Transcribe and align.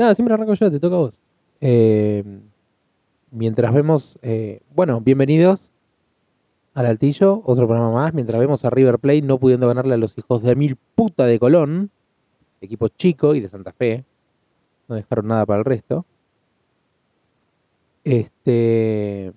Nada, 0.00 0.14
siempre 0.14 0.32
arranco 0.32 0.54
yo, 0.54 0.70
te 0.70 0.80
toca 0.80 0.96
a 0.96 1.00
vos. 1.00 1.20
Eh, 1.60 2.24
mientras 3.30 3.70
vemos, 3.74 4.18
eh, 4.22 4.62
bueno, 4.74 5.02
bienvenidos 5.02 5.70
al 6.72 6.86
Altillo, 6.86 7.42
otro 7.44 7.66
programa 7.66 7.92
más. 7.92 8.14
Mientras 8.14 8.40
vemos 8.40 8.64
a 8.64 8.70
River 8.70 8.98
Plate 8.98 9.20
no 9.20 9.36
pudiendo 9.36 9.68
ganarle 9.68 9.92
a 9.92 9.98
los 9.98 10.16
hijos 10.16 10.42
de 10.42 10.56
mil 10.56 10.76
puta 10.94 11.26
de 11.26 11.38
Colón, 11.38 11.90
equipo 12.62 12.88
chico 12.88 13.34
y 13.34 13.40
de 13.40 13.50
Santa 13.50 13.74
Fe. 13.74 14.06
No 14.88 14.94
dejaron 14.94 15.26
nada 15.26 15.44
para 15.44 15.58
el 15.58 15.66
resto. 15.66 16.06
Este. 18.02 19.34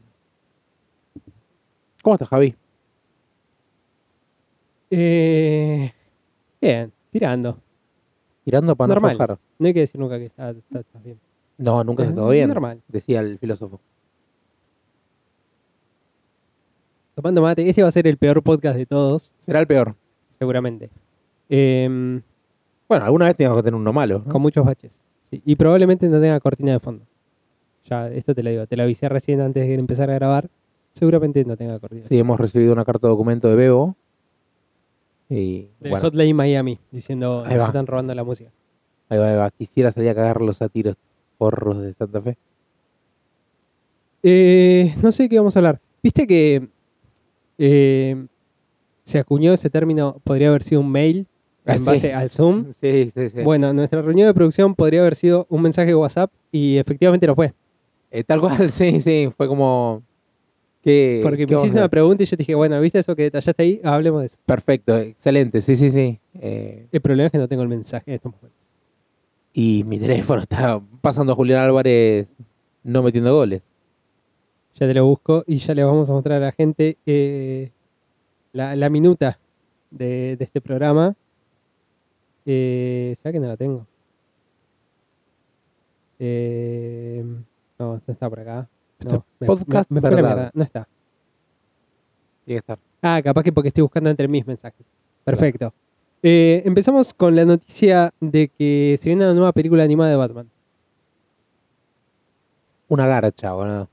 ¿Cómo 2.02 2.16
estás, 2.16 2.30
Javi? 2.30 2.55
Eh, 4.91 5.91
bien, 6.61 6.93
tirando. 7.11 7.59
Tirando 8.44 8.75
para 8.75 8.88
no 8.89 8.94
Normal. 8.96 9.12
aflojar. 9.12 9.39
No 9.60 9.68
hay 9.68 9.73
que 9.73 9.80
decir 9.82 10.00
nunca 10.00 10.18
que 10.18 10.25
está, 10.25 10.50
está- 10.52 11.00
bien. 11.04 11.20
No, 11.57 11.83
nunca 11.83 12.04
está 12.04 12.11
Es 12.14 12.18
todo 12.20 12.29
bien. 12.29 12.47
Normal. 12.50 12.82
Decía 12.88 13.19
el 13.21 13.38
filósofo. 13.39 13.79
Tomando 17.16 17.42
mate, 17.42 17.69
este 17.69 17.83
va 17.83 17.89
a 17.89 17.92
ser 17.92 18.07
el 18.07 18.18
peor 18.18 18.42
podcast 18.42 18.75
de 18.78 18.86
todos, 18.86 19.33
Será 19.39 19.60
el 19.60 19.68
peor. 19.68 19.96
seguramente. 20.29 20.89
Em, 21.50 22.21
Bueno, 22.89 23.06
alguna 23.06 23.25
vez 23.25 23.36
tengo 23.38 23.56
que 23.56 23.64
tener 23.64 23.75
uno 23.79 23.93
malo. 23.93 24.24
¿no? 24.25 24.32
con 24.32 24.42
muchos 24.42 24.66
baches. 24.66 25.05
Sí, 25.24 25.41
Y 25.46 25.55
probablemente 25.55 26.07
no 26.10 26.19
tenga 26.19 26.39
cortina 26.39 26.71
de 26.74 26.80
fondo. 26.80 27.05
Ya, 27.86 28.07
esto 28.10 28.33
te 28.33 28.41
lo 28.44 28.50
digo, 28.50 28.66
te 28.68 28.75
lo 28.78 28.83
avisé 28.83 29.10
recién 29.10 29.41
antes 29.41 29.68
de 29.68 29.74
empezar 29.75 30.10
a 30.10 30.16
grabar. 30.16 30.50
Seguramente 30.94 31.44
no 31.46 31.55
tenga 31.57 31.80
cortina. 31.80 32.03
Sí, 32.08 32.17
hemos 32.17 32.39
recibido 32.39 32.73
una 32.73 32.86
carta 32.86 33.08
de 33.08 33.11
documento 33.11 33.47
de 33.47 33.55
Bebo. 33.55 33.95
Y 35.30 35.69
Del 35.80 35.91
bueno, 35.91 36.05
Hotline 36.05 36.36
Miami, 36.36 36.80
diciendo 36.91 37.44
que 37.47 37.55
se 37.58 37.63
están 37.63 37.88
robando 37.88 38.13
la 38.13 38.23
música. 38.23 38.52
ahí 39.09 39.17
va, 39.17 39.27
ahí 39.30 39.36
va. 39.36 39.52
Quisiera 39.52 39.91
salir 39.91 40.09
a 40.09 40.16
cagarlos 40.16 40.61
a 40.61 40.69
tiros 40.69 40.95
porros 41.38 41.81
de 41.81 41.94
Santa 41.94 42.22
Fe. 42.22 42.38
Eh, 44.21 44.93
no 45.02 45.11
sé 45.11 45.23
de 45.23 45.30
qué 45.30 45.38
vamos 45.38 45.55
a 45.55 45.59
hablar. 45.59 45.80
Viste 46.02 46.27
que 46.27 46.67
eh, 47.57 48.25
se 49.03 49.19
acuñó 49.19 49.53
ese 49.53 49.69
término, 49.69 50.17
podría 50.23 50.49
haber 50.49 50.63
sido 50.63 50.81
un 50.81 50.91
mail 50.91 51.27
Ah, 51.65 51.73
en 51.75 51.80
sí. 51.80 51.85
base 51.85 52.13
al 52.13 52.30
Zoom. 52.30 52.73
Sí, 52.81 53.11
sí, 53.15 53.30
sí. 53.30 53.41
Bueno, 53.41 53.71
nuestra 53.73 54.02
reunión 54.02 54.27
de 54.27 54.33
producción 54.33 54.75
podría 54.75 54.99
haber 54.99 55.15
sido 55.15 55.47
un 55.49 55.61
mensaje 55.61 55.87
de 55.87 55.95
WhatsApp 55.95 56.30
y 56.52 56.77
efectivamente 56.77 57.25
lo 57.25 57.35
fue. 57.35 57.53
Eh, 58.11 58.23
tal 58.25 58.41
cual, 58.41 58.69
sí, 58.71 58.99
sí. 59.02 59.30
Fue 59.35 59.47
como. 59.47 60.03
¿Qué- 60.84 61.20
Porque 61.23 61.48
me 61.48 61.56
hiciste 61.56 61.78
una 61.78 61.89
pregunta 61.89 62.23
y 62.23 62.26
yo 62.26 62.31
te 62.38 62.42
dije, 62.42 62.56
bueno, 62.56 62.80
¿viste 62.81 63.00
eso 63.00 63.16
que 63.16 63.23
detallaste 63.23 63.64
ahí? 63.64 63.81
Hablemos 63.84 64.22
de 64.22 64.28
eso. 64.28 64.38
Perfecto, 64.45 64.98
excelente. 64.98 65.62
Sí, 65.62 65.76
sí, 65.76 65.89
sí. 65.89 66.20
Eh, 66.36 66.88
El 66.92 67.02
problema 67.02 67.28
es 67.28 67.31
que 67.31 67.38
no 67.38 67.48
tengo 67.48 67.64
el 67.64 67.70
mensaje 67.70 68.03
en 68.12 68.16
estos 68.16 68.31
momentos. 68.31 68.59
y 69.54 69.84
mi 69.86 70.00
teléfono 70.00 70.42
está 70.42 70.81
pasando 71.02 71.34
a 71.34 71.36
Julián 71.36 71.61
Álvarez 71.61 72.28
no 72.84 73.02
metiendo 73.04 73.34
goles. 73.36 73.61
Ya 74.76 74.88
te 74.88 74.94
lo 74.95 75.06
busco 75.06 75.44
y 75.45 75.58
ya 75.58 75.73
le 75.76 75.84
vamos 75.84 76.09
a 76.09 76.14
mostrar 76.14 76.42
a 76.42 76.45
la 76.48 76.52
gente 76.52 76.98
eh, 77.06 77.70
la, 78.52 78.76
la 78.76 78.89
minuta 78.89 79.38
de, 79.92 80.36
de 80.36 80.44
este 80.44 80.59
programa. 80.59 81.16
Eh, 82.45 83.16
¿Sabes 83.22 83.34
que 83.36 83.39
no 83.39 83.48
la 83.48 83.56
tengo? 83.58 83.86
Eh, 86.20 87.23
no, 87.80 88.02
no 88.06 88.14
está 88.14 88.30
por 88.30 88.39
acá. 88.39 88.67
Este 89.03 89.15
No, 89.15 89.25
me- 89.39 89.47
podcast 89.47 89.89
me, 89.91 89.95
me 89.95 90.01
fue 90.01 90.09
la 90.09 90.15
verdad. 90.15 90.35
mierda. 90.35 90.51
No 90.53 90.63
está. 90.63 90.87
Tiene 92.45 92.55
que 92.55 92.59
estar. 92.59 92.79
Ah, 93.01 93.21
capaz 93.23 93.43
que 93.43 93.51
porque 93.51 93.67
estoy 93.69 93.81
buscando 93.81 94.09
entre 94.09 94.27
mis 94.27 94.45
mensajes. 94.47 94.85
Perfecto. 95.23 95.73
Eh, 96.21 96.61
empezamos 96.65 97.13
con 97.13 97.35
la 97.35 97.43
noticia 97.43 98.13
de 98.21 98.47
que 98.47 98.97
se 98.99 99.09
viene 99.09 99.25
una 99.25 99.33
nueva 99.33 99.51
película 99.51 99.83
animada 99.83 100.09
de 100.09 100.15
Batman. 100.15 100.49
Una 102.87 103.07
garcha, 103.07 103.53
boludo. 103.53 103.89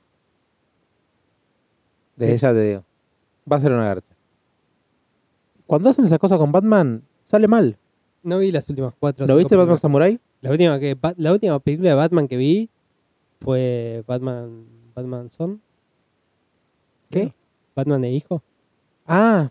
Desde 2.16 2.34
Sí. 2.38 2.42
ya 2.42 2.52
te 2.52 2.62
digo. 2.62 2.84
Va 3.50 3.56
a 3.56 3.60
ser 3.60 3.72
una 3.72 3.84
garcha. 3.86 4.14
Cuando 5.66 5.88
hacen 5.88 6.04
esas 6.04 6.18
cosas 6.18 6.38
con 6.38 6.52
Batman, 6.52 7.02
sale 7.24 7.48
mal. 7.48 7.76
No 8.22 8.38
vi 8.38 8.52
las 8.52 8.68
últimas 8.68 8.94
cuatro. 8.98 9.24
o 9.24 9.28
¿Lo 9.28 9.36
viste 9.36 9.56
Batman. 9.56 9.78
Samurai? 9.78 10.20
La 10.42 10.50
última, 10.50 10.78
que, 10.78 10.96
la 11.16 11.32
última 11.32 11.58
película 11.60 11.90
de 11.90 11.94
Batman 11.96 12.28
que 12.28 12.36
vi 12.36 12.68
fue 13.40 14.04
Batman, 14.06 14.66
Batman 15.00 15.30
Son. 15.30 15.60
¿Qué? 17.10 17.32
Batman 17.74 18.04
e 18.04 18.12
Hijo. 18.12 18.42
Ah, 19.06 19.50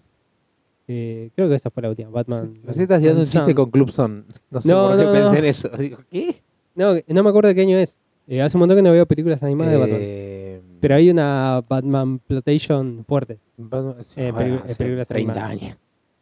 Eh, 0.91 1.29
creo 1.35 1.47
que 1.49 1.55
esa 1.55 1.69
fue 1.69 1.83
la 1.83 1.89
última. 1.89 2.09
Batman. 2.09 2.59
Recién 2.65 2.83
estás 2.83 2.99
tirando 2.99 3.21
un 3.21 3.25
chiste 3.27 3.53
con 3.53 3.69
Club 3.69 3.91
Son. 3.91 4.25
No 4.49 4.59
sé 4.61 4.69
No, 4.69 4.87
por 4.89 4.97
qué 4.97 5.03
no, 5.03 5.11
pensé 5.11 5.31
no. 5.33 5.37
en 5.37 5.45
eso. 5.45 5.69
Digo, 5.77 5.97
¿qué? 6.09 6.41
No, 6.75 6.93
no 7.07 7.23
me 7.23 7.29
acuerdo 7.29 7.49
de 7.49 7.55
qué 7.55 7.61
año 7.61 7.77
es. 7.77 7.99
Eh, 8.27 8.41
hace 8.41 8.57
un 8.57 8.59
montón 8.59 8.77
que 8.77 8.81
no 8.83 8.91
veo 8.91 9.05
películas 9.05 9.41
animadas 9.43 9.71
de 9.73 9.79
Batman. 9.79 9.99
Eh, 10.01 10.61
Pero 10.79 10.95
hay 10.95 11.09
una 11.11 11.63
Batman 11.67 12.19
Plotation 12.19 13.03
fuerte. 13.07 13.37
Batman- 13.57 13.95
sí, 14.07 14.13
eh, 14.21 14.31
bueno, 14.31 14.55
pelicu- 14.57 14.63
hace 14.65 14.75
películas 14.75 15.07
30 15.07 15.31
animadas. 15.33 15.51
años. 15.61 15.77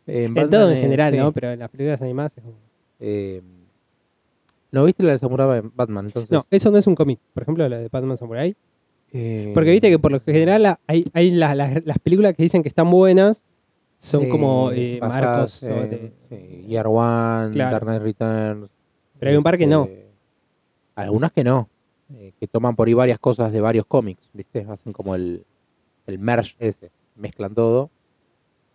En 0.08 0.34
Batman, 0.34 0.50
todo 0.50 0.72
en 0.72 0.78
general, 0.82 1.12
sí. 1.14 1.18
¿no? 1.20 1.32
Pero 1.32 1.52
en 1.52 1.60
las 1.60 1.70
películas 1.70 2.02
animadas 2.02 2.34
es 2.38 2.44
como... 2.44 2.58
¿No 4.72 4.84
viste 4.84 5.02
la 5.04 5.12
de 5.14 5.18
Samurai 5.18 5.62
Batman? 5.76 6.08
Entonces, 6.08 6.30
No, 6.32 6.46
eso 6.52 6.72
no 6.72 6.78
es 6.78 6.88
un 6.88 6.96
cómic. 6.96 7.20
Por 7.34 7.44
ejemplo, 7.44 7.68
la 7.70 7.78
de 7.78 7.88
Batman 7.90 8.18
Samurai. 8.18 8.56
Eh, 9.14 9.52
Porque 9.54 9.72
viste 9.72 9.90
que 9.90 10.00
por 10.00 10.12
lo 10.12 10.20
general 10.22 10.78
hay, 10.86 11.06
hay 11.14 11.32
la- 11.32 11.56
las- 11.56 11.86
las 11.86 11.98
películas 12.00 12.34
que 12.36 12.44
dicen 12.44 12.62
que 12.62 12.70
están 12.70 12.90
buenas 12.90 13.44
son 13.98 14.24
sí, 14.24 14.30
como 14.30 14.72
eh, 14.72 15.00
marcos. 15.02 15.62
de- 15.62 16.12
sí, 16.30 16.66
Year 16.68 16.86
One, 16.88 17.52
Claro. 17.52 17.72
Dark 17.72 17.86
Knight 17.86 18.02
Returns. 18.02 18.70
Pero 19.20 19.32
hay 19.32 19.38
un 19.38 19.44
par 19.44 19.58
que 19.58 19.66
no. 19.68 19.86
este, 19.86 20.08
Algunas 20.96 21.32
que 21.32 21.44
no. 21.44 21.70
eh, 22.14 22.32
que 22.40 22.48
toman 22.48 22.76
por 22.76 22.88
ahí 22.88 22.94
varias 22.94 23.20
cosas 23.20 23.52
de 23.52 23.60
varios 23.62 23.86
cómics, 23.86 24.30
¿viste? 24.34 24.66
Hacen 24.70 24.94
como 24.94 25.16
el, 25.16 25.46
el 26.06 26.20
merge 26.20 26.56
ese. 26.60 26.92
Mezclan 27.16 27.54
todo. 27.56 27.90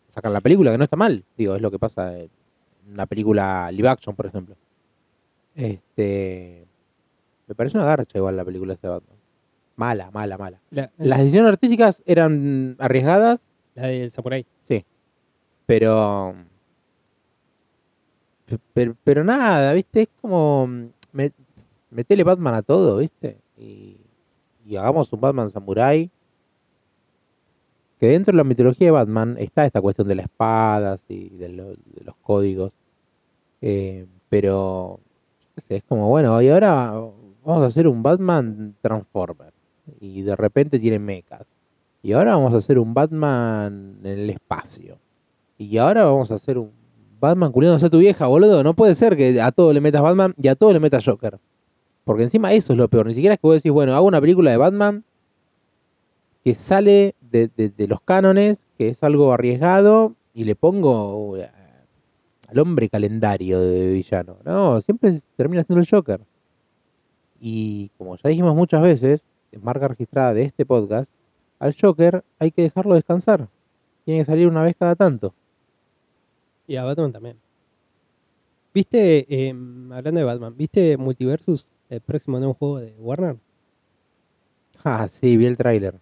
Sacan 0.09 0.32
la 0.32 0.41
película, 0.43 0.70
que 0.72 0.78
no 0.78 0.84
está 0.84 0.97
mal. 0.97 1.25
Digo, 1.38 1.54
es 1.56 1.62
lo 1.62 1.70
que 1.70 1.78
pasa 1.78 2.19
en 2.19 2.28
una 2.91 3.06
película 3.06 3.70
live 3.72 3.88
action, 3.88 4.14
por 4.16 4.26
ejemplo. 4.26 4.54
Este. 5.54 6.66
Me 7.47 7.54
parece 7.54 7.76
una 7.78 7.87
garcha 7.87 8.19
igual 8.19 8.37
la 8.37 8.44
película 8.44 8.75
de 8.81 8.88
Batman. 8.88 9.16
Mala, 9.82 10.10
mala, 10.12 10.38
mala. 10.38 10.60
la, 10.70 10.91
Las 10.98 11.19
decisiones 11.19 11.50
artísticas 11.53 12.03
eran 12.06 12.76
arriesgadas, 12.78 13.44
la 13.75 13.88
del 13.88 14.10
Samurai. 14.10 14.47
sí. 14.62 14.84
Pero. 15.66 16.34
pe- 18.47 18.59
Pero, 18.75 18.97
pero 19.04 19.25
nada, 19.25 19.72
¿viste? 19.72 20.03
Es 20.03 20.09
como. 20.20 20.69
me- 21.12 21.32
metele 21.91 22.22
Batman 22.25 22.54
a 22.54 22.62
todo, 22.62 22.98
¿viste? 22.98 23.38
Y, 23.59 23.97
y 24.66 24.76
hagamos 24.76 25.12
un 25.12 25.20
Batman 25.20 25.50
Samurai. 25.50 26.10
Que 27.99 28.09
dentro 28.09 28.32
de 28.32 28.37
la 28.38 28.44
mitología 28.44 28.88
de 28.88 28.91
Batman 28.91 29.37
está 29.38 29.64
esta 29.64 29.81
cuestión 29.81 30.09
de 30.09 30.16
las 30.16 30.25
espadas 30.26 31.00
y 31.09 31.28
de, 31.31 31.49
lo- 31.50 31.70
de 31.75 32.04
los 32.04 32.14
códigos. 32.22 32.72
Eh, 33.60 34.06
pero. 34.28 34.99
yo 35.41 35.47
qué 35.54 35.60
sé, 35.60 35.76
es 35.76 35.84
como, 35.84 36.09
bueno, 36.09 36.41
y 36.43 36.49
ahora 36.49 36.93
vamos 37.44 37.62
a 37.62 37.66
hacer 37.66 37.87
un 37.88 38.03
Batman 38.03 38.75
Transformer. 38.81 39.51
Y 40.00 40.22
de 40.22 40.37
repente 40.37 40.78
tiene 40.78 40.98
mechas. 40.98 41.43
Y 42.03 42.12
ahora 42.12 42.34
vamos 42.34 42.54
a 42.54 42.59
hacer 42.59 42.78
un 42.78 42.94
Batman 42.94 43.98
en 44.03 44.06
el 44.19 44.31
espacio. 44.31 44.98
Y 45.59 45.76
ahora 45.78 46.04
vamos 46.04 46.31
a 46.31 46.34
hacer 46.34 46.59
un 46.59 46.70
Batman 47.20 47.53
culiándose 47.53 47.87
a 47.87 47.91
tu 47.91 47.98
vieja, 47.98 48.26
boludo. 48.26 48.62
No 48.65 48.75
puede 48.75 48.94
ser 48.94 49.16
que 49.16 49.41
a 49.41 49.53
todo 49.53 49.72
le 49.72 49.81
metas 49.81 50.03
Batman 50.03 50.34
y 50.37 50.48
a 50.48 50.56
todo 50.56 50.72
le 50.72 50.81
metas 50.81 51.04
Joker. 51.04 51.38
Porque 52.04 52.25
encima 52.25 52.53
eso 52.53 52.72
es 52.72 52.78
lo 52.78 52.88
peor. 52.88 53.06
Ni 53.06 53.15
siquiera 53.15 53.34
es 53.34 53.41
que 53.41 53.47
vos 53.47 53.54
decís, 53.54 53.70
bueno, 53.70 53.94
hago 53.94 54.06
una 54.06 54.20
película 54.20 54.50
de 54.50 54.56
Batman 54.56 55.04
que 56.44 56.56
sale 56.56 57.14
de, 57.20 57.49
de- 57.49 57.87
los 57.87 58.00
cánones, 58.00 58.66
que 58.76 58.88
es 58.88 59.04
algo 59.04 59.32
arriesgado, 59.32 60.16
y 60.34 60.43
le 60.43 60.56
pongo 60.56 61.37
al 62.49 62.59
hombre 62.59 62.88
calendario 62.88 63.60
de 63.60 63.93
villano. 63.93 64.38
No, 64.44 64.81
siempre 64.81 65.20
termina 65.37 65.62
siendo 65.62 65.81
el 65.81 65.88
Joker. 65.88 66.20
Y 67.40 67.90
como 67.96 68.17
ya 68.17 68.28
dijimos 68.31 68.55
muchas 68.56 68.82
veces, 68.82 69.25
marca 69.60 69.88
registrada 69.88 70.34
de 70.34 70.43
este 70.43 70.64
podcast, 70.64 71.10
al 71.58 71.75
Joker 71.81 72.25
hay 72.38 72.50
que 72.50 72.62
dejarlo 72.62 72.94
descansar. 72.94 73.49
Tiene 74.04 74.20
que 74.20 74.25
salir 74.25 74.49
una 74.49 74.62
vez 74.62 74.75
cada 74.78 74.96
tanto. 74.96 75.34
Y 76.66 76.76
a 76.76 76.84
Batman 76.84 77.12
también. 77.12 77.37
¿Viste, 78.75 79.26
eh, 79.28 79.50
hablando 79.50 80.20
de 80.20 80.25
Batman, 80.25 80.56
¿viste 80.56 80.96
Multiversus, 80.96 81.70
el 81.90 82.00
próximo 82.00 82.38
nuevo 82.38 82.54
juego 82.54 82.78
de 82.81 82.94
Warner? 82.99 83.37
Ah, 84.84 85.06
sí, 85.06 85.37
vi 85.37 85.46
el 85.46 85.56
tráiler. 85.56 85.94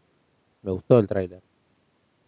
Me 0.63 0.71
gustó 0.71 0.99
el 0.99 1.07
tráiler. 1.07 1.43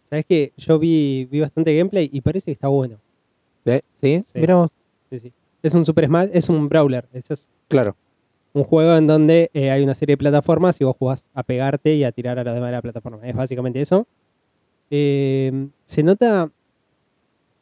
Sabes 0.03 0.23
que 0.25 0.53
yo 0.55 0.77
vi, 0.77 1.25
vi 1.25 1.39
bastante 1.39 1.75
gameplay 1.75 2.07
y 2.13 2.21
parece 2.21 2.45
que 2.45 2.51
está 2.51 2.67
bueno. 2.67 2.99
¿Eh? 3.65 3.81
¿Sí? 3.95 4.23
Sí. 4.31 4.39
Miramos. 4.39 4.69
Sí, 5.09 5.17
sí. 5.17 5.33
Es 5.63 5.73
un 5.73 5.83
Super 5.83 6.05
Smash, 6.05 6.29
es 6.31 6.49
un 6.49 6.69
brawler. 6.69 7.07
Es 7.11 7.49
Claro. 7.67 7.95
Un 8.53 8.63
juego 8.63 8.95
en 8.95 9.07
donde 9.07 9.49
eh, 9.53 9.71
hay 9.71 9.83
una 9.83 9.95
serie 9.95 10.13
de 10.13 10.17
plataformas 10.17 10.79
y 10.79 10.83
vos 10.83 10.95
jugás 10.97 11.27
a 11.33 11.43
pegarte 11.43 11.95
y 11.95 12.03
a 12.03 12.11
tirar 12.11 12.37
a 12.37 12.43
los 12.43 12.53
demás 12.53 12.69
de 12.69 12.73
la 12.73 12.81
plataforma. 12.81 13.19
Es 13.27 13.35
básicamente 13.35 13.81
eso. 13.81 14.07
Eh, 14.91 15.69
se 15.85 16.03
nota 16.03 16.51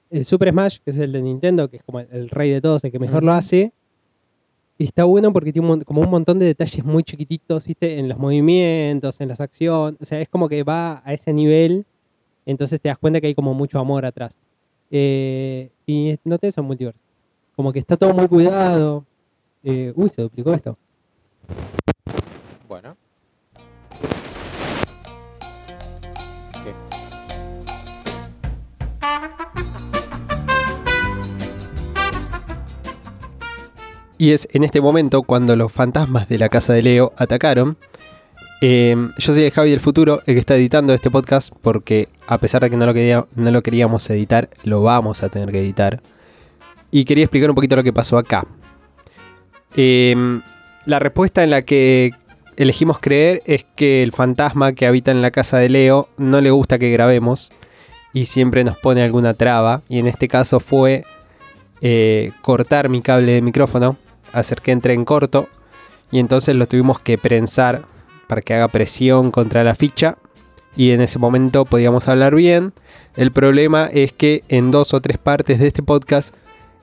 el 0.10 0.26
Super 0.26 0.50
Smash, 0.50 0.80
que 0.84 0.92
es 0.92 0.98
el 0.98 1.14
de 1.14 1.22
Nintendo, 1.22 1.70
que 1.70 1.78
es 1.78 1.84
como 1.84 2.02
el, 2.02 2.08
el 2.12 2.30
rey 2.30 2.50
de 2.50 2.60
todos, 2.60 2.84
el 2.84 2.92
que 2.92 3.00
mejor 3.00 3.24
lo 3.24 3.32
hace. 3.32 3.72
está 4.78 5.06
bueno 5.06 5.32
porque 5.32 5.54
tiene 5.54 5.72
un 5.72 5.82
como 5.82 6.02
un 6.02 6.10
montón 6.10 6.40
de 6.40 6.46
detalles 6.48 6.84
muy 6.84 7.04
chiquititos, 7.04 7.66
¿viste? 7.66 7.98
En 7.98 8.10
los 8.10 8.18
movimientos, 8.18 9.22
en 9.22 9.30
las 9.30 9.40
acciones. 9.40 10.02
O 10.02 10.06
sea, 10.06 10.20
es 10.20 10.28
como 10.28 10.50
que 10.50 10.64
va 10.64 11.02
a 11.06 11.14
ese 11.14 11.32
nivel. 11.32 11.86
Entonces 12.46 12.82
te 12.82 12.90
das 12.90 12.98
cuenta 12.98 13.22
que 13.22 13.28
hay 13.28 13.36
como 13.36 13.54
mucho 13.54 13.80
amor 13.80 14.06
atrás. 14.06 14.38
Eh, 14.90 15.70
y 15.86 16.18
no 16.26 16.38
te 16.38 16.52
son 16.52 16.66
multiversos. 16.66 17.02
Como 17.56 17.72
que 17.72 17.80
está 17.80 17.96
todo 17.96 18.14
muy 18.14 18.28
cuidado. 18.28 19.06
Eh, 19.63 19.94
uy, 19.96 20.10
se 20.10 20.22
duplicó 20.22 20.54
esto. 20.54 20.78
Bueno. 22.68 22.96
Y 34.18 34.31
es 34.31 34.48
en 34.52 34.63
este 34.63 34.81
momento 34.81 35.24
cuando 35.24 35.56
los 35.56 35.72
fantasmas 35.72 36.30
de 36.30 36.38
la 36.38 36.50
casa 36.50 36.74
de 36.74 36.84
Leo 36.84 37.12
atacaron. 37.18 37.78
Eh, 38.62 38.96
yo 39.18 39.34
soy 39.34 39.44
el 39.46 39.52
Javi 39.52 39.72
del 39.72 39.80
futuro, 39.80 40.22
el 40.28 40.36
que 40.36 40.40
está 40.40 40.56
editando 40.56 40.94
este 40.94 41.10
podcast, 41.10 41.52
porque 41.62 42.08
a 42.28 42.38
pesar 42.38 42.62
de 42.62 42.69
que 42.69 42.78
no 42.78 42.86
lo, 42.86 42.94
quería- 42.94 43.25
no 43.36 43.50
lo 43.50 43.63
queríamos 43.63 44.08
editar, 44.12 44.50
lo 44.63 44.84
vamos 44.84 45.24
a 45.24 45.30
tener 45.30 45.52
que 45.52 45.60
editar. 45.60 46.02
Y 46.92 47.06
quería 47.06 47.24
explicar 47.24 47.50
un 47.50 47.56
poquito 47.56 47.75
lo 47.75 47.84
que 47.84 47.94
pasó 47.94 48.19
acá. 48.19 48.46
Eh, 49.76 50.42
la 50.86 51.00
respuesta 51.00 51.44
en 51.44 51.50
la 51.52 51.62
que 51.62 52.12
elegimos 52.58 53.00
creer 53.00 53.42
es 53.46 53.66
que 53.76 54.04
el 54.04 54.12
fantasma 54.12 54.74
que 54.74 54.86
habita 54.86 55.12
en 55.12 55.22
la 55.22 55.32
casa 55.32 55.58
de 55.58 55.70
Leo 55.70 56.10
no 56.18 56.42
le 56.42 56.52
gusta 56.52 56.80
que 56.80 56.92
grabemos 56.92 57.52
y 58.14 58.26
siempre 58.26 58.64
nos 58.64 58.78
pone 58.78 59.04
alguna 59.04 59.34
traba. 59.34 59.82
Y 59.90 60.00
en 60.00 60.08
este 60.08 60.28
caso 60.28 60.60
fue 60.60 61.04
eh, 61.82 62.32
cortar 62.42 62.90
mi 62.90 63.02
cable 63.02 63.34
de 63.34 63.42
micrófono, 63.42 63.98
hacer 64.34 64.62
que 64.62 64.72
entre 64.72 64.94
en 64.94 65.06
corto 65.06 65.48
y 66.12 66.20
entonces 66.20 66.56
lo 66.56 66.68
tuvimos 66.68 67.00
que 67.00 67.18
prensar 67.18 67.84
para 68.28 68.42
que 68.42 68.54
haga 68.54 68.68
presión 68.68 69.32
contra 69.32 69.64
la 69.64 69.76
ficha 69.76 70.18
y 70.76 70.92
en 70.92 71.02
ese 71.02 71.20
momento 71.20 71.66
podíamos 71.66 72.08
hablar 72.08 72.36
bien. 72.36 72.74
El 73.16 73.32
problema 73.32 73.90
es 73.92 74.14
que 74.14 74.44
en 74.48 74.72
dos 74.72 74.94
o 74.94 75.02
tres 75.02 75.18
partes 75.18 75.60
de 75.60 75.68
este 75.68 75.84
podcast 75.84 76.34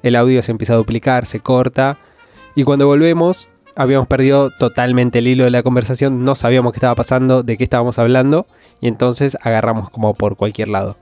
el 0.02 0.16
audio 0.16 0.42
se 0.42 0.52
empieza 0.52 0.74
a 0.74 0.76
duplicar, 0.76 1.26
se 1.26 1.40
corta 1.40 1.98
y 2.58 2.64
cuando 2.64 2.88
volvemos 2.88 3.48
habíamos 3.76 4.08
perdido 4.08 4.50
totalmente 4.50 5.20
el 5.20 5.28
hilo 5.28 5.44
de 5.44 5.50
la 5.52 5.62
conversación, 5.62 6.24
no 6.24 6.34
sabíamos 6.34 6.72
qué 6.72 6.78
estaba 6.78 6.96
pasando, 6.96 7.44
de 7.44 7.56
qué 7.56 7.62
estábamos 7.62 8.00
hablando 8.00 8.48
y 8.80 8.88
entonces 8.88 9.38
agarramos 9.42 9.90
como 9.90 10.12
por 10.14 10.34
cualquier 10.34 10.66
lado. 10.66 10.96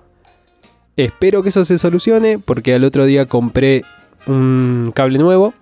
Espero 0.98 1.42
que 1.42 1.48
eso 1.48 1.64
se 1.64 1.78
solucione 1.78 2.38
porque 2.38 2.74
al 2.74 2.84
otro 2.84 3.06
día 3.06 3.24
compré 3.24 3.84
un 4.26 4.92
cable 4.94 5.18
nuevo 5.18 5.54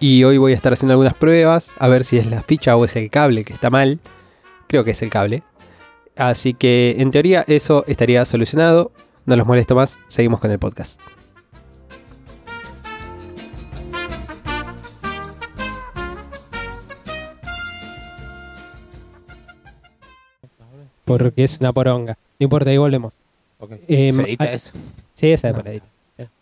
y 0.00 0.24
hoy 0.24 0.38
voy 0.38 0.52
a 0.52 0.56
estar 0.56 0.72
haciendo 0.72 0.94
algunas 0.94 1.12
pruebas 1.16 1.74
a 1.78 1.88
ver 1.88 2.04
si 2.04 2.16
es 2.16 2.24
la 2.24 2.40
ficha 2.40 2.74
o 2.74 2.86
es 2.86 2.96
el 2.96 3.10
cable 3.10 3.44
que 3.44 3.52
está 3.52 3.68
mal. 3.68 4.00
Creo 4.68 4.84
que 4.84 4.92
es 4.92 5.02
el 5.02 5.10
cable. 5.10 5.42
Así 6.16 6.54
que 6.54 6.94
en 6.96 7.10
teoría 7.10 7.44
eso 7.46 7.84
estaría 7.86 8.24
solucionado. 8.24 8.90
No 9.26 9.36
los 9.36 9.46
molesto 9.46 9.74
más, 9.74 9.98
seguimos 10.06 10.40
con 10.40 10.50
el 10.50 10.58
podcast. 10.58 10.98
Porque 21.18 21.44
es 21.44 21.58
una 21.60 21.72
poronga. 21.72 22.16
No 22.38 22.44
importa, 22.44 22.70
ahí 22.70 22.78
volvemos. 22.78 23.14
Ok. 23.58 23.72
Eh, 23.88 24.12
Se 24.12 24.22
edita 24.22 24.44
ah, 24.44 24.52
eso. 24.52 24.72
Sí, 25.14 25.30
esa 25.30 25.48
es 25.50 25.54
por 25.54 25.68
ahí. 25.68 25.80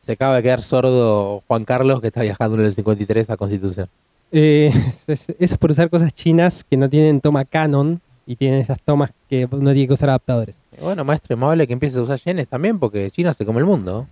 Se 0.02 0.12
acaba 0.12 0.36
de 0.36 0.42
quedar 0.42 0.62
sordo 0.62 1.42
Juan 1.46 1.64
Carlos 1.64 2.00
que 2.00 2.08
está 2.08 2.22
viajando 2.22 2.58
en 2.58 2.64
el 2.64 2.72
53 2.72 3.30
a 3.30 3.36
Constitución. 3.36 3.88
Eh, 4.32 4.72
es- 5.06 5.08
eso 5.28 5.34
es 5.38 5.58
por 5.58 5.70
usar 5.70 5.90
cosas 5.90 6.12
chinas 6.12 6.64
que 6.64 6.76
no 6.76 6.88
tienen 6.88 7.20
toma 7.20 7.44
Canon 7.44 8.00
y 8.26 8.36
tienen 8.36 8.60
esas 8.60 8.80
tomas 8.80 9.10
que 9.28 9.46
uno 9.50 9.72
tiene 9.72 9.88
que 9.88 9.94
usar 9.94 10.08
adaptadores. 10.10 10.60
Y 10.78 10.82
Bueno, 10.82 11.04
maestro, 11.04 11.36
más 11.36 11.48
vale 11.48 11.66
que 11.66 11.72
empiece 11.72 11.98
a 11.98 12.02
usar 12.02 12.20
yenes 12.20 12.46
también 12.48 12.78
porque 12.78 13.10
China 13.10 13.32
se 13.32 13.44
come 13.44 13.58
el 13.60 13.66
mundo. 13.66 14.06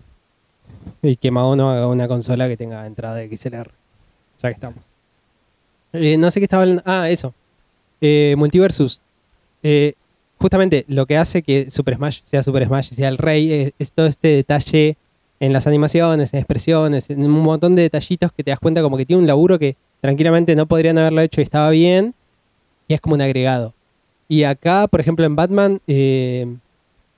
Y 1.03 1.17
que 1.17 1.31
Mao 1.31 1.55
no 1.57 1.71
haga 1.71 1.87
una 1.87 2.09
consola 2.09 2.49
que 2.49 2.57
tenga 2.57 2.87
entrada 2.87 3.15
de 3.17 3.35
XLR. 3.37 3.71
Ya 4.43 4.49
que 4.49 4.55
estamos. 4.55 4.85
Eh, 5.93 6.17
no 6.17 6.31
sé 6.31 6.41
qué 6.41 6.45
estaba 6.45 6.63
hablando. 6.63 6.83
Ah, 6.85 7.09
eso. 7.09 7.33
Eh, 8.01 8.35
Multiversus. 8.37 9.01
Eh, 9.63 9.95
justamente 10.39 10.85
lo 10.89 11.07
que 11.07 11.17
hace 11.17 11.43
que 11.43 11.71
Super 11.71 11.97
Smash 11.97 12.21
sea 12.25 12.43
Super 12.43 12.65
Smash 12.67 12.89
y 12.93 12.95
sea 12.95 13.09
el 13.09 13.19
rey 13.19 13.73
es, 13.79 13.93
todo 13.93 14.07
este 14.07 14.29
detalle 14.29 14.97
en 15.41 15.53
las 15.53 15.67
animaciones, 15.67 16.33
en 16.33 16.39
expresiones, 16.39 17.11
en 17.11 17.25
un 17.25 17.43
montón 17.43 17.75
de 17.75 17.83
detallitos 17.83 18.33
que 18.33 18.43
te 18.43 18.51
das 18.51 18.59
cuenta 18.59 18.83
como 18.83 18.97
que 18.97 19.07
tiene 19.07 19.23
un 19.23 19.27
laburo 19.27 19.59
que 19.59 19.77
tranquilamente 20.01 20.57
no 20.57 20.67
podrían 20.67 20.99
haberlo 20.99 21.21
hecho 21.21 21.41
y 21.41 21.45
estaba 21.45 21.71
bien. 21.71 22.15
Y 22.89 22.95
es 22.95 23.01
como 23.01 23.15
un 23.15 23.21
agregado. 23.21 23.75
Y 24.29 24.45
acá, 24.45 24.89
por 24.89 25.01
ejemplo, 25.01 25.25
en 25.27 25.37
Batman, 25.37 25.81
eh, 25.87 26.47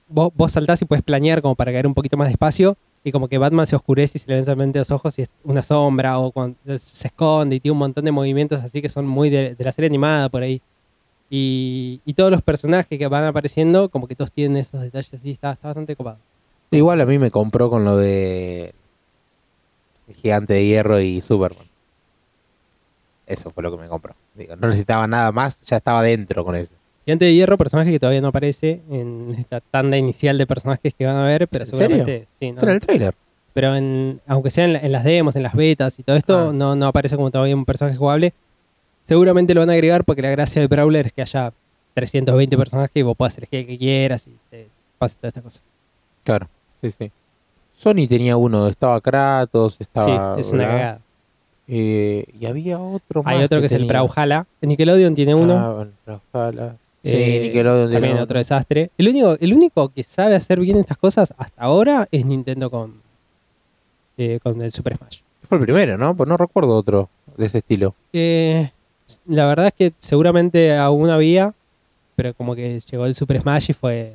vos, 0.07 0.31
vos 0.35 0.51
saltás 0.51 0.81
y 0.81 0.85
puedes 0.85 1.03
planear 1.03 1.41
como 1.41 1.55
para 1.55 1.71
caer 1.71 1.87
un 1.87 1.93
poquito 1.93 2.17
más 2.17 2.27
despacio. 2.27 2.77
Y 3.03 3.11
como 3.11 3.27
que 3.27 3.37
Batman 3.37 3.65
se 3.65 3.75
oscurece 3.75 4.17
y 4.17 4.21
se 4.21 4.27
le 4.27 4.35
ven 4.35 4.45
solamente 4.45 4.77
los 4.77 4.91
ojos 4.91 5.17
y 5.17 5.23
es 5.23 5.29
una 5.43 5.63
sombra 5.63 6.19
o 6.19 6.31
se 6.77 7.07
esconde 7.07 7.55
y 7.55 7.59
tiene 7.59 7.73
un 7.73 7.79
montón 7.79 8.05
de 8.05 8.11
movimientos 8.11 8.61
así 8.61 8.79
que 8.79 8.89
son 8.89 9.07
muy 9.07 9.31
de 9.31 9.55
la 9.57 9.71
serie 9.71 9.87
animada 9.87 10.29
por 10.29 10.43
ahí. 10.43 10.61
Y, 11.33 12.01
y 12.05 12.13
todos 12.13 12.29
los 12.29 12.41
personajes 12.41 12.99
que 12.99 13.07
van 13.07 13.23
apareciendo, 13.23 13.87
como 13.89 14.05
que 14.07 14.15
todos 14.15 14.31
tienen 14.33 14.57
esos 14.57 14.81
detalles 14.81 15.13
así, 15.13 15.31
está, 15.31 15.53
está 15.53 15.69
bastante 15.69 15.95
copado. 15.95 16.17
Igual 16.71 16.99
a 17.01 17.05
mí 17.05 17.17
me 17.17 17.31
compró 17.31 17.69
con 17.69 17.85
lo 17.85 17.95
de 17.97 18.73
el 20.09 20.15
gigante 20.15 20.53
de 20.55 20.65
hierro 20.65 20.99
y 20.99 21.21
Superman. 21.21 21.65
Eso 23.25 23.49
fue 23.51 23.63
lo 23.63 23.71
que 23.71 23.81
me 23.81 23.87
compró. 23.87 24.13
Digo, 24.35 24.55
no 24.57 24.67
necesitaba 24.67 25.07
nada 25.07 25.31
más, 25.31 25.61
ya 25.63 25.77
estaba 25.77 26.01
dentro 26.03 26.43
con 26.43 26.55
eso. 26.55 26.75
Gigante 27.05 27.25
de 27.25 27.33
Hierro, 27.33 27.57
personaje 27.57 27.91
que 27.91 27.99
todavía 27.99 28.21
no 28.21 28.27
aparece 28.27 28.81
en 28.91 29.33
esta 29.37 29.59
tanda 29.61 29.97
inicial 29.97 30.37
de 30.37 30.45
personajes 30.45 30.93
que 30.93 31.05
van 31.05 31.15
a 31.15 31.23
ver, 31.23 31.47
pero 31.47 31.63
¿En 31.63 31.71
serio? 31.71 31.87
seguramente 31.97 32.27
sí, 32.39 32.51
¿no? 32.51 32.55
Esto 32.57 32.65
era 32.65 32.73
el 32.73 32.79
trailer. 32.81 33.15
Pero 33.53 33.75
en, 33.75 34.21
aunque 34.27 34.51
sea 34.51 34.65
en, 34.65 34.75
en 34.75 34.91
las 34.91 35.03
demos, 35.03 35.35
en 35.35 35.43
las 35.43 35.53
betas 35.55 35.97
y 35.97 36.03
todo 36.03 36.15
esto, 36.15 36.49
Ah. 36.49 36.53
no, 36.53 36.75
no 36.75 36.85
aparece 36.87 37.15
como 37.15 37.31
todavía 37.31 37.55
un 37.55 37.65
personaje 37.65 37.97
jugable. 37.97 38.33
Seguramente 39.11 39.53
lo 39.53 39.59
van 39.59 39.69
a 39.69 39.73
agregar 39.73 40.05
porque 40.05 40.21
la 40.21 40.29
gracia 40.29 40.61
de 40.61 40.67
Brawler 40.69 41.07
es 41.07 41.11
que 41.11 41.21
haya 41.21 41.51
320 41.95 42.55
personajes 42.57 42.91
y 42.95 43.01
vos 43.01 43.17
puedas 43.17 43.37
elegir 43.37 43.59
el 43.59 43.67
que 43.67 43.77
quieras 43.77 44.25
y 44.25 44.31
te 44.49 44.69
pase 44.97 45.17
toda 45.17 45.27
esta 45.27 45.41
cosa. 45.41 45.59
Claro, 46.23 46.47
sí, 46.81 46.93
sí. 46.97 47.11
Sony 47.73 48.07
tenía 48.07 48.37
uno, 48.37 48.69
estaba 48.69 49.01
Kratos, 49.01 49.75
estaba. 49.81 50.35
sí, 50.35 50.39
es 50.39 50.53
una 50.53 50.63
¿verdad? 50.63 50.77
cagada. 50.77 51.01
Eh, 51.67 52.25
y 52.39 52.45
había 52.45 52.79
otro 52.79 53.21
más. 53.21 53.35
Hay 53.35 53.43
otro 53.43 53.59
que, 53.59 53.65
es 53.65 53.73
el 53.73 53.85
tenía. 53.85 54.01
Brawlhalla. 54.01 54.47
Nickelodeon 54.61 55.13
tiene 55.13 55.35
uno. 55.35 55.57
Ah, 55.57 55.73
bueno, 55.73 56.21
Brawlhalla. 56.31 56.77
Sí, 57.03 57.11
Eh, 57.13 57.39
Nickelodeon 57.43 57.89
tiene 57.89 58.07
También 58.07 58.23
otro 58.23 58.37
desastre. 58.37 58.91
El 58.97 59.09
único, 59.09 59.33
el 59.41 59.53
único 59.53 59.89
que 59.89 60.03
sabe 60.05 60.35
hacer 60.35 60.61
bien 60.61 60.77
estas 60.77 60.97
cosas 60.97 61.33
hasta 61.37 61.61
ahora 61.61 62.07
es 62.11 62.25
Nintendo 62.25 62.71
con, 62.71 62.93
eh, 64.17 64.39
con 64.41 64.61
el 64.61 64.71
Super 64.71 64.95
Smash. 64.95 65.19
Fue 65.43 65.57
el 65.57 65.65
primero, 65.65 65.97
¿no? 65.97 66.15
Pues 66.15 66.29
no 66.29 66.37
recuerdo 66.37 66.73
otro 66.75 67.09
de 67.35 67.47
ese 67.47 67.57
estilo. 67.57 67.93
Eh, 68.13 68.71
la 69.25 69.45
verdad 69.47 69.67
es 69.67 69.73
que 69.73 69.93
seguramente 69.99 70.75
aún 70.77 71.09
había, 71.09 71.53
pero 72.15 72.33
como 72.33 72.55
que 72.55 72.79
llegó 72.79 73.05
el 73.05 73.15
Super 73.15 73.41
Smash 73.41 73.69
y 73.69 73.73
fue 73.73 74.13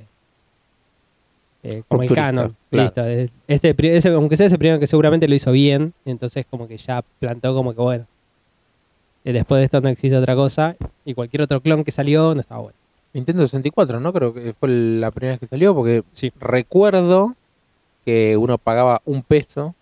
eh, 1.62 1.82
como 1.88 2.02
el 2.02 2.12
canon. 2.14 2.56
claro. 2.70 2.84
Listo. 2.94 3.32
Este, 3.48 3.96
ese- 3.96 4.08
aunque 4.10 4.36
sea 4.36 4.46
ese 4.46 4.58
primero 4.58 4.78
que 4.78 4.86
seguramente 4.86 5.26
lo 5.28 5.34
hizo 5.34 5.50
bien, 5.52 5.92
entonces 6.04 6.46
como 6.48 6.68
que 6.68 6.76
ya 6.76 7.02
plantó 7.18 7.54
como 7.54 7.74
que 7.74 7.80
bueno. 7.80 8.06
eh, 9.24 9.32
después 9.32 9.58
de 9.58 9.64
esto 9.64 9.80
no 9.80 9.88
existe 9.88 10.16
otra 10.16 10.36
cosa 10.36 10.76
y 11.04 11.14
cualquier 11.14 11.42
otro 11.42 11.60
clon 11.60 11.82
que 11.82 11.90
salió 11.90 12.34
no 12.34 12.40
estaba 12.40 12.60
bueno. 12.60 12.76
Nintendo 13.12 13.42
64, 13.42 13.98
¿no? 13.98 14.12
Creo 14.12 14.32
que 14.34 14.52
fue 14.52 14.68
la 14.68 15.10
primera 15.10 15.32
vez 15.32 15.40
que 15.40 15.46
salió 15.46 15.74
porque 15.74 16.04
Sí. 16.12 16.30
recuerdo 16.38 17.34
que 18.04 18.36
uno 18.36 18.58
pagaba 18.58 19.00
un 19.04 19.22
peso, 19.22 19.74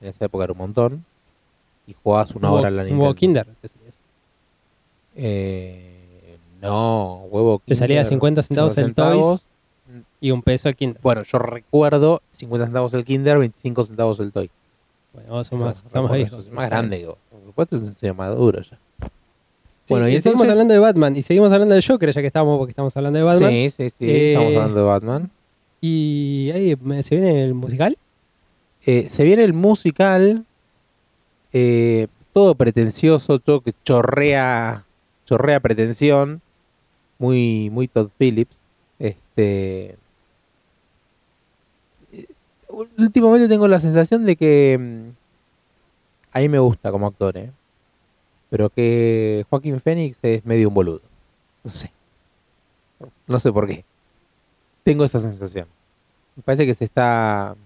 en 0.00 0.08
esa 0.08 0.26
época 0.26 0.44
era 0.44 0.52
un 0.52 0.58
montón, 0.58 1.04
y 1.88 1.94
jugabas 2.02 2.30
una 2.32 2.52
Un 2.52 2.58
hora 2.58 2.68
en 2.68 2.76
la 2.76 2.82
Nintendo. 2.84 3.02
huevo 3.04 3.14
Kinder. 3.14 3.46
te 3.60 3.68
salía 3.68 3.88
eso. 3.88 3.98
Eh, 5.16 6.38
no, 6.60 7.26
huevo 7.30 7.62
Te 7.64 7.76
salía 7.76 7.98
Kinder, 7.98 8.08
50 8.08 8.42
centavos 8.42 8.78
el 8.78 8.86
50 8.86 9.10
Toys 9.10 9.46
y 10.20 10.30
un 10.30 10.42
peso 10.42 10.68
el 10.68 10.76
Kinder. 10.76 11.00
Bueno, 11.02 11.22
yo 11.22 11.38
recuerdo 11.38 12.22
50 12.32 12.66
centavos 12.66 12.94
el 12.94 13.04
Kinder, 13.04 13.38
25 13.38 13.84
centavos 13.84 14.20
el 14.20 14.32
Toy. 14.32 14.50
Bueno, 15.12 15.30
vos 15.30 15.46
sos 15.46 15.60
más, 15.60 15.78
sos 15.78 15.94
más 15.94 16.50
más 16.50 16.66
grande. 16.66 16.98
Digo. 16.98 17.18
Por 17.30 17.40
supuesto, 17.44 17.76
es 17.76 18.10
un 18.10 18.16
maduro 18.16 18.62
ya. 18.62 18.78
Bueno, 19.86 20.04
Bueno, 20.06 20.08
y 20.08 20.14
y 20.16 20.20
seguimos 20.22 20.48
hablando 20.48 20.72
de 20.72 20.80
Batman 20.80 21.14
y 21.14 21.22
seguimos 21.22 21.52
hablando 21.52 21.74
de 21.74 21.82
Joker 21.82 22.10
ya 22.10 22.20
que 22.22 22.26
estamos 22.26 22.58
porque 22.58 22.70
estamos 22.70 22.96
hablando 22.96 23.18
de 23.18 23.24
Batman. 23.24 23.50
Sí, 23.50 23.70
sí, 23.70 23.90
sí. 23.90 24.10
Eh, 24.10 24.32
Estamos 24.32 24.56
hablando 24.56 24.80
de 24.80 24.86
Batman. 24.86 25.30
Y 25.80 26.50
ahí 26.54 26.74
se 27.02 27.16
viene 27.16 27.44
el 27.44 27.52
musical. 27.52 27.98
Eh, 28.86 29.08
se 29.10 29.24
viene 29.24 29.44
el 29.44 29.52
musical, 29.52 30.44
eh, 31.52 32.06
todo 32.32 32.54
pretencioso, 32.54 33.38
todo 33.38 33.60
que 33.60 33.74
chorrea, 33.84 34.84
chorrea 35.24 35.60
pretensión, 35.60 36.40
muy, 37.18 37.70
muy 37.70 37.88
Todd 37.88 38.10
Phillips. 38.18 38.56
Este, 38.98 39.96
eh, 42.12 42.26
últimamente 42.98 43.48
tengo 43.48 43.68
la 43.68 43.80
sensación 43.80 44.24
de 44.24 44.36
que 44.36 44.78
mm, 44.78 46.36
a 46.36 46.40
mí 46.40 46.48
me 46.48 46.58
gusta 46.58 46.90
como 46.90 47.06
actor, 47.06 47.36
¿eh? 47.36 47.50
pero 48.50 48.70
que 48.70 49.44
Joaquín 49.50 49.80
Phoenix 49.80 50.18
es 50.22 50.44
medio 50.44 50.68
un 50.68 50.74
boludo. 50.74 51.02
No 51.64 51.70
sé. 51.70 51.90
No 53.26 53.40
sé 53.40 53.52
por 53.52 53.66
qué. 53.66 53.84
Tengo 54.84 55.04
esa 55.04 55.18
sensación. 55.18 55.66
Me 56.36 56.42
parece 56.42 56.66
que 56.66 56.74
se 56.74 56.84
está. 56.84 57.56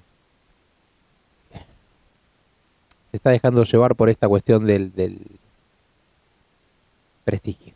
Se 3.11 3.17
está 3.17 3.31
dejando 3.31 3.65
llevar 3.65 3.97
por 3.97 4.09
esta 4.09 4.29
cuestión 4.29 4.67
del, 4.67 4.95
del 4.95 5.19
prestigio. 7.29 7.75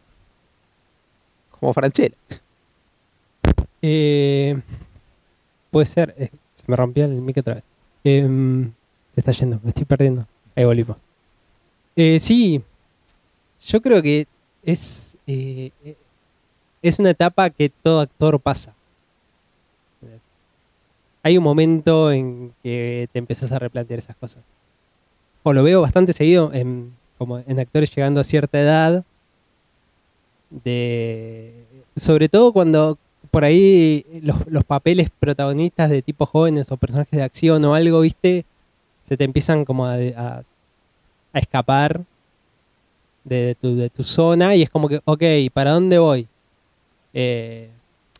Como 1.60 1.74
Franchella. 1.74 2.16
Eh, 3.82 4.58
puede 5.70 5.84
ser. 5.84 6.14
eh, 6.16 6.30
se 6.54 6.64
me 6.68 6.74
rompió 6.74 7.04
el 7.04 7.20
mic 7.20 7.36
otra 7.36 7.56
vez. 7.56 7.64
Em, 8.02 8.72
se 9.12 9.20
está 9.20 9.32
yendo, 9.32 9.60
me 9.62 9.68
estoy 9.68 9.84
perdiendo. 9.84 10.26
Ahí 10.56 10.64
volvimos. 10.64 10.96
Eh, 11.94 12.18
sí, 12.18 12.62
yo 13.66 13.82
creo 13.82 14.00
que 14.00 14.26
es, 14.62 15.18
eh, 15.26 15.70
eh, 15.84 15.96
es 16.80 16.98
una 16.98 17.10
etapa 17.10 17.50
que 17.50 17.68
todo 17.68 18.00
actor 18.00 18.40
pasa. 18.40 18.72
Hay 21.22 21.36
un 21.36 21.44
momento 21.44 22.10
en 22.10 22.54
que 22.62 23.06
te 23.12 23.18
empezás 23.18 23.52
a 23.52 23.58
replantear 23.58 23.98
esas 23.98 24.16
cosas. 24.16 24.42
O 25.42 25.52
lo 25.52 25.62
veo 25.62 25.82
bastante 25.82 26.14
seguido 26.14 26.50
como 27.18 27.38
en 27.38 27.60
actores 27.60 27.94
llegando 27.94 28.20
a 28.20 28.24
cierta 28.24 28.58
edad. 28.58 29.04
Sobre 31.96 32.28
todo 32.28 32.52
cuando 32.52 32.98
por 33.30 33.44
ahí 33.44 34.04
los, 34.22 34.36
los 34.46 34.64
papeles 34.64 35.08
protagonistas 35.18 35.88
de 35.90 36.02
tipo 36.02 36.26
jóvenes 36.26 36.70
o 36.70 36.76
personajes 36.76 37.16
de 37.16 37.22
acción 37.22 37.64
o 37.64 37.74
algo, 37.74 38.00
viste, 38.00 38.44
se 39.02 39.16
te 39.16 39.24
empiezan 39.24 39.64
como 39.64 39.86
a, 39.86 39.94
a- 39.94 40.42
a 41.34 41.38
escapar 41.38 42.02
de 43.24 43.56
tu, 43.60 43.76
de 43.76 43.88
tu 43.88 44.02
zona 44.04 44.54
y 44.54 44.62
es 44.62 44.70
como 44.70 44.88
que, 44.88 45.00
ok, 45.04 45.22
¿para 45.54 45.70
dónde 45.72 45.98
voy? 45.98 46.26
Eh, 47.14 47.68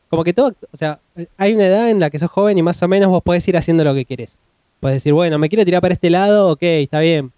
como 0.09 0.25
que 0.25 0.33
todo, 0.33 0.53
o 0.73 0.77
sea, 0.77 0.99
hay 1.37 1.55
una 1.55 1.67
edad 1.67 1.91
en 1.91 2.01
la 2.01 2.09
que 2.11 2.19
sos 2.19 2.31
joven 2.31 2.57
y 2.59 2.63
más 2.63 2.83
o 2.83 2.89
menos 2.89 3.09
vos 3.11 3.23
podés 3.23 3.47
ir 3.49 3.57
haciendo 3.57 3.85
lo 3.85 3.95
que 3.95 4.05
querés. 4.05 4.39
Puedes 4.81 4.97
decir, 4.99 5.13
bueno, 5.13 5.39
me 5.39 5.49
quiero 5.49 5.65
tirar 5.65 5.81
para 5.81 5.95
este 5.95 6.11
lado, 6.11 6.51
ok, 6.53 6.63
está 6.63 7.01
bien. 7.01 7.33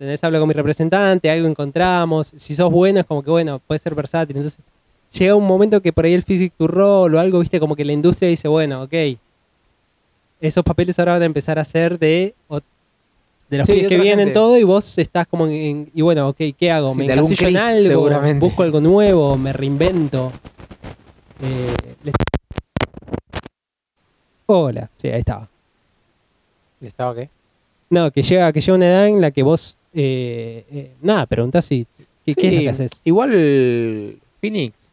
Tenés, 0.00 0.24
hablo 0.24 0.38
con 0.40 0.48
mi 0.48 0.54
representante, 0.54 1.30
algo 1.30 1.46
encontramos. 1.46 2.32
Si 2.34 2.54
sos 2.54 2.70
bueno, 2.72 3.00
es 3.00 3.04
como 3.06 3.22
que, 3.22 3.30
bueno, 3.30 3.58
puede 3.58 3.78
ser 3.78 3.94
versátil. 3.94 4.34
Entonces, 4.34 4.58
llega 5.12 5.34
un 5.34 5.46
momento 5.46 5.82
que 5.82 5.92
por 5.92 6.06
ahí 6.06 6.14
el 6.14 6.22
physic 6.22 6.54
to 6.56 6.66
role 6.66 7.18
o 7.18 7.20
algo, 7.20 7.38
viste, 7.40 7.60
como 7.60 7.76
que 7.76 7.84
la 7.84 7.92
industria 7.92 8.30
dice, 8.30 8.48
bueno, 8.48 8.84
ok, 8.84 8.94
esos 10.40 10.64
papeles 10.64 10.98
ahora 10.98 11.12
van 11.12 11.22
a 11.22 11.26
empezar 11.26 11.58
a 11.58 11.66
ser 11.66 11.98
de, 11.98 12.34
de 13.50 13.58
los 13.58 13.66
Sí, 13.66 13.74
pibes 13.74 13.88
que 13.88 13.98
vienen 13.98 14.28
gente. 14.28 14.32
todo 14.32 14.56
y 14.58 14.64
vos 14.64 14.96
estás 14.96 15.26
como 15.26 15.46
en, 15.48 15.90
y 15.94 16.00
bueno, 16.00 16.30
ok, 16.30 16.38
¿qué 16.56 16.70
hago? 16.70 16.92
Sí, 16.92 16.96
¿Me 17.00 17.04
encasillo 17.04 17.48
en 17.48 17.56
algo? 17.58 18.08
¿Busco 18.38 18.62
algo 18.62 18.80
nuevo? 18.80 19.36
¿Me 19.36 19.52
reinvento? 19.52 20.32
Eh, 21.42 21.74
Hola, 24.46 24.88
sí, 24.96 25.08
ahí 25.08 25.18
estaba. 25.20 25.46
¿Estaba 26.80 27.14
qué? 27.14 27.28
No, 27.90 28.10
que 28.10 28.22
llega, 28.22 28.50
que 28.50 28.62
llega 28.62 28.74
una 28.76 28.86
edad 28.86 29.06
en 29.08 29.20
la 29.20 29.30
que 29.30 29.42
vos, 29.42 29.76
eh, 29.94 30.64
eh, 30.70 30.94
nada, 31.02 31.26
preguntás 31.26 31.64
si, 31.66 31.86
¿qué, 32.24 32.34
qué 32.34 32.48
es 32.48 32.52
lo 32.54 32.58
Sí, 32.60 32.64
que 32.64 32.70
haces? 32.70 32.90
Igual 33.04 34.20
Phoenix 34.40 34.92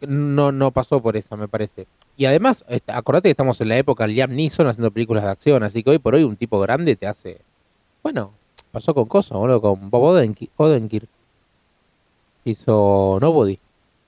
no, 0.00 0.52
no 0.52 0.70
pasó 0.70 1.00
por 1.00 1.16
esa, 1.16 1.36
me 1.36 1.48
parece. 1.48 1.86
Y 2.16 2.24
además, 2.26 2.64
acordate 2.86 3.28
que 3.28 3.30
estamos 3.32 3.60
en 3.60 3.68
la 3.68 3.76
época 3.78 4.06
Liam 4.06 4.34
Neeson 4.34 4.66
haciendo 4.66 4.90
películas 4.90 5.24
de 5.24 5.30
acción, 5.30 5.62
así 5.62 5.82
que 5.82 5.90
hoy 5.90 5.98
por 5.98 6.14
hoy 6.14 6.22
un 6.24 6.36
tipo 6.36 6.58
grande 6.60 6.96
te 6.96 7.06
hace. 7.06 7.38
Bueno, 8.02 8.32
pasó 8.72 8.94
con 8.94 9.06
Coso, 9.06 9.38
boludo, 9.38 9.60
con 9.60 9.90
Bob 9.90 10.02
Odenkirk. 10.02 10.52
Odenkirk. 10.56 11.08
Hizo 12.44 13.18
Nobody. 13.20 13.58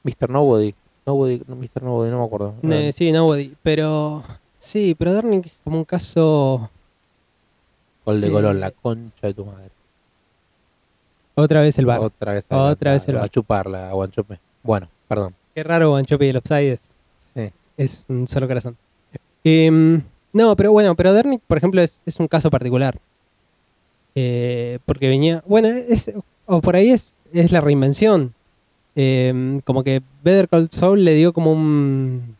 Mr. 0.04 0.30
Nobody. 0.30 0.74
Nobody, 1.04 1.42
no, 1.46 1.56
Mr. 1.56 1.82
Nobody, 1.82 2.10
no 2.10 2.18
me 2.20 2.24
acuerdo. 2.24 2.54
Ne- 2.62 2.92
sí, 2.92 3.10
Nobody, 3.12 3.54
pero 3.62 4.22
sí, 4.58 4.94
pero 4.96 5.12
Darling 5.14 5.40
es 5.44 5.52
como 5.64 5.78
un 5.78 5.84
caso 5.84 6.70
Gol 8.04 8.20
de 8.20 8.28
eh, 8.28 8.30
Colón, 8.30 8.60
la 8.60 8.70
concha 8.70 9.26
de 9.26 9.34
tu 9.34 9.44
madre. 9.44 9.70
Otra 11.38 11.60
vez 11.62 11.78
el 11.78 11.86
bar. 11.86 12.00
Otra 12.00 12.32
vez. 12.34 12.44
Otra 12.46 12.58
adelantada, 12.58 12.92
vez 12.92 13.08
el 13.08 13.14
va 13.14 13.20
bar. 13.20 13.26
a 13.26 13.28
chuparla, 13.30 13.92
Guanchope. 13.92 14.38
Bueno, 14.62 14.88
perdón. 15.06 15.34
Qué 15.54 15.62
raro 15.64 15.90
Guanchope 15.90 16.26
y 16.26 16.28
el 16.30 16.36
Upside 16.36 16.72
es, 16.72 16.90
Sí. 17.34 17.50
es 17.76 18.04
un 18.08 18.26
solo 18.26 18.46
corazón. 18.48 18.76
Em, 19.44 20.02
no, 20.32 20.56
pero 20.56 20.72
bueno, 20.72 20.94
pero 20.94 21.12
Dernick, 21.12 21.40
por 21.46 21.58
ejemplo, 21.58 21.80
es, 21.80 22.00
es 22.06 22.18
un 22.20 22.28
caso 22.28 22.50
particular. 22.50 22.98
Eh, 24.14 24.78
porque 24.84 25.08
venía. 25.08 25.42
Bueno, 25.46 25.68
es, 25.68 26.12
o 26.46 26.60
por 26.60 26.76
ahí 26.76 26.90
es, 26.90 27.16
es 27.32 27.52
la 27.52 27.60
reinvención. 27.60 28.34
Em, 28.96 29.60
como 29.60 29.84
que 29.84 30.02
Better 30.24 30.48
Call 30.48 30.68
Saul 30.70 31.04
le 31.04 31.14
dio 31.14 31.32
como 31.32 31.52
un. 31.52 32.36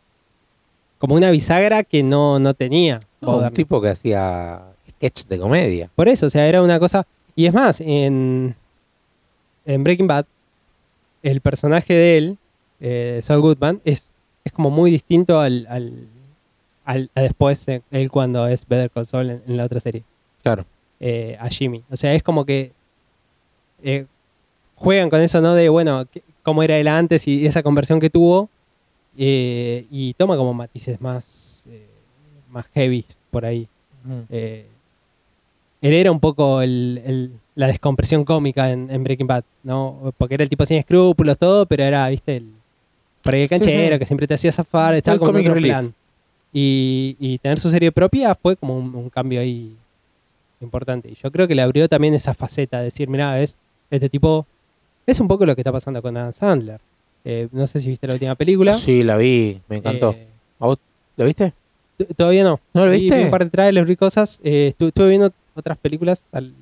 como 0.97 1.15
una 1.15 1.31
bisagra 1.31 1.83
que 1.83 2.03
no, 2.03 2.39
no 2.39 2.53
tenía. 2.53 2.99
No, 3.21 3.37
un 3.37 3.51
tipo 3.53 3.81
que 3.81 3.89
hacía 3.89 4.61
sketch 4.89 5.25
de 5.27 5.39
comedia. 5.39 5.89
Por 5.95 6.09
eso, 6.09 6.25
o 6.25 6.29
sea, 6.29 6.47
era 6.47 6.61
una 6.61 6.79
cosa. 6.79 7.05
Y 7.35 7.45
es 7.45 7.53
más, 7.53 7.79
en, 7.79 8.55
en 9.73 9.83
Breaking 9.83 10.07
Bad, 10.07 10.25
el 11.23 11.41
personaje 11.41 11.93
de 11.93 12.17
él, 12.17 12.37
eh, 12.79 13.19
Saul 13.23 13.41
Goodman, 13.41 13.81
es, 13.85 14.05
es 14.43 14.51
como 14.51 14.69
muy 14.69 14.89
distinto 14.91 15.39
al, 15.39 15.67
al, 15.69 16.07
al- 16.85 17.09
a 17.15 17.21
después, 17.21 17.67
eh, 17.67 17.81
él 17.91 18.09
cuando 18.09 18.47
es 18.47 18.67
Better 18.67 18.89
Call 18.89 19.05
Saul 19.05 19.29
en, 19.29 19.43
en 19.47 19.57
la 19.57 19.65
otra 19.65 19.79
serie, 19.79 20.03
Claro. 20.43 20.65
eh, 20.99 21.37
a 21.39 21.49
Jimmy. 21.49 21.83
O 21.89 21.95
sea, 21.97 22.13
es 22.13 22.23
como 22.23 22.45
que 22.45 22.71
eh, 23.83 24.05
juegan 24.75 25.09
con 25.09 25.21
eso, 25.21 25.41
¿no? 25.41 25.53
De, 25.55 25.69
bueno, 25.69 26.05
cómo 26.43 26.63
era 26.63 26.77
él 26.77 26.87
antes 26.87 27.27
y 27.27 27.45
esa 27.45 27.63
conversión 27.63 27.99
que 27.99 28.09
tuvo, 28.09 28.49
eh, 29.17 29.85
y 29.91 30.13
toma 30.13 30.37
como 30.37 30.53
matices 30.53 30.99
más, 31.01 31.65
eh, 31.69 31.85
más 32.49 32.65
heavy 32.73 33.05
por 33.31 33.45
ahí. 33.45 33.67
Eh, 34.29 34.65
él 35.81 35.93
era 35.93 36.11
un 36.11 36.19
poco 36.21 36.61
el- 36.61 37.01
el- 37.05 37.31
la 37.59 37.67
descompresión 37.67 38.23
cómica 38.23 38.71
en, 38.71 38.89
en 38.89 39.03
Breaking 39.03 39.27
Bad, 39.27 39.43
¿no? 39.63 40.13
Porque 40.17 40.35
era 40.35 40.43
el 40.43 40.49
tipo 40.49 40.65
sin 40.65 40.77
escrúpulos, 40.77 41.37
todo, 41.37 41.65
pero 41.65 41.83
era, 41.83 42.07
viste, 42.07 42.37
el, 42.37 42.45
por 43.21 43.33
ahí 43.33 43.41
el 43.41 43.49
canchero 43.49 43.95
sí. 43.95 43.99
que 43.99 44.05
siempre 44.05 44.27
te 44.27 44.35
hacía 44.35 44.51
zafar, 44.53 44.95
estaba 44.95 45.15
El 45.15 45.19
como 45.19 45.31
en 45.37 45.41
otro 45.41 45.53
relief. 45.55 45.73
plan. 45.73 45.93
Y, 46.53 47.17
y 47.19 47.37
tener 47.39 47.59
su 47.59 47.69
serie 47.69 47.91
propia 47.91 48.33
fue 48.33 48.55
como 48.55 48.77
un, 48.77 48.95
un 48.95 49.09
cambio 49.09 49.41
ahí 49.41 49.75
importante. 50.61 51.09
Y 51.09 51.15
yo 51.15 51.31
creo 51.31 51.47
que 51.47 51.55
le 51.55 51.61
abrió 51.61 51.87
también 51.89 52.13
esa 52.13 52.33
faceta, 52.33 52.77
de 52.79 52.85
decir, 52.85 53.07
mira, 53.09 53.33
ves, 53.33 53.57
este 53.91 54.09
tipo 54.09 54.45
es 55.05 55.19
un 55.19 55.27
poco 55.27 55.45
lo 55.45 55.53
que 55.55 55.61
está 55.61 55.71
pasando 55.71 56.01
con 56.01 56.15
Adam 56.15 56.31
Sandler. 56.33 56.79
Eh, 57.25 57.49
no 57.51 57.67
sé 57.67 57.81
si 57.81 57.89
viste 57.89 58.07
la 58.07 58.13
última 58.13 58.35
película. 58.35 58.73
Sí, 58.73 59.03
la 59.03 59.17
vi, 59.17 59.59
me 59.67 59.77
encantó. 59.77 60.11
Eh, 60.17 60.27
¿A 60.59 60.65
vos 60.67 60.79
la 61.17 61.25
viste? 61.25 61.53
todavía 62.15 62.45
no. 62.45 62.59
¿No 62.73 62.85
lo 62.85 62.91
Vi- 62.91 62.99
viste? 63.01 63.17
vi 63.17 63.23
un 63.25 63.29
par 63.29 63.43
de 63.43 63.49
trailers, 63.49 63.85
vi 63.87 63.97
cosas. 63.97 64.39
Eh, 64.43 64.73
estu- 64.73 64.87
estuve 64.87 65.09
viendo 65.09 65.31
otras 65.55 65.77
películas. 65.77 66.23
al- 66.31 66.53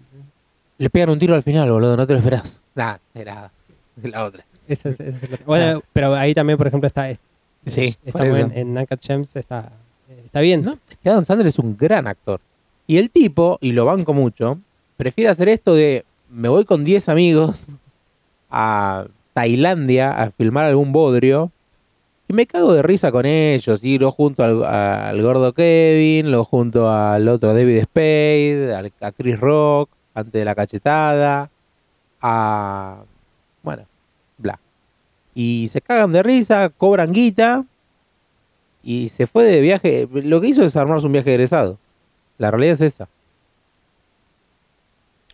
Le 0.78 0.90
pegan 0.90 1.10
un 1.10 1.20
tiro 1.20 1.34
al 1.36 1.44
final, 1.44 1.72
boludo, 1.72 1.98
no 1.98 2.06
te 2.08 2.14
lo 2.14 2.20
esperás. 2.20 2.62
Nah, 2.76 2.98
era 3.16 3.52
la 4.04 4.24
otra. 4.26 4.46
esa 4.68 4.90
es- 4.90 5.00
esa 5.00 5.26
es 5.26 5.32
la- 5.32 5.38
bueno, 5.48 5.82
pero 5.94 6.14
ahí 6.16 6.36
también, 6.36 6.58
por 6.58 6.68
ejemplo, 6.68 6.86
está. 6.88 7.10
Sí, 7.66 7.96
está 8.06 8.26
en, 8.26 8.52
en 8.56 8.78
Uncut 8.78 9.00
Gems, 9.04 9.36
está, 9.36 9.72
está 10.26 10.40
bien. 10.42 10.62
No, 10.62 10.74
es 10.90 10.98
que 11.02 11.10
Adam 11.10 11.26
Sandler 11.26 11.48
es 11.48 11.58
un 11.60 11.76
gran 11.76 12.08
actor. 12.08 12.40
Y 12.86 12.98
el 12.98 13.10
tipo, 13.10 13.58
y 13.62 13.72
lo 13.74 13.84
banco 13.86 14.14
mucho, 14.14 14.60
prefiere 14.96 15.30
hacer 15.32 15.50
esto 15.50 15.74
de 15.74 16.06
me 16.30 16.48
voy 16.50 16.64
con 16.66 16.84
10 16.84 17.10
amigos 17.10 17.66
a 18.50 19.06
Tailandia 19.34 20.12
a 20.22 20.32
filmar 20.32 20.66
algún 20.66 20.92
bodrio 20.92 21.52
y 22.28 22.34
me 22.34 22.46
cago 22.46 22.74
de 22.74 22.82
risa 22.84 23.12
con 23.12 23.26
ellos. 23.26 23.84
Y 23.84 23.98
lo 24.00 24.12
junto 24.12 24.44
al, 24.44 24.64
al 24.64 25.22
gordo 25.22 25.52
Kevin, 25.54 26.32
lo 26.32 26.46
junto 26.46 26.90
al 26.92 27.28
otro 27.28 27.54
David 27.54 27.84
Spade, 27.84 28.76
al- 28.76 28.94
a 29.02 29.12
Chris 29.12 29.40
Rock, 29.40 29.90
antes 30.18 30.34
de 30.34 30.46
la 30.46 30.56
cachetada, 30.56 31.52
a... 32.22 33.04
Bueno, 33.62 33.86
bla. 34.38 34.60
Y 35.36 35.68
se 35.68 35.80
cagan 35.80 36.12
de 36.12 36.24
risa, 36.24 36.70
cobran 36.70 37.12
guita 37.12 37.66
y 38.82 39.10
se 39.10 39.28
fue 39.28 39.44
de 39.44 39.62
viaje. 39.62 40.10
Lo 40.12 40.42
que 40.42 40.48
hizo 40.48 40.64
es 40.64 40.76
armarse 40.76 41.06
un 41.06 41.12
viaje 41.12 41.32
egresado. 41.32 41.78
La 42.40 42.50
realidad 42.50 42.74
es 42.74 42.82
esa. 42.82 43.08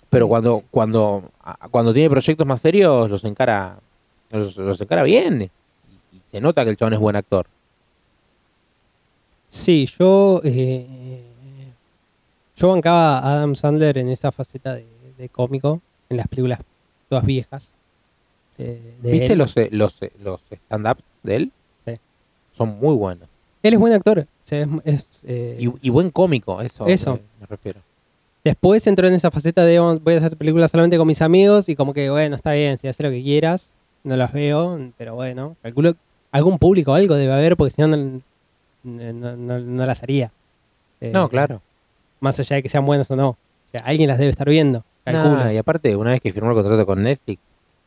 Pero 0.10 0.28
cuando, 0.28 0.64
cuando, 0.70 1.32
cuando 1.72 1.94
tiene 1.94 2.10
proyectos 2.10 2.46
más 2.46 2.60
serios, 2.60 3.10
los 3.10 3.24
encara, 3.24 3.80
los, 4.32 4.82
encara 4.82 5.04
bien. 5.04 5.44
Y, 5.44 6.16
y 6.18 6.22
se 6.30 6.42
nota 6.42 6.66
que 6.66 6.72
el 6.72 6.78
chabón 6.78 6.94
es 6.94 7.00
buen 7.00 7.16
actor. 7.16 7.48
Sí, 9.48 9.90
yo. 9.98 10.42
eh, 10.44 11.33
yo 12.56 12.70
bancaba 12.70 13.20
a 13.20 13.34
Adam 13.34 13.56
Sandler 13.56 13.98
en 13.98 14.10
esa 14.10 14.32
faceta 14.32 14.76
de, 14.76 14.86
de 15.18 15.30
cómico, 15.30 15.82
en 16.10 16.18
las 16.18 16.28
películas 16.28 16.60
todas 17.10 17.26
viejas. 17.26 17.74
eh, 18.58 18.96
de 19.02 19.12
¿Viste 19.12 19.34
él. 19.34 19.40
los, 19.40 19.58
eh, 19.58 19.70
los, 19.72 20.02
eh, 20.02 20.12
los 20.24 20.42
stand-ups 20.52 21.04
de 21.24 21.36
él? 21.36 21.52
Sí. 21.86 21.94
Son 22.52 22.78
muy 22.80 22.96
buenos. 22.96 23.28
Él 23.64 23.74
es 23.74 23.80
buen 23.80 23.94
actor. 23.94 24.20
o 24.20 24.26
sea, 24.44 24.62
es- 24.62 24.70
es, 24.86 25.24
eh, 25.26 25.58
Y, 25.60 25.88
y 25.88 25.90
buen 25.90 26.12
cómico, 26.12 26.62
eso, 26.62 26.86
Eso. 26.88 27.14
Me, 27.14 27.22
me 27.42 27.46
refiero. 27.48 27.80
Después 28.44 28.86
entró 28.88 29.08
en 29.08 29.14
esa 29.14 29.32
faceta 29.32 29.64
de 29.64 29.80
"Oh, 29.80 29.98
voy 30.00 30.16
a 30.16 30.18
hacer 30.18 30.36
películas 30.36 30.70
solamente 30.70 30.98
con 30.98 31.08
mis 31.08 31.22
amigos 31.22 31.70
y 31.70 31.76
como 31.78 31.94
que, 31.94 32.10
bueno, 32.10 32.36
está 32.36 32.52
bien, 32.52 32.78
si 32.78 32.88
haces 32.90 33.04
lo 33.06 33.10
que 33.10 33.24
quieras, 33.24 33.76
no 34.04 34.18
las 34.18 34.34
veo, 34.34 34.78
pero 34.98 35.16
bueno, 35.16 35.56
calculo 35.62 35.94
algún 36.32 36.60
público 36.60 36.92
o 36.92 36.96
algo 36.96 37.16
debe 37.16 37.32
haber 37.34 37.56
porque 37.56 37.72
si 37.72 37.82
no, 37.82 37.88
no, 37.88 38.22
no- 38.84 39.38
no- 39.38 39.60
no 39.60 39.86
las 39.86 40.04
haría. 40.04 40.32
Eh, 41.00 41.12
No, 41.14 41.30
claro. 41.30 41.62
Más 42.24 42.40
allá 42.40 42.56
de 42.56 42.64
que 42.64 42.70
sean 42.70 42.86
buenas 42.86 43.12
o 43.12 43.16
no. 43.16 43.30
O 43.30 43.38
sea, 43.66 43.82
alguien 43.82 44.08
las 44.08 44.18
debe 44.18 44.30
estar 44.32 44.48
viendo, 44.48 44.84
calculo. 45.04 45.36
Nah, 45.38 45.52
y 45.52 45.58
aparte, 45.58 45.96
una 45.96 46.12
vez 46.12 46.22
que 46.22 46.32
firmó 46.32 46.50
el 46.52 46.56
contrato 46.56 46.86
con 46.86 47.04
Netflix, 47.04 47.42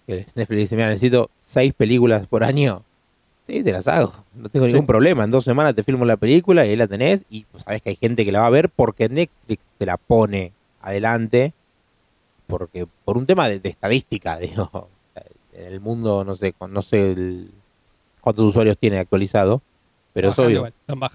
que 0.07 0.27
Netflix 0.35 0.59
dice, 0.59 0.77
mira, 0.77 0.89
necesito 0.89 1.31
seis 1.41 1.73
películas 1.73 2.27
por 2.27 2.45
año, 2.45 2.83
sí, 3.47 3.63
te 3.63 3.73
las 3.73 3.89
hago. 3.89 4.13
No 4.35 4.49
tengo 4.49 4.67
Sí. 4.67 4.73
ningún 4.73 4.87
problema. 4.87 5.25
En 5.25 5.31
dos 5.31 5.45
semanas 5.45 5.75
te 5.75 5.83
filmo 5.83 6.05
la 6.05 6.17
película 6.17 6.67
y 6.67 6.71
ahí 6.71 6.77
la 6.77 6.87
tenés. 6.87 7.25
Y 7.31 7.45
pues, 7.45 7.65
sabes 7.65 7.81
que 7.83 7.91
hay 7.91 7.97
gente 7.97 8.25
que 8.25 8.33
la 8.33 8.41
va 8.41 8.47
a 8.47 8.51
ver 8.51 8.69
porque 8.69 9.09
Netflix 9.09 9.63
te 9.79 9.87
la 9.87 9.97
pone 9.97 10.53
adelante. 10.83 11.55
Porque 12.47 12.87
por 13.05 13.17
un 13.17 13.27
tema 13.27 13.49
de, 13.49 13.59
de 13.61 13.69
estadística, 13.71 14.37
digo. 14.39 14.89
En 15.55 15.73
el 15.73 15.81
mundo, 15.81 16.23
no 16.25 16.35
sé, 16.37 16.55
no 16.69 16.83
sé 16.83 17.13
el- 17.13 17.51
cuántos 18.21 18.45
usuarios 18.45 18.77
tiene 18.77 18.99
actualizado. 18.99 19.63
Pero 20.13 20.29
es 20.29 20.37
Bajando 20.37 20.49
obvio. 20.61 20.73
igual. 20.89 21.11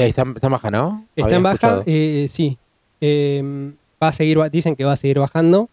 Eh, 0.00 0.08
Está, 0.08 0.22
está 0.34 0.46
en 0.46 0.52
baja, 0.52 0.70
¿no? 0.70 1.04
Está 1.14 1.36
en 1.36 1.42
baja, 1.42 1.82
eh, 1.84 2.26
sí. 2.28 2.56
Eh, 3.00 3.72
va 4.02 4.08
a 4.08 4.12
seguir, 4.12 4.38
dicen 4.50 4.76
que 4.76 4.84
va 4.84 4.92
a 4.92 4.96
seguir 4.96 5.18
bajando. 5.18 5.68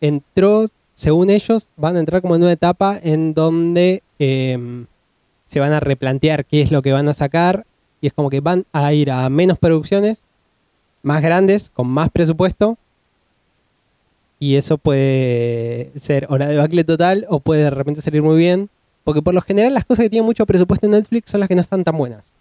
Entró, 0.00 0.66
según 0.94 1.30
ellos, 1.30 1.68
van 1.76 1.96
a 1.96 2.00
entrar 2.00 2.20
como 2.20 2.36
en 2.36 2.42
una 2.42 2.52
etapa 2.52 2.98
en 3.02 3.32
donde 3.32 4.02
eh, 4.18 4.84
se 5.46 5.60
van 5.60 5.72
a 5.72 5.80
replantear 5.80 6.44
qué 6.44 6.60
es 6.60 6.70
lo 6.70 6.82
que 6.82 6.92
van 6.92 7.08
a 7.08 7.14
sacar. 7.14 7.66
Y 8.02 8.06
es 8.08 8.12
como 8.12 8.30
que 8.30 8.40
van 8.40 8.66
a 8.72 8.92
ir 8.92 9.10
a 9.10 9.28
menos 9.28 9.58
producciones, 9.58 10.24
más 11.02 11.22
grandes, 11.22 11.70
con 11.70 11.88
más 11.88 12.10
presupuesto. 12.10 12.76
Y 14.38 14.56
eso 14.56 14.78
puede 14.78 15.92
ser 15.96 16.26
o 16.30 16.38
la 16.38 16.48
debacle 16.48 16.84
total 16.84 17.26
o 17.28 17.40
puede 17.40 17.64
de 17.64 17.70
repente 17.70 18.00
salir 18.00 18.22
muy 18.22 18.38
bien. 18.38 18.70
Porque 19.04 19.22
por 19.22 19.34
lo 19.34 19.40
general 19.40 19.72
las 19.74 19.84
cosas 19.86 20.04
que 20.04 20.10
tienen 20.10 20.26
mucho 20.26 20.46
presupuesto 20.46 20.86
en 20.86 20.92
Netflix 20.92 21.30
son 21.30 21.40
las 21.40 21.48
que 21.48 21.54
no 21.54 21.62
están 21.62 21.84
tan 21.84 21.96
buenas. 21.96 22.34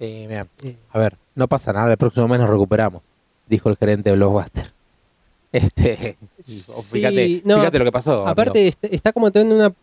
Mira, 0.00 0.46
A 0.92 0.98
ver, 0.98 1.16
no 1.34 1.46
pasa 1.46 1.72
nada, 1.72 1.90
el 1.92 1.98
próximo 1.98 2.26
mes 2.26 2.40
nos 2.40 2.48
recuperamos, 2.50 3.02
dijo 3.48 3.68
el 3.68 3.76
gerente 3.76 4.10
de 4.10 4.16
Blockbuster. 4.16 4.72
Este, 5.52 6.16
Sí, 6.38 6.72
fíjate, 6.92 7.42
no, 7.44 7.56
fíjate 7.58 7.78
lo 7.80 7.84
que 7.84 7.90
pasó. 7.92 8.24
Aparte, 8.28 8.68
está, 8.68 8.86
está 8.86 9.12
como 9.12 9.30
teniendo 9.32 9.56
una. 9.56 9.74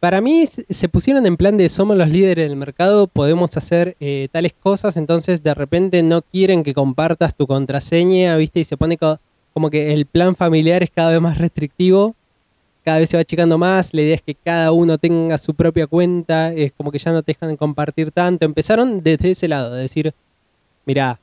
Para 0.00 0.20
mí, 0.20 0.46
se 0.46 0.64
se 0.68 0.88
pusieron 0.88 1.24
en 1.26 1.36
plan 1.36 1.56
de 1.56 1.68
somos 1.68 1.96
los 1.96 2.08
líderes 2.08 2.48
del 2.48 2.56
mercado, 2.56 3.06
podemos 3.06 3.56
hacer 3.56 3.96
eh, 4.00 4.28
tales 4.32 4.52
cosas, 4.58 4.96
entonces 4.96 5.42
de 5.42 5.54
repente 5.54 6.02
no 6.02 6.20
quieren 6.22 6.62
que 6.62 6.74
compartas 6.74 7.34
tu 7.34 7.46
contraseña, 7.46 8.36
¿viste? 8.36 8.60
Y 8.60 8.64
se 8.64 8.76
pone 8.76 8.98
co- 8.98 9.18
como 9.54 9.70
que 9.70 9.92
el 9.92 10.04
plan 10.06 10.36
familiar 10.36 10.82
es 10.82 10.90
cada 10.90 11.10
vez 11.12 11.20
más 11.20 11.38
restrictivo, 11.38 12.14
cada 12.84 12.98
vez 12.98 13.08
se 13.10 13.16
va 13.16 13.22
achicando 13.22 13.56
más, 13.58 13.94
la 13.94 14.02
idea 14.02 14.14
es 14.16 14.22
que 14.22 14.34
cada 14.34 14.70
uno 14.72 14.98
tenga 14.98 15.38
su 15.38 15.54
propia 15.54 15.86
cuenta, 15.86 16.52
es 16.52 16.72
como 16.72 16.90
que 16.92 16.98
ya 16.98 17.12
no 17.12 17.22
te 17.22 17.32
dejan 17.32 17.56
compartir 17.56 18.10
tanto. 18.10 18.44
Empezaron 18.44 19.02
desde 19.02 19.30
ese 19.30 19.48
lado, 19.48 19.72
de 19.74 19.82
decir, 19.82 20.12
mira, 20.84 21.18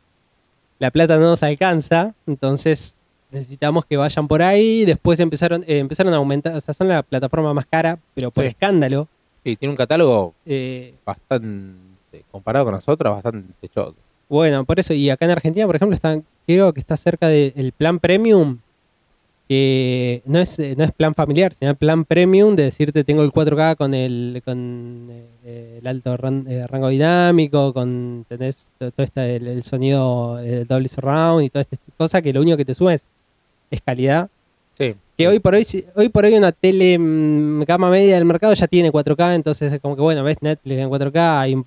la 0.80 0.90
plata 0.92 1.18
no 1.18 1.26
nos 1.26 1.44
alcanza, 1.44 2.14
entonces 2.26 2.96
necesitamos 3.30 3.86
que 3.86 3.96
vayan 3.98 4.28
por 4.28 4.42
ahí. 4.42 4.84
Después 4.86 5.20
empezaron, 5.20 5.64
eh, 5.68 5.78
empezaron 5.78 6.14
a 6.14 6.18
aumentar, 6.18 6.56
o 6.56 6.62
sea, 6.62 6.74
son 6.74 6.88
la 6.88 7.04
plataforma 7.04 7.54
más 7.54 7.66
cara, 7.68 8.00
pero 8.16 8.32
por 8.32 8.44
Sí. 8.44 8.50
escándalo. 8.50 9.08
Sí, 9.44 9.56
tiene 9.56 9.72
un 9.72 9.78
catálogo 9.78 10.34
Eh, 10.46 10.94
bastante, 11.06 12.26
comparado 12.32 12.66
con 12.66 12.74
nosotros, 12.74 13.14
bastante 13.14 13.70
choto. 13.70 13.96
bueno, 14.28 14.64
por 14.66 14.80
eso, 14.80 14.94
y 14.94 15.10
acá 15.10 15.26
en 15.26 15.32
Argentina, 15.32 15.66
por 15.66 15.76
ejemplo, 15.76 15.94
están, 15.96 16.24
creo 16.48 16.74
que 16.74 16.80
está 16.80 16.98
cerca 16.98 17.28
del 17.28 17.72
plan 17.78 18.00
premium, 18.00 18.58
que 19.52 20.22
no 20.24 20.40
es, 20.40 20.58
eh, 20.60 20.76
no 20.78 20.86
es 20.86 20.94
plan 20.94 21.14
familiar, 21.14 21.54
sino 21.54 21.76
plan 21.76 22.06
premium 22.06 22.56
de 22.56 22.64
decirte 22.64 23.04
tengo 23.04 23.22
el 23.22 23.34
4K 23.34 23.76
con 23.76 23.94
el, 23.94 24.42
con 24.46 25.08
eh, 25.44 25.80
el 25.82 25.88
alto 25.88 26.16
ran- 26.16 26.46
eh, 26.48 26.66
rango 26.68 26.88
dinámico, 26.88 27.74
con 27.74 28.26
tenés 28.30 28.70
to- 28.78 28.92
todo 28.92 29.04
este, 29.04 29.36
el, 29.36 29.48
el 29.48 29.64
sonido 29.64 30.40
doble 30.70 30.88
surround 30.88 31.44
y 31.44 31.50
toda 31.50 31.64
esta 31.64 31.76
cosa 31.98 32.22
que 32.22 32.32
lo 32.32 32.40
único 32.40 32.56
que 32.56 32.64
te 32.64 32.74
sube 32.74 32.94
es, 32.94 33.08
es 33.70 33.82
calidad. 33.82 34.30
Sí. 34.78 34.96
Que 35.18 35.28
hoy 35.28 35.40
por 35.40 35.54
hoy, 35.54 35.68
hoy 35.96 36.08
por 36.08 36.24
hoy 36.24 36.34
una 36.36 36.54
tele 36.54 36.98
mm, 36.98 37.64
gama 37.64 37.90
media 37.90 38.16
del 38.16 38.24
mercado 38.24 38.54
ya 38.54 38.68
tiene 38.68 38.90
4K, 38.90 39.36
entonces 39.36 39.74
es 39.74 39.82
como 39.82 39.98
que 39.98 40.02
bueno, 40.02 40.24
ves 40.24 40.38
Netflix 40.40 40.80
en 40.80 40.90
4K 40.90 41.50
y 41.52 41.64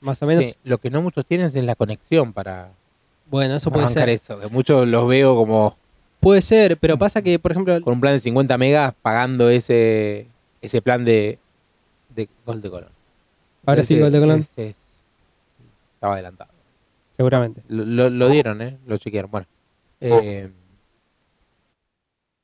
más 0.00 0.22
o 0.22 0.26
menos, 0.26 0.46
Sí, 0.46 0.52
lo 0.64 0.78
que 0.78 0.88
no 0.88 1.02
muchos 1.02 1.26
tienen 1.26 1.48
es 1.48 1.54
la 1.54 1.74
conexión 1.74 2.32
para 2.32 2.70
bueno, 3.30 3.56
eso 3.56 3.70
puede 3.70 3.86
ser. 3.88 4.08
eso. 4.08 4.40
Muchos 4.50 4.88
los 4.88 5.06
veo 5.06 5.36
como 5.36 5.76
Puede 6.28 6.42
ser, 6.42 6.76
pero 6.76 6.98
pasa 6.98 7.22
que, 7.22 7.38
por 7.38 7.52
ejemplo, 7.52 7.80
con 7.80 7.94
un 7.94 8.00
plan 8.02 8.12
de 8.12 8.20
50 8.20 8.58
megas 8.58 8.92
pagando 9.00 9.48
ese 9.48 10.26
ese 10.60 10.82
plan 10.82 11.02
de, 11.02 11.38
de 12.14 12.28
Gol 12.44 12.60
de 12.60 12.68
Colón. 12.68 12.90
ahora 13.64 13.82
sí, 13.82 13.98
Gol 13.98 14.12
de 14.12 14.20
Colón, 14.20 14.40
ese 14.40 14.68
es- 14.70 14.76
estaba 15.94 16.12
adelantado. 16.12 16.50
seguramente. 17.16 17.62
Lo, 17.68 17.82
lo- 17.86 18.10
lo 18.10 18.28
dieron, 18.28 18.60
¿eh? 18.60 18.76
Lo 18.86 18.98
chequearon. 18.98 19.30
Bueno. 19.30 19.46
Eh, 20.02 20.50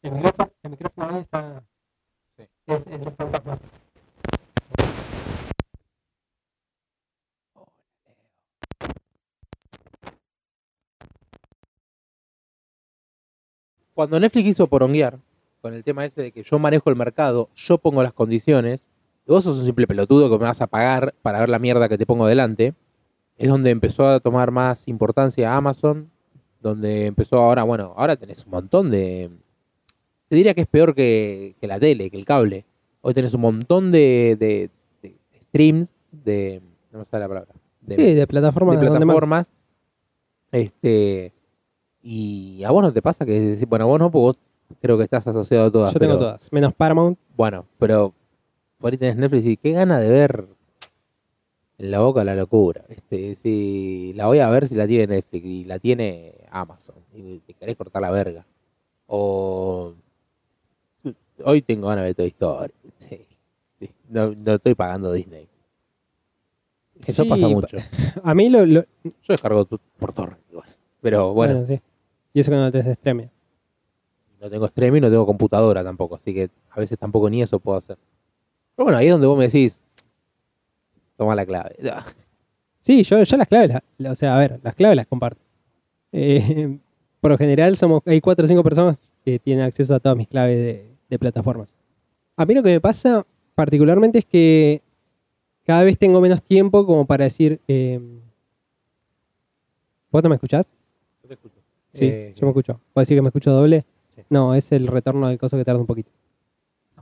El 0.02 0.12
micrófono, 0.12 0.50
el 0.62 0.70
micrófono 0.70 1.14
ahí 1.16 1.20
está. 1.20 1.62
Sí. 2.38 2.44
Es, 2.66 2.82
es 2.90 3.06
un 3.06 3.14
fantasma. 3.16 3.58
Cuando 13.94 14.18
Netflix 14.20 14.48
hizo 14.48 14.66
poronguear 14.66 15.18
con 15.60 15.72
el 15.72 15.82
tema 15.82 16.04
ese 16.04 16.20
de 16.22 16.32
que 16.32 16.42
yo 16.42 16.58
manejo 16.58 16.90
el 16.90 16.96
mercado, 16.96 17.48
yo 17.54 17.78
pongo 17.78 18.02
las 18.02 18.12
condiciones, 18.12 18.86
y 19.26 19.30
vos 19.32 19.44
sos 19.44 19.58
un 19.58 19.64
simple 19.64 19.86
pelotudo 19.86 20.28
que 20.28 20.36
me 20.38 20.44
vas 20.44 20.60
a 20.60 20.66
pagar 20.66 21.14
para 21.22 21.40
ver 21.40 21.48
la 21.48 21.58
mierda 21.58 21.88
que 21.88 21.96
te 21.96 22.04
pongo 22.04 22.26
delante, 22.26 22.74
es 23.38 23.48
donde 23.48 23.70
empezó 23.70 24.06
a 24.06 24.20
tomar 24.20 24.50
más 24.50 24.86
importancia 24.88 25.56
Amazon, 25.56 26.10
donde 26.60 27.06
empezó 27.06 27.36
ahora, 27.38 27.62
bueno, 27.62 27.94
ahora 27.96 28.16
tenés 28.16 28.44
un 28.44 28.50
montón 28.52 28.90
de... 28.90 29.30
Te 30.28 30.36
diría 30.36 30.54
que 30.54 30.62
es 30.62 30.66
peor 30.66 30.94
que, 30.94 31.54
que 31.60 31.66
la 31.66 31.78
tele, 31.80 32.10
que 32.10 32.16
el 32.16 32.24
cable. 32.24 32.64
Hoy 33.02 33.12
tenés 33.14 33.34
un 33.34 33.42
montón 33.42 33.90
de, 33.90 34.36
de- 34.38 34.70
de 35.02 35.16
streams, 35.42 35.96
de... 36.10 36.62
No 36.90 37.00
me 37.00 37.04
sale 37.06 37.22
la 37.24 37.28
palabra. 37.28 37.52
de- 37.82 37.94
Sí, 37.94 38.14
de 38.14 38.26
plataforma. 38.26 38.72
de 38.76 38.78
plataformas. 39.06 39.50
Este, 40.52 41.32
y 42.06 42.62
a 42.64 42.70
vos 42.70 42.82
no 42.82 42.92
te 42.92 43.00
pasa 43.02 43.24
que 43.24 43.32
decís, 43.40 43.66
bueno, 43.66 43.86
vos 43.86 43.98
no, 43.98 44.10
porque 44.10 44.22
vos 44.22 44.36
creo 44.82 44.98
que 44.98 45.04
estás 45.04 45.26
asociado 45.26 45.64
a 45.66 45.70
todas. 45.72 45.92
Yo 45.94 45.98
tengo 45.98 46.12
pero- 46.14 46.26
todas, 46.26 46.52
menos 46.52 46.74
Paramount. 46.74 47.18
Bueno, 47.36 47.64
pero 47.78 48.12
por 48.78 48.92
ahí 48.92 48.98
tenés 48.98 49.16
Netflix 49.16 49.46
y 49.46 49.56
qué 49.56 49.72
gana 49.72 49.98
de 49.98 50.10
ver 50.10 50.46
en 51.78 51.90
la 51.90 52.00
boca 52.00 52.22
la 52.22 52.34
locura. 52.36 52.84
Este, 52.88 53.34
si 53.36 54.12
la 54.14 54.26
voy 54.26 54.38
a 54.40 54.50
ver 54.50 54.68
si 54.68 54.74
la 54.74 54.86
tiene 54.86 55.06
Netflix 55.06 55.44
y 55.46 55.64
la 55.64 55.78
tiene 55.78 56.34
Amazon 56.50 56.96
y 57.14 57.38
te 57.40 57.54
querés 57.54 57.74
cortar 57.76 58.02
la 58.02 58.10
verga. 58.10 58.44
O 59.06 59.94
hoy 61.44 61.62
tengo 61.62 61.88
ganas 61.88 62.02
de 62.04 62.06
ver 62.08 62.14
Toy 62.14 62.26
Story. 62.28 62.72
Sí. 62.98 63.26
No, 64.08 64.32
no 64.34 64.54
estoy 64.54 64.74
pagando 64.74 65.10
Disney. 65.12 65.48
Eso 67.06 67.24
Sí, 67.24 67.28
pasa 67.28 67.42
pa- 67.42 67.48
mucho. 67.48 67.76
A 68.22 68.34
mí 68.34 68.48
lo. 68.50 68.64
lo- 68.66 68.84
Yo 69.02 69.10
descargo 69.28 69.64
tu- 69.64 69.80
por 69.98 70.12
torrent 70.12 70.40
igual. 70.50 70.68
Pero 71.00 71.34
bueno, 71.34 71.54
bueno, 71.54 71.66
sí. 71.66 71.80
Y 72.34 72.40
eso 72.40 72.50
que 72.50 72.56
no 72.58 72.70
tenés 72.70 72.88
streaming. 72.88 73.28
no 74.40 74.50
tengo 74.50 74.66
streaming, 74.66 75.00
no 75.00 75.08
tengo 75.08 75.24
computadora 75.24 75.82
tampoco, 75.82 76.16
así 76.16 76.34
que 76.34 76.50
a 76.70 76.80
veces 76.80 76.98
tampoco 76.98 77.30
ni 77.30 77.40
eso 77.40 77.58
puedo 77.58 77.78
hacer. 77.78 77.96
Pero 78.76 78.84
bueno, 78.84 78.98
ahí 78.98 79.06
es 79.06 79.12
donde 79.12 79.26
vos 79.26 79.38
me 79.38 79.44
decís, 79.44 79.80
toma 81.16 81.34
la 81.34 81.46
clave. 81.46 81.76
Sí, 82.80 83.02
yo, 83.02 83.22
yo 83.22 83.36
las 83.38 83.48
claves, 83.48 83.70
la- 83.70 83.84
la- 83.96 84.10
o 84.10 84.14
sea, 84.14 84.36
a 84.36 84.38
ver, 84.38 84.60
las 84.62 84.74
claves 84.74 84.96
las 84.96 85.06
comparto. 85.06 85.40
Eh, 86.12 86.78
por 87.22 87.30
lo 87.30 87.38
general 87.38 87.74
somos, 87.78 88.02
hay 88.04 88.20
cuatro 88.20 88.44
o 88.44 88.48
cinco 88.48 88.62
personas 88.62 89.14
que 89.24 89.38
tienen 89.38 89.64
acceso 89.64 89.94
a 89.94 90.00
todas 90.00 90.18
mis 90.18 90.28
claves 90.28 90.58
de, 90.58 90.90
de 91.08 91.18
plataformas. 91.18 91.74
A 92.36 92.44
mí 92.44 92.52
lo 92.52 92.62
que 92.62 92.68
me 92.72 92.80
pasa 92.82 93.24
particularmente 93.54 94.18
es 94.18 94.26
que 94.26 94.82
cada 95.64 95.82
vez 95.82 95.96
tengo 95.96 96.20
menos 96.20 96.42
tiempo 96.42 96.84
como 96.84 97.06
para 97.06 97.24
decir, 97.24 97.58
eh, 97.68 97.98
¿vos 100.10 100.22
no 100.22 100.28
me 100.28 100.34
escuchás? 100.34 100.68
Yo 101.22 101.28
te 101.28 101.34
escucho. 101.34 101.60
Sí, 101.94 102.04
Eh, 102.06 102.32
yo 102.36 102.46
me 102.46 102.50
escucho. 102.50 102.80
¿Puedo 102.92 103.02
decir 103.02 103.16
que 103.16 103.22
me 103.22 103.28
escucho 103.28 103.50
doble? 103.52 103.84
Sí. 104.16 104.22
No, 104.28 104.54
es 104.54 104.70
el 104.72 104.86
retorno 104.86 105.28
del 105.28 105.38
coso 105.38 105.56
que 105.56 105.64
tarda 105.64 105.80
un 105.80 105.86
poquito. 105.86 106.10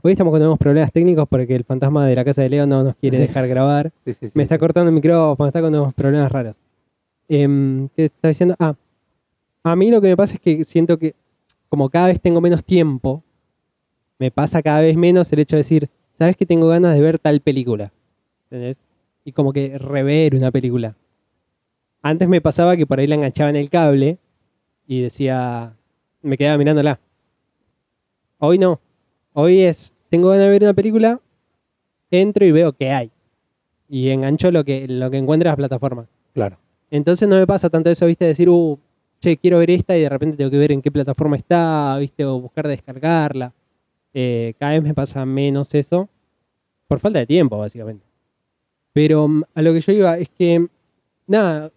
Hoy 0.01 0.11
estamos 0.11 0.31
con 0.31 0.41
unos 0.41 0.57
problemas 0.59 0.91
técnicos 0.91 1.27
porque 1.29 1.55
el 1.55 1.63
fantasma 1.63 2.05
de 2.05 2.15
la 2.15 2.25
casa 2.25 2.41
de 2.41 2.49
Leo 2.49 2.67
no 2.67 2.83
nos 2.83 2.95
quiere 2.95 3.17
Sí. 3.17 3.23
dejar 3.23 3.47
grabar. 3.47 3.91
sí, 4.05 4.13
sí, 4.13 4.27
sí, 4.27 4.33
Me 4.35 4.43
está 4.43 4.57
cortando 4.57 4.89
el 4.89 4.95
micrófono, 4.95 5.47
está 5.47 5.61
con 5.61 5.73
unos 5.73 5.93
problemas 5.93 6.31
raros. 6.31 6.57
Em, 7.29 7.87
¿Qué 7.95 8.05
está 8.05 8.27
diciendo? 8.27 8.55
Ah, 8.59 8.75
a 9.63 9.75
mí 9.75 9.89
lo 9.89 10.01
que 10.01 10.09
me 10.09 10.17
pasa 10.17 10.35
es 10.35 10.39
que 10.41 10.65
siento 10.65 10.97
que 10.99 11.15
como 11.69 11.89
cada 11.89 12.07
vez 12.07 12.19
tengo 12.21 12.41
menos 12.41 12.63
tiempo, 12.63 13.23
me 14.19 14.29
pasa 14.29 14.61
cada 14.61 14.81
vez 14.81 14.95
menos 14.95 15.31
el 15.33 15.39
hecho 15.39 15.55
de 15.55 15.61
decir, 15.61 15.89
¿sabes 16.17 16.35
que 16.37 16.45
tengo 16.45 16.67
ganas 16.67 16.93
de 16.95 17.01
ver 17.01 17.17
tal 17.17 17.39
película? 17.39 17.91
¿Entendés? 18.51 18.79
Y 19.25 19.31
como 19.31 19.53
que 19.53 19.77
rever 19.79 20.35
una 20.35 20.51
película. 20.51 20.95
Antes 22.01 22.27
me 22.27 22.41
pasaba 22.41 22.75
que 22.75 22.85
por 22.85 22.99
ahí 22.99 23.07
la 23.07 23.15
enganchaba 23.15 23.49
en 23.49 23.55
el 23.55 23.69
cable 23.69 24.17
y 24.93 25.01
decía, 25.01 25.75
me 26.21 26.37
quedaba 26.37 26.57
mirándola. 26.57 26.99
Hoy 28.37 28.59
no. 28.59 28.79
Hoy 29.33 29.61
es, 29.61 29.93
tengo 30.09 30.29
ganas 30.29 30.45
de 30.45 30.49
ver 30.49 30.63
una 30.63 30.73
película, 30.73 31.19
entro 32.11 32.45
y 32.45 32.51
veo 32.51 32.73
qué 32.73 32.91
hay. 32.91 33.11
Y 33.89 34.09
engancho 34.09 34.51
lo 34.51 34.63
que, 34.63 34.87
lo 34.87 35.09
que 35.09 35.17
encuentre 35.17 35.49
en 35.49 35.53
la 35.53 35.57
plataforma. 35.57 36.07
Claro. 36.33 36.57
Entonces 36.91 37.27
no 37.27 37.37
me 37.37 37.47
pasa 37.47 37.71
tanto 37.71 37.89
eso, 37.89 38.05
viste, 38.05 38.25
decir, 38.25 38.49
uh, 38.49 38.77
che, 39.19 39.35
quiero 39.37 39.57
ver 39.57 39.71
esta 39.71 39.97
y 39.97 40.01
de 40.01 40.09
repente 40.09 40.37
tengo 40.37 40.51
que 40.51 40.59
ver 40.59 40.71
en 40.71 40.81
qué 40.81 40.91
plataforma 40.91 41.37
está, 41.37 41.97
viste, 41.97 42.23
o 42.23 42.39
buscar 42.39 42.67
descargarla. 42.67 43.51
Eh, 44.13 44.53
cada 44.59 44.73
vez 44.73 44.83
me 44.83 44.93
pasa 44.93 45.25
menos 45.25 45.73
eso, 45.73 46.07
por 46.87 46.99
falta 46.99 47.17
de 47.17 47.25
tiempo, 47.25 47.57
básicamente. 47.57 48.05
Pero 48.91 49.27
mm, 49.27 49.43
a 49.55 49.61
lo 49.63 49.73
que 49.73 49.81
yo 49.81 49.91
iba 49.91 50.19
es 50.19 50.29
que, 50.29 50.67
nada, 51.25 51.71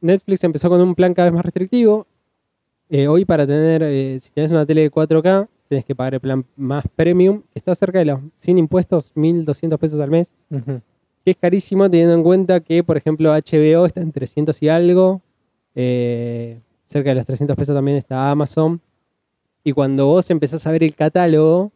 Netflix 0.00 0.42
empezó 0.42 0.68
con 0.68 0.80
un 0.80 0.96
plan 0.96 1.14
cada 1.14 1.26
vez 1.30 1.34
más 1.34 1.44
restrictivo. 1.44 2.07
Eh, 2.90 3.06
hoy 3.06 3.24
para 3.24 3.46
tener, 3.46 3.82
eh, 3.82 4.18
si 4.20 4.30
tienes 4.30 4.50
una 4.50 4.64
tele 4.64 4.82
de 4.82 4.90
4K, 4.90 5.48
tenés 5.68 5.84
que 5.84 5.94
pagar 5.94 6.14
el 6.14 6.20
plan 6.20 6.44
más 6.56 6.84
premium, 6.96 7.42
está 7.54 7.74
cerca 7.74 7.98
de 7.98 8.06
los, 8.06 8.20
sin 8.38 8.56
impuestos, 8.56 9.12
1.200 9.14 9.78
pesos 9.78 10.00
al 10.00 10.10
mes 10.10 10.34
que 11.24 11.32
es 11.32 11.36
carísimo 11.36 11.90
teniendo 11.90 12.14
en 12.14 12.22
cuenta 12.22 12.60
que, 12.60 12.82
por 12.82 12.96
ejemplo, 12.96 13.30
HBO 13.30 13.84
está 13.84 14.00
en 14.00 14.12
300 14.12 14.62
y 14.62 14.68
algo. 14.70 15.20
eh, 15.74 16.60
cerca 16.86 17.10
de 17.10 17.16
los 17.16 17.26
300 17.26 17.54
pesos 17.54 17.74
también 17.74 17.98
está 17.98 18.30
Amazon. 18.30 18.80
Y 19.62 19.72
cuando 19.72 20.06
vos 20.06 20.30
empezás 20.30 20.66
a 20.66 20.70
ver 20.72 20.82
el 20.82 20.94
catálogo, 20.94 21.70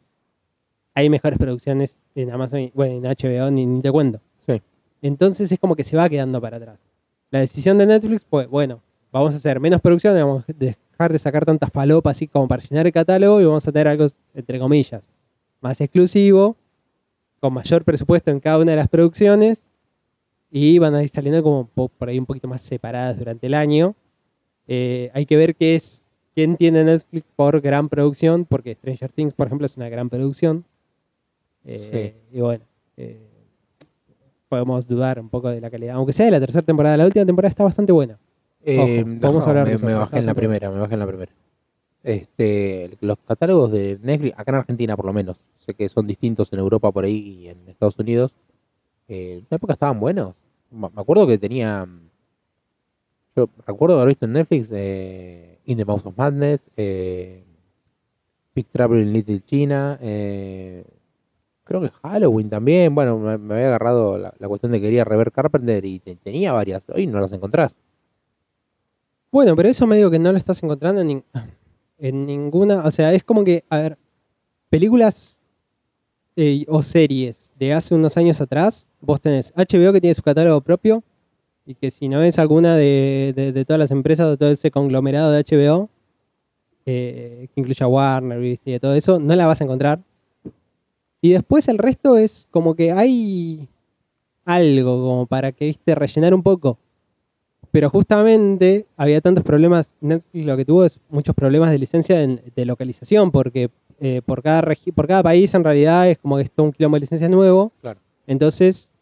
hay 0.94 1.10
mejores 1.10 1.38
producciones 1.38 1.98
en 2.14 2.30
Amazon, 2.30 2.70
bueno, 2.72 2.94
en 2.94 3.02
HBO 3.04 3.50
ni, 3.50 3.66
ni 3.66 3.82
te 3.82 3.92
cuento. 3.92 4.20
Sí. 4.38 4.62
Entonces 5.02 5.52
es 5.52 5.58
como 5.58 5.76
que 5.76 5.84
se 5.84 5.96
va 5.98 6.08
quedando 6.08 6.40
para 6.40 6.56
atrás. 6.56 6.80
La 7.30 7.40
decisión 7.40 7.76
de 7.76 7.84
Netflix 7.84 8.24
fue, 8.24 8.46
bueno, 8.46 8.80
vamos 9.10 9.34
a 9.34 9.36
hacer 9.36 9.60
menos 9.60 9.82
producciones, 9.82 10.22
vamos 10.24 10.44
a 10.48 10.52
dejar 10.92 11.12
de 11.12 11.18
sacar 11.18 11.44
tantas 11.44 11.70
palopas 11.70 12.16
así 12.16 12.28
como 12.28 12.46
para 12.48 12.62
llenar 12.62 12.86
el 12.86 12.92
catálogo 12.92 13.40
y 13.40 13.44
vamos 13.44 13.66
a 13.66 13.72
tener 13.72 13.88
algo, 13.88 14.06
entre 14.34 14.58
comillas, 14.58 15.10
más 15.60 15.80
exclusivo, 15.80 16.56
con 17.40 17.52
mayor 17.54 17.84
presupuesto 17.84 18.30
en 18.30 18.38
cada 18.40 18.58
una 18.58 18.70
de 18.72 18.76
las 18.76 18.88
producciones 18.88 19.64
y 20.50 20.78
van 20.78 20.94
a 20.94 21.02
ir 21.02 21.08
saliendo 21.08 21.42
como 21.42 21.66
po- 21.66 21.88
por 21.88 22.08
ahí 22.08 22.18
un 22.18 22.26
poquito 22.26 22.46
más 22.46 22.62
separadas 22.62 23.18
durante 23.18 23.46
el 23.46 23.54
año. 23.54 23.94
Eh, 24.68 25.10
hay 25.14 25.26
que 25.26 25.36
ver 25.36 25.56
qué 25.56 25.74
es, 25.74 26.06
quién 26.34 26.56
tiene 26.56 26.84
Netflix 26.84 27.26
por 27.34 27.60
gran 27.60 27.88
producción, 27.88 28.44
porque 28.44 28.74
Stranger 28.74 29.10
Things, 29.10 29.34
por 29.34 29.46
ejemplo, 29.48 29.66
es 29.66 29.76
una 29.76 29.88
gran 29.88 30.08
producción. 30.08 30.64
Eh, 31.64 32.14
Y 32.32 32.40
bueno, 32.40 32.64
eh, 32.96 33.18
podemos 34.48 34.86
dudar 34.86 35.18
un 35.18 35.28
poco 35.30 35.48
de 35.48 35.60
la 35.60 35.70
calidad, 35.70 35.94
aunque 35.96 36.12
sea 36.12 36.26
de 36.26 36.32
la 36.32 36.40
tercera 36.40 36.62
temporada. 36.62 36.96
La 36.96 37.06
última 37.06 37.24
temporada 37.24 37.50
está 37.50 37.64
bastante 37.64 37.90
buena. 37.92 38.18
Eh, 38.64 39.02
Ojo, 39.04 39.10
vamos 39.20 39.46
a 39.46 39.50
hablar 39.50 39.64
de 39.66 39.70
me, 39.72 39.76
eso, 39.76 39.86
me 39.86 39.92
pero 39.92 40.00
bajé 40.00 40.18
en 40.18 40.26
la 40.26 40.34
primera, 40.34 40.70
me 40.70 40.78
bajé 40.78 40.94
en 40.94 41.00
la 41.00 41.06
primera. 41.06 41.32
Este, 42.04 42.96
los 43.00 43.16
catálogos 43.26 43.70
de 43.72 43.98
Netflix, 44.02 44.34
acá 44.38 44.50
en 44.52 44.56
Argentina 44.56 44.96
por 44.96 45.06
lo 45.06 45.12
menos, 45.12 45.40
sé 45.58 45.74
que 45.74 45.88
son 45.88 46.06
distintos 46.06 46.52
en 46.52 46.58
Europa 46.58 46.90
por 46.90 47.04
ahí 47.04 47.16
y 47.44 47.48
en 47.48 47.68
Estados 47.68 47.98
Unidos. 47.98 48.34
eh, 49.08 49.38
en 49.38 49.46
una 49.50 49.56
época 49.56 49.72
estaban 49.74 50.00
buenos. 50.00 50.34
Me 50.70 50.88
acuerdo 50.96 51.26
que 51.26 51.38
tenía. 51.38 51.86
Yo 53.36 53.48
recuerdo 53.66 53.96
haber 53.96 54.08
visto 54.08 54.26
en 54.26 54.32
Netflix 54.34 54.68
eh, 54.72 55.58
In 55.64 55.78
the 55.78 55.84
Mouse 55.84 56.04
of 56.06 56.16
Madness, 56.16 56.68
eh, 56.76 57.44
Big 58.54 58.66
Trouble 58.66 59.00
in 59.00 59.12
Little 59.12 59.40
China, 59.46 59.98
eh, 60.02 60.84
creo 61.64 61.80
que 61.80 61.88
Halloween 62.02 62.50
también. 62.50 62.94
Bueno, 62.94 63.18
me, 63.18 63.38
me 63.38 63.54
había 63.54 63.68
agarrado 63.68 64.18
la, 64.18 64.34
la 64.38 64.48
cuestión 64.48 64.72
de 64.72 64.78
que 64.80 64.86
quería 64.86 65.04
rever 65.04 65.32
Carpenter 65.32 65.84
y 65.84 65.98
te- 66.00 66.16
tenía 66.16 66.52
varias. 66.52 66.82
Hoy 66.94 67.06
no 67.06 67.20
las 67.20 67.32
encontrás. 67.32 67.76
Bueno, 69.32 69.56
pero 69.56 69.68
eso 69.68 69.86
me 69.86 69.96
digo 69.96 70.10
que 70.10 70.18
no 70.18 70.30
lo 70.30 70.38
estás 70.38 70.62
encontrando 70.62 71.00
en, 71.00 71.08
nin- 71.08 71.24
en 71.98 72.26
ninguna. 72.26 72.84
O 72.84 72.90
sea, 72.90 73.12
es 73.14 73.24
como 73.24 73.44
que, 73.44 73.64
a 73.70 73.78
ver, 73.78 73.98
películas 74.70 75.40
eh, 76.36 76.64
o 76.68 76.82
series 76.82 77.52
de 77.58 77.72
hace 77.74 77.94
unos 77.94 78.16
años 78.16 78.40
atrás, 78.40 78.88
vos 79.00 79.20
tenés 79.20 79.52
HBO 79.56 79.92
que 79.92 80.00
tiene 80.00 80.14
su 80.14 80.22
catálogo 80.22 80.60
propio 80.60 81.02
y 81.66 81.74
que 81.74 81.90
si 81.90 82.08
no 82.08 82.22
es 82.22 82.38
alguna 82.38 82.76
de, 82.76 83.64
todas 83.66 83.78
las 83.80 83.90
empresas 83.90 84.30
de 84.30 84.36
todo 84.36 84.50
ese 84.50 84.70
conglomerado 84.70 85.32
de 85.32 85.40
HBO, 85.40 85.90
eh, 86.86 87.48
que 87.54 87.60
incluya 87.60 87.88
Warner 87.88 88.58
y 88.64 88.78
todo 88.80 88.94
eso, 88.94 89.20
no 89.20 89.36
la 89.36 89.46
vas 89.46 89.60
a 89.60 89.64
encontrar. 89.64 90.00
Y 91.20 91.30
después 91.32 91.68
el 91.68 91.78
resto 91.78 92.16
es 92.16 92.48
como 92.50 92.74
que 92.74 92.92
hay 92.92 93.68
algo 94.44 95.02
como 95.06 95.26
para 95.26 95.52
que, 95.52 95.66
viste, 95.66 95.94
rellenar 95.94 96.34
un 96.34 96.42
poco. 96.42 96.78
Pero 97.72 97.90
justamente 97.90 98.86
había 98.96 99.20
tantos 99.20 99.42
problemas, 99.42 99.94
Netflix 100.00 100.44
lo 100.46 100.56
que 100.56 100.64
tuvo 100.64 100.84
es 100.84 101.00
muchos 101.08 101.34
problemas 101.34 101.70
de 101.70 101.78
licencia 101.78 102.22
en- 102.22 102.40
de 102.54 102.64
localización, 102.66 103.30
porque 103.32 103.70
eh, 103.98 104.20
por, 104.24 104.42
cada 104.42 104.62
regi- 104.62 104.92
por 104.92 105.06
cada 105.06 105.22
país 105.22 105.52
en 105.54 105.64
realidad 105.64 106.08
es 106.10 106.18
como 106.18 106.36
que 106.36 106.42
es 106.42 106.50
todo 106.50 106.66
un 106.66 106.72
kilómetro 106.72 106.96
de 106.96 107.00
licencias 107.00 107.30
nuevo. 107.30 107.72
Claro. 107.80 107.98
Entonces 108.26 108.92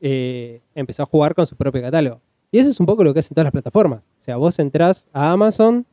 eh, 0.00 0.60
empezó 0.74 1.02
a 1.02 1.06
jugar 1.06 1.34
con 1.34 1.46
su 1.46 1.56
propio 1.56 1.82
catálogo. 1.82 2.20
Y 2.52 2.58
eso 2.58 2.70
es 2.70 2.80
un 2.80 2.86
poco 2.86 3.04
lo 3.04 3.12
que 3.12 3.20
hacen 3.20 3.34
todas 3.34 3.44
las 3.44 3.52
plataformas. 3.52 4.04
O 4.18 4.22
sea, 4.22 4.36
vos 4.36 4.58
entrás 4.58 5.06
a 5.12 5.30
Amazon 5.32 5.86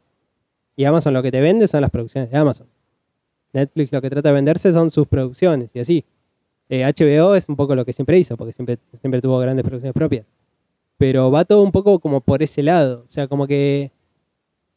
y 0.76 0.86
Amazon 0.86 1.13
lo 1.13 1.22
que 1.22 1.32
te 1.32 1.41
vende 1.41 1.67
son 1.67 1.82
las 1.82 1.89
producciones 1.91 2.32
de 2.32 2.38
Amazon. 2.38 2.67
Netflix 3.54 3.91
lo 3.91 4.02
que 4.02 4.10
trata 4.10 4.30
de 4.30 4.34
venderse 4.36 4.72
son 4.72 4.89
sus 4.89 5.08
producciones 5.08 5.72
y 5.74 5.80
así. 5.80 6.06
Eh, 6.70 6.84
HBO 6.84 7.36
es 7.36 7.48
un 7.50 7.56
poco 7.56 7.76
lo 7.76 7.86
que 7.86 7.93
siempre 7.93 8.17
hizo, 8.20 8.36
porque 8.38 8.54
siempre, 8.54 8.78
siempre 9.00 9.22
tuvo 9.22 9.38
grandes 9.39 9.63
producciones 9.63 9.93
propias. 9.93 10.26
Pero 10.97 11.29
va 11.31 11.45
todo 11.45 11.62
un 11.62 11.71
poco 11.71 11.99
como 11.99 12.21
por 12.21 12.41
ese 12.41 12.63
lado. 12.63 13.03
O 13.05 13.10
sea, 13.10 13.27
como 13.27 13.45
que 13.47 13.91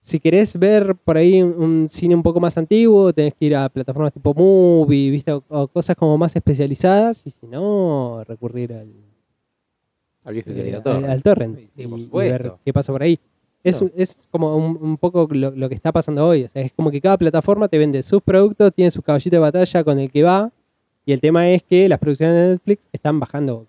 si 0.02 0.18
querés 0.20 0.58
ver 0.58 0.94
por 0.96 1.16
ahí 1.16 1.42
un, 1.42 1.86
cine 1.88 2.14
un 2.14 2.22
poco 2.22 2.40
más 2.40 2.56
antiguo, 2.58 3.12
tenés 3.12 3.34
que 3.34 3.46
ir 3.46 3.56
a 3.56 3.68
plataformas 3.68 4.12
tipo 4.12 4.34
Movie, 4.34 5.10
¿viste? 5.10 5.32
O, 5.32 5.42
o 5.48 5.68
cosas 5.68 5.96
como 5.96 6.16
más 6.18 6.34
especializadas. 6.36 7.26
Y 7.26 7.30
si 7.30 7.46
no, 7.46 8.22
recurrir 8.26 8.72
al, 8.74 8.92
Al 10.24 10.34
viejo 10.34 10.50
eh, 10.50 10.74
al- 10.74 10.82
Torrent. 10.82 11.08
al 11.08 11.22
torrent 11.22 11.58
Sí, 11.58 11.70
y, 11.76 12.06
ver 12.18 12.52
qué 12.64 12.72
pasa 12.72 12.92
por 12.92 13.02
ahí. 13.02 13.18
Es, 13.62 13.80
No. 13.82 13.90
es 13.94 14.26
como 14.30 14.56
un, 14.56 14.78
un 14.80 14.96
poco 14.96 15.28
lo, 15.30 15.50
lo 15.50 15.68
que 15.68 15.74
está 15.74 15.92
pasando 15.92 16.26
hoy. 16.26 16.44
O 16.44 16.48
sea, 16.48 16.62
es 16.62 16.72
como 16.72 16.90
que 16.90 17.00
cada 17.00 17.16
plataforma 17.18 17.68
te 17.68 17.76
vende 17.78 18.02
sus 18.02 18.22
productos, 18.22 18.72
tiene 18.74 18.90
su 18.90 19.02
caballito 19.02 19.36
de 19.36 19.40
batalla 19.40 19.84
con 19.84 19.98
el 19.98 20.10
que 20.10 20.22
va. 20.22 20.50
Y 21.06 21.12
el 21.12 21.20
tema 21.20 21.48
es 21.48 21.62
que 21.62 21.88
las 21.88 21.98
producciones 21.98 22.34
de 22.36 22.48
Netflix 22.52 22.86
están 22.92 23.18
bajando 23.20 23.66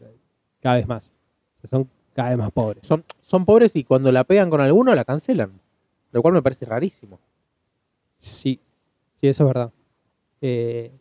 cada 0.61 0.75
vez 0.75 0.87
más. 0.87 1.13
O 1.55 1.59
sea, 1.59 1.69
son 1.69 1.89
cada 2.21 2.29
vez 2.35 2.37
más 2.39 2.51
pobres. 2.51 2.85
Son, 2.87 3.03
son 3.21 3.45
pobres 3.45 3.75
y 3.75 3.83
cuando 3.83 4.11
la 4.11 4.23
pegan 4.23 4.49
con 4.49 4.61
alguno 4.61 4.93
la 4.95 5.03
cancelan. 5.05 5.51
Lo 6.11 6.21
cual 6.21 6.33
me 6.33 6.41
parece 6.41 6.65
rarísimo. 6.65 7.19
Sí, 8.17 8.59
sí, 9.15 9.27
eso 9.27 9.43
es 9.43 9.47
verdad. 9.47 9.71
Eh, 10.41 10.91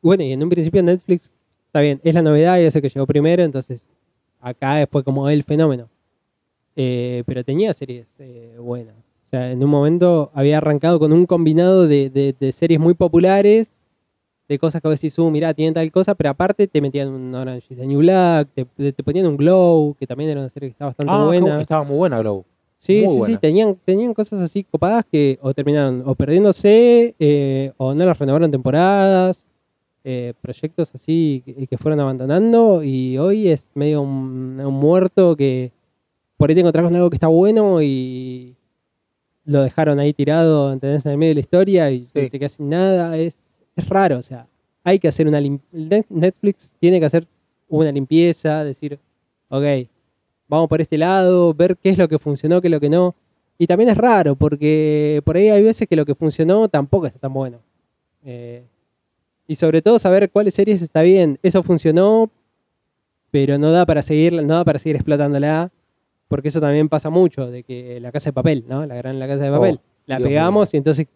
bueno, 0.00 0.22
y 0.24 0.32
en 0.32 0.42
un 0.42 0.48
principio 0.48 0.82
Netflix, 0.82 1.30
está 1.66 1.80
bien, 1.80 2.00
es 2.02 2.14
la 2.14 2.22
novedad 2.22 2.58
y 2.58 2.66
hace 2.66 2.80
que 2.82 2.88
llegó 2.88 3.06
primero, 3.06 3.42
entonces 3.42 3.88
acá 4.40 4.86
fue 4.90 5.04
como 5.04 5.28
el 5.28 5.42
fenómeno. 5.42 5.88
Eh, 6.76 7.22
pero 7.26 7.44
tenía 7.44 7.72
series 7.72 8.06
eh, 8.18 8.56
buenas. 8.58 8.96
O 9.22 9.26
sea, 9.26 9.50
en 9.52 9.62
un 9.62 9.70
momento 9.70 10.30
había 10.34 10.58
arrancado 10.58 10.98
con 10.98 11.12
un 11.12 11.26
combinado 11.26 11.86
de- 11.86 12.10
de 12.10 12.52
series 12.52 12.80
muy 12.80 12.94
populares, 12.94 13.83
de 14.48 14.58
cosas 14.58 14.82
que 14.82 14.88
vos 14.88 15.00
decís, 15.00 15.18
uh, 15.18 15.30
mirá, 15.30 15.54
tienen 15.54 15.72
tal 15.74 15.90
cosa, 15.90 16.14
pero 16.14 16.30
aparte 16.30 16.66
te 16.66 16.80
metían 16.80 17.08
un 17.08 17.34
Orange 17.34 17.66
is 17.70 17.78
the 17.78 17.86
New 17.86 18.00
Black, 18.00 18.48
te, 18.54 18.92
te 18.92 19.02
ponían 19.02 19.26
un 19.26 19.36
Glow, 19.36 19.94
que 19.98 20.06
también 20.06 20.30
era 20.30 20.40
una 20.40 20.48
serie 20.50 20.68
que 20.68 20.72
está 20.72 20.86
bastante 20.86 21.12
Ah, 21.14 21.24
buena. 21.24 21.60
estaba 21.60 21.82
muy 21.84 21.96
buena, 21.96 22.18
Glow. 22.20 22.44
Sí, 22.76 23.02
Muy 23.06 23.20
sí, 23.26 23.32
sí, 23.32 23.38
tenían, 23.38 23.76
tenían 23.84 24.12
cosas 24.12 24.40
así 24.40 24.64
copadas 24.64 25.06
que 25.10 25.38
o 25.40 25.54
terminaron 25.54 26.02
o 26.04 26.14
perdiéndose 26.14 27.14
eh, 27.18 27.72
o 27.78 27.94
no 27.94 28.04
las 28.04 28.18
renovaron 28.18 28.50
temporadas, 28.50 29.46
eh, 30.04 30.34
proyectos 30.42 30.94
así 30.94 31.42
que, 31.46 31.66
que 31.66 31.78
fueron 31.78 31.98
abandonando 32.00 32.82
y 32.82 33.16
hoy 33.16 33.48
es 33.48 33.68
medio 33.72 34.02
un, 34.02 34.60
un 34.62 34.74
muerto 34.74 35.34
que 35.34 35.72
por 36.36 36.50
ahí 36.50 36.54
te 36.54 36.60
encontrás 36.60 36.84
con 36.84 36.94
algo 36.94 37.08
que 37.08 37.16
está 37.16 37.28
bueno 37.28 37.80
y 37.80 38.54
lo 39.46 39.62
dejaron 39.62 39.98
ahí 39.98 40.12
tirado, 40.12 40.70
¿entendés? 40.70 41.06
En 41.06 41.12
el 41.12 41.16
medio 41.18 41.30
de 41.30 41.34
la 41.36 41.40
historia 41.40 41.90
y 41.90 42.02
Sí. 42.02 42.10
te, 42.12 42.28
te 42.30 42.38
quedas 42.38 42.52
sin 42.52 42.68
nada, 42.68 43.16
es, 43.16 43.38
es 43.76 43.88
raro, 43.88 44.18
o 44.18 44.22
sea, 44.22 44.46
hay 44.82 44.98
que 44.98 45.08
hacer 45.08 45.26
una 45.26 45.40
lim- 45.40 45.60
Net- 45.72 46.06
Netflix 46.08 46.72
tiene 46.78 47.00
que 47.00 47.06
hacer 47.06 47.26
una 47.68 47.90
limpieza, 47.90 48.62
decir, 48.64 48.98
ok, 49.48 49.64
vamos 50.48 50.68
por 50.68 50.80
este 50.80 50.98
lado, 50.98 51.52
ver 51.54 51.76
qué 51.76 51.90
es 51.90 51.98
lo 51.98 52.08
que 52.08 52.18
funcionó, 52.18 52.60
qué 52.60 52.68
es 52.68 52.72
lo 52.72 52.80
que 52.80 52.90
no. 52.90 53.14
Y 53.58 53.66
también 53.66 53.88
es 53.90 53.96
raro, 53.96 54.34
porque 54.36 55.22
por 55.24 55.36
ahí 55.36 55.48
hay 55.48 55.62
veces 55.62 55.88
que 55.88 55.96
lo 55.96 56.04
que 56.04 56.14
funcionó 56.14 56.68
tampoco 56.68 57.06
está 57.06 57.18
tan 57.18 57.32
bueno. 57.32 57.60
Eh, 58.24 58.64
y 59.46 59.54
sobre 59.54 59.80
todo 59.82 59.98
saber 59.98 60.30
cuáles 60.30 60.54
series 60.54 60.82
está 60.82 61.02
bien. 61.02 61.38
Eso 61.42 61.62
funcionó, 61.62 62.30
pero 63.30 63.58
no 63.58 63.72
da 63.72 63.86
para 63.86 64.02
seguir, 64.02 64.32
no 64.42 64.54
da 64.54 64.64
para 64.64 64.78
seguir 64.78 64.96
explotándola, 64.96 65.70
porque 66.28 66.48
eso 66.48 66.60
también 66.60 66.88
pasa 66.88 67.10
mucho, 67.10 67.50
de 67.50 67.62
que 67.62 68.00
la 68.00 68.10
casa 68.12 68.30
de 68.30 68.32
papel, 68.32 68.64
¿no? 68.68 68.86
La 68.86 68.94
gran 68.96 69.18
La 69.18 69.26
casa 69.28 69.44
de 69.44 69.50
papel. 69.50 69.80
la 70.06 70.16
Oh, 70.16 70.18
Dios 70.18 70.28
pegamos 70.28 70.74
y 70.74 70.76
entonces 70.76 71.06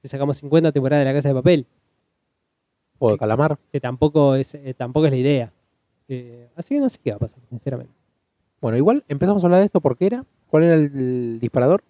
te 0.00 0.08
sacamos 0.08 0.36
50 0.38 0.72
temporadas 0.72 1.02
de 1.04 1.10
La 1.12 1.16
casa 1.16 1.28
de 1.28 1.34
papel, 1.34 1.66
De 3.12 3.18
Calamar. 3.18 3.58
que 3.72 3.80
tampoco 3.80 4.34
es, 4.34 4.54
eh, 4.54 4.74
tampoco 4.76 5.06
es 5.06 5.12
la 5.12 5.18
idea. 5.18 5.52
Eh, 6.08 6.48
así 6.56 6.74
que 6.74 6.80
no 6.80 6.88
sé 6.88 6.98
qué 7.02 7.10
va 7.10 7.16
a 7.16 7.20
pasar, 7.20 7.38
sinceramente. 7.48 7.92
Bueno, 8.60 8.76
igual 8.78 9.04
empezamos 9.08 9.42
a 9.42 9.46
hablar 9.46 9.60
de 9.60 9.66
esto 9.66 9.80
porque 9.80 10.06
era. 10.06 10.24
¿Cuál 10.48 10.62
era 10.64 10.74
el, 10.74 10.82
el 10.94 11.38
disparador? 11.40 11.82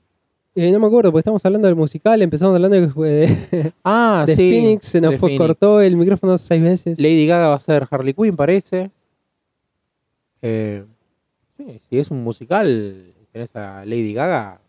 Eh, 0.57 0.71
no 0.71 0.79
me 0.79 0.87
acuerdo, 0.87 1.11
porque 1.11 1.21
estamos 1.21 1.45
hablando 1.45 1.67
del 1.67 1.75
musical, 1.77 2.23
empezamos 2.23 2.55
hablando 2.55 2.77
de, 2.81 2.87
de, 2.87 3.73
Ah, 3.85 4.25
de 4.27 4.37
sí. 4.37 4.51
Phoenix, 4.53 4.85
se 4.87 5.01
nos 5.01 5.11
de 5.13 5.19
fue, 5.19 5.31
Phoenix. 5.31 5.47
cortó 5.47 5.81
el 5.81 5.97
micrófono 5.97 6.39
seis 6.39 6.63
veces. 6.63 7.01
Lady 7.01 7.27
Gaga 7.27 7.49
va 7.49 7.55
a 7.57 7.59
ser 7.59 7.87
Harley 7.91 8.15
Quinn, 8.15 8.37
parece. 8.37 8.91
Eh, 10.43 10.85
sí, 11.57 11.81
si 11.89 11.99
es 11.99 12.11
un 12.11 12.23
musical, 12.23 13.13
tenés 13.33 13.55
a 13.57 13.85
Lady 13.85 14.13
Gaga, 14.15 14.61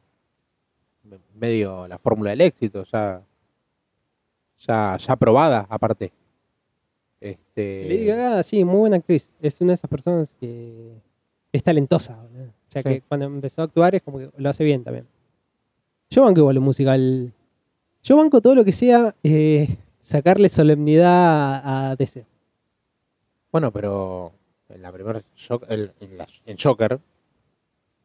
me- 1.03 1.19
medio 1.36 1.88
la 1.88 1.97
fórmula 1.99 2.31
del 2.31 2.41
éxito, 2.41 2.84
ya, 2.86 3.21
ya, 4.67 4.97
ya 4.97 5.15
probada, 5.17 5.67
aparte. 5.69 6.12
Este, 7.29 7.85
Lady 7.89 8.05
Gaga, 8.05 8.43
sí, 8.43 8.63
muy 8.63 8.77
buena 8.79 8.97
actriz. 8.97 9.29
Es 9.41 9.59
una 9.61 9.71
de 9.71 9.75
esas 9.75 9.89
personas 9.89 10.33
que 10.39 10.91
es 11.51 11.63
talentosa. 11.63 12.19
O 12.21 12.27
sea 12.67 12.81
Sí. 12.81 12.89
que 12.89 13.01
cuando 13.01 13.25
empezó 13.25 13.61
a 13.61 13.65
actuar 13.65 13.95
es 13.95 14.01
como 14.03 14.19
que 14.19 14.29
lo 14.38 14.49
hace 14.49 14.63
bien 14.63 14.83
también. 14.83 15.07
Yo 16.09 16.23
banco 16.23 16.39
igual 16.41 16.57
un 16.59 16.63
musical. 16.65 17.33
Yo 18.03 18.17
banco 18.17 18.41
todo 18.41 18.53
lo 18.55 18.63
que 18.65 18.71
sea 18.73 19.15
eh, 19.23 19.77
sacarle 19.99 20.49
solemnidad 20.49 21.07
a, 21.63 21.91
a 21.91 21.95
DC. 21.95 22.25
Bueno, 23.51 23.71
pero 23.71 24.31
en 24.69 24.81
la 24.81 24.91
primera 24.91 25.21
en, 25.69 25.91
en 26.01 26.17
la- 26.17 26.27
en 26.45 26.57
Joker 26.61 26.99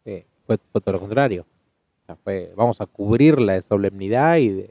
eh, 0.04 0.24
fue, 0.46 0.56
fue 0.72 0.80
todo 0.80 0.92
lo 0.92 1.00
contrario. 1.00 1.44
O 2.04 2.06
sea, 2.06 2.16
fue, 2.16 2.52
vamos 2.56 2.80
a 2.80 2.86
cubrirla 2.86 3.54
de 3.54 3.62
solemnidad 3.62 4.36
y 4.38 4.48
de 4.50 4.70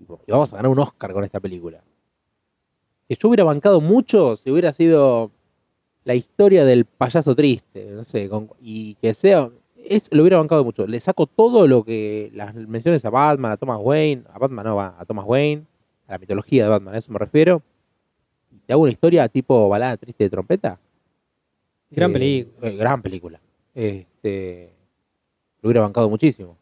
y 0.00 0.30
vamos 0.30 0.52
a 0.52 0.56
ganar 0.56 0.70
un 0.70 0.78
Oscar 0.78 1.12
con 1.12 1.24
esta 1.24 1.40
película. 1.40 1.82
Que 3.08 3.16
yo 3.18 3.28
hubiera 3.28 3.44
bancado 3.44 3.80
mucho 3.80 4.36
si 4.36 4.50
hubiera 4.50 4.72
sido 4.72 5.30
la 6.04 6.14
historia 6.14 6.64
del 6.64 6.84
payaso 6.84 7.34
triste, 7.34 7.90
no 7.92 8.04
sé, 8.04 8.28
con- 8.28 8.50
y 8.60 8.94
que 8.96 9.14
sea 9.14 9.50
es 9.76 10.08
lo 10.12 10.22
hubiera 10.22 10.36
bancado 10.38 10.64
mucho. 10.64 10.86
Le 10.86 11.00
saco 11.00 11.26
todo 11.26 11.66
lo 11.66 11.82
que 11.84 12.30
las 12.34 12.54
menciones 12.54 13.04
a 13.04 13.10
Batman, 13.10 13.52
a 13.52 13.56
Thomas 13.56 13.78
Wayne, 13.80 14.24
a 14.32 14.38
Batman 14.38 14.66
no, 14.66 14.80
a 14.80 15.04
Thomas 15.06 15.24
Wayne, 15.26 15.64
a 16.06 16.12
la 16.12 16.18
mitología 16.18 16.64
de 16.64 16.68
Batman, 16.70 16.94
a 16.94 16.98
eso 16.98 17.10
me 17.12 17.18
refiero 17.18 17.62
y 18.52 18.58
te 18.66 18.72
hago 18.72 18.82
una 18.82 18.92
historia 18.92 19.28
tipo 19.28 19.68
balada 19.68 19.96
triste 19.96 20.24
de 20.24 20.30
trompeta. 20.30 20.78
Gran 21.90 22.10
Eh, 22.10 22.12
película. 22.14 22.68
eh, 22.68 22.76
gran 22.76 23.02
película. 23.02 23.40
Este, 23.74 24.70
lo 25.62 25.68
hubiera 25.68 25.80
bancado 25.82 26.10
muchísimo. 26.10 26.56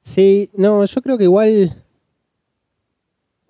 Sí, 0.00 0.48
no, 0.54 0.84
yo 0.84 1.02
creo 1.02 1.18
que 1.18 1.24
igual 1.24 1.82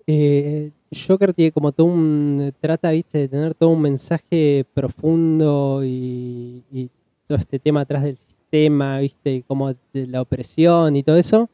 eh, 0.07 0.71
Joker 0.91 1.33
tiene 1.33 1.51
como 1.51 1.71
todo 1.71 1.87
un. 1.87 2.53
trata, 2.59 2.91
viste, 2.91 3.19
de 3.19 3.27
tener 3.27 3.53
todo 3.53 3.69
un 3.69 3.81
mensaje 3.81 4.65
profundo 4.73 5.81
y, 5.83 6.63
y 6.71 6.89
todo 7.27 7.37
este 7.37 7.59
tema 7.59 7.81
atrás 7.81 8.03
del 8.03 8.17
sistema, 8.17 8.99
viste, 8.99 9.33
y 9.33 9.41
como 9.43 9.73
de 9.93 10.07
la 10.07 10.21
opresión 10.21 10.95
y 10.95 11.03
todo 11.03 11.17
eso, 11.17 11.49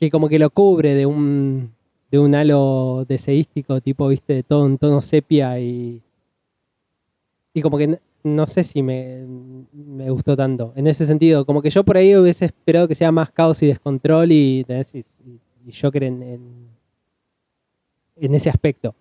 que 0.00 0.10
como 0.10 0.28
que 0.28 0.38
lo 0.38 0.50
cubre 0.50 0.94
de 0.94 1.06
un 1.06 1.72
de 2.10 2.18
un 2.18 2.34
halo 2.34 3.04
deseístico, 3.08 3.80
tipo, 3.80 4.08
viste, 4.08 4.34
de 4.34 4.42
todo 4.42 4.64
un 4.64 4.78
tono 4.78 5.00
sepia 5.00 5.58
y. 5.60 6.00
Y 7.52 7.62
como 7.62 7.78
que 7.78 7.98
no 8.24 8.46
sé 8.46 8.64
si 8.64 8.82
me, 8.82 9.24
me 9.72 10.10
gustó 10.10 10.36
tanto. 10.36 10.72
En 10.76 10.86
ese 10.86 11.06
sentido, 11.06 11.44
como 11.44 11.60
que 11.60 11.70
yo 11.70 11.84
por 11.84 11.96
ahí 11.96 12.16
hubiese 12.16 12.46
esperado 12.46 12.88
que 12.88 12.94
sea 12.94 13.12
más 13.12 13.30
caos 13.30 13.62
y 13.62 13.66
descontrol 13.66 14.32
y, 14.32 14.66
y, 14.68 15.00
y 15.66 15.72
Joker 15.72 16.04
en, 16.04 16.22
en, 16.22 16.73
en 18.16 18.34
ese 18.34 18.50
aspecto. 18.50 18.94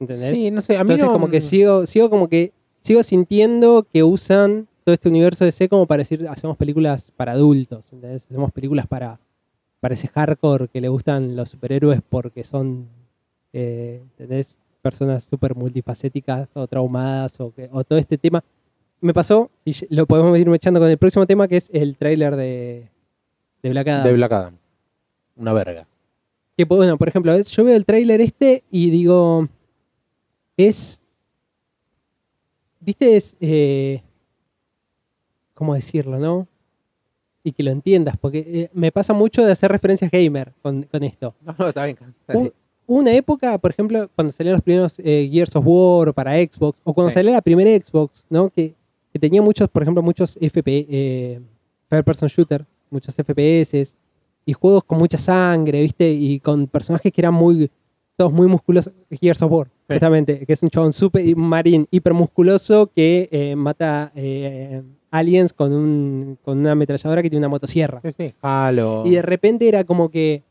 ¿Entendés? 0.00 0.36
Sí, 0.38 0.50
no 0.50 0.60
sé, 0.60 0.74
a 0.76 0.84
mí 0.84 0.92
Entonces 0.92 1.06
no- 1.06 1.12
como 1.12 1.28
que 1.28 1.40
sigo, 1.40 1.86
sigo 1.86 2.08
como 2.10 2.28
que 2.28 2.52
sigo 2.80 3.02
sintiendo 3.02 3.86
que 3.92 4.02
usan 4.02 4.68
todo 4.84 4.94
este 4.94 5.08
universo 5.08 5.44
de 5.44 5.52
C 5.52 5.68
como 5.68 5.86
para 5.86 6.02
decir 6.02 6.26
hacemos 6.28 6.56
películas 6.56 7.10
para 7.16 7.32
adultos, 7.32 7.92
¿entendés? 7.92 8.24
Hacemos 8.26 8.52
películas 8.52 8.86
para, 8.86 9.18
para 9.80 9.94
ese 9.94 10.08
hardcore 10.08 10.68
que 10.68 10.80
le 10.80 10.88
gustan 10.88 11.36
los 11.36 11.50
superhéroes 11.50 12.00
porque 12.08 12.44
son 12.44 12.86
eh, 13.52 14.00
¿entendés? 14.10 14.58
personas 14.80 15.24
súper 15.24 15.54
multifacéticas 15.56 16.48
o 16.54 16.66
traumadas 16.68 17.40
o, 17.40 17.52
que, 17.52 17.68
o 17.72 17.82
todo 17.84 17.98
este 17.98 18.16
tema. 18.16 18.42
Me 19.00 19.12
pasó, 19.14 19.50
y 19.64 19.74
lo 19.94 20.06
podemos 20.06 20.36
ir 20.38 20.48
echando 20.48 20.80
con 20.80 20.88
el 20.88 20.98
próximo 20.98 21.26
tema 21.26 21.46
que 21.48 21.56
es 21.56 21.68
el 21.72 21.96
tráiler 21.96 22.34
de, 22.36 22.88
de 23.62 23.70
Black 23.70 23.88
Adam. 23.88 24.04
de 24.04 24.12
Black 24.12 24.32
Adam. 24.32 24.56
Una 25.36 25.52
verga. 25.52 25.86
Que, 26.58 26.64
bueno, 26.64 26.98
por 26.98 27.06
ejemplo, 27.08 27.40
yo 27.40 27.64
veo 27.64 27.76
el 27.76 27.86
tráiler 27.86 28.20
este 28.20 28.64
y 28.68 28.90
digo, 28.90 29.46
es, 30.56 31.00
viste, 32.80 33.16
es, 33.16 33.36
eh, 33.40 34.02
¿cómo 35.54 35.72
decirlo, 35.76 36.18
no? 36.18 36.48
Y 37.44 37.52
que 37.52 37.62
lo 37.62 37.70
entiendas, 37.70 38.16
porque 38.20 38.38
eh, 38.48 38.70
me 38.72 38.90
pasa 38.90 39.12
mucho 39.14 39.46
de 39.46 39.52
hacer 39.52 39.70
referencias 39.70 40.10
gamer 40.10 40.52
con, 40.60 40.82
con 40.82 41.04
esto. 41.04 41.32
No, 41.46 41.54
no, 41.56 41.68
está 41.68 41.84
bien. 41.84 41.96
está 42.22 42.32
bien. 42.32 42.52
una 42.88 43.12
época, 43.14 43.56
por 43.58 43.70
ejemplo, 43.70 44.10
cuando 44.16 44.32
salían 44.32 44.54
los 44.54 44.62
primeros 44.62 44.98
eh, 44.98 45.28
Gears 45.30 45.54
of 45.54 45.64
War 45.64 46.12
para 46.12 46.34
Xbox, 46.42 46.80
o 46.82 46.92
cuando 46.92 47.10
Sí. 47.10 47.14
salió 47.14 47.30
la 47.30 47.40
primera 47.40 47.70
Xbox, 47.70 48.26
¿no? 48.28 48.50
Que, 48.50 48.74
que 49.12 49.18
tenía 49.20 49.40
muchos, 49.42 49.68
por 49.70 49.82
ejemplo, 49.82 50.02
muchos 50.02 50.36
FP, 50.40 51.40
First 51.88 52.04
Person 52.04 52.28
Shooter, 52.28 52.66
muchos 52.90 53.14
FPS, 53.14 53.94
y 54.48 54.54
juegos 54.54 54.82
con 54.84 54.96
mucha 54.96 55.18
sangre, 55.18 55.82
¿viste? 55.82 56.10
Y 56.10 56.40
con 56.40 56.68
personajes 56.68 57.12
que 57.12 57.20
eran 57.20 57.34
muy, 57.34 57.70
todos 58.16 58.32
muy 58.32 58.46
musculosos. 58.46 58.94
Gears 59.10 59.42
of 59.42 59.52
War, 59.52 59.68
justamente, 59.86 60.46
que 60.46 60.52
es 60.54 60.62
un 60.62 60.70
chabón 60.70 60.94
super 60.94 61.22
marín 61.36 61.86
hipermusculoso 61.90 62.90
que 62.90 63.28
eh, 63.30 63.54
mata 63.54 64.10
eh, 64.14 64.82
aliens 65.10 65.52
con, 65.52 65.74
un, 65.74 66.38
con 66.42 66.60
una 66.60 66.72
ametralladora 66.72 67.22
que 67.22 67.28
tiene 67.28 67.40
una 67.40 67.50
motosierra. 67.50 68.00
Sí, 68.02 68.08
sí. 68.16 68.34
Halo. 68.40 69.02
Y 69.04 69.10
de 69.10 69.20
repente 69.20 69.68
era 69.68 69.84
como 69.84 70.10
que 70.10 70.42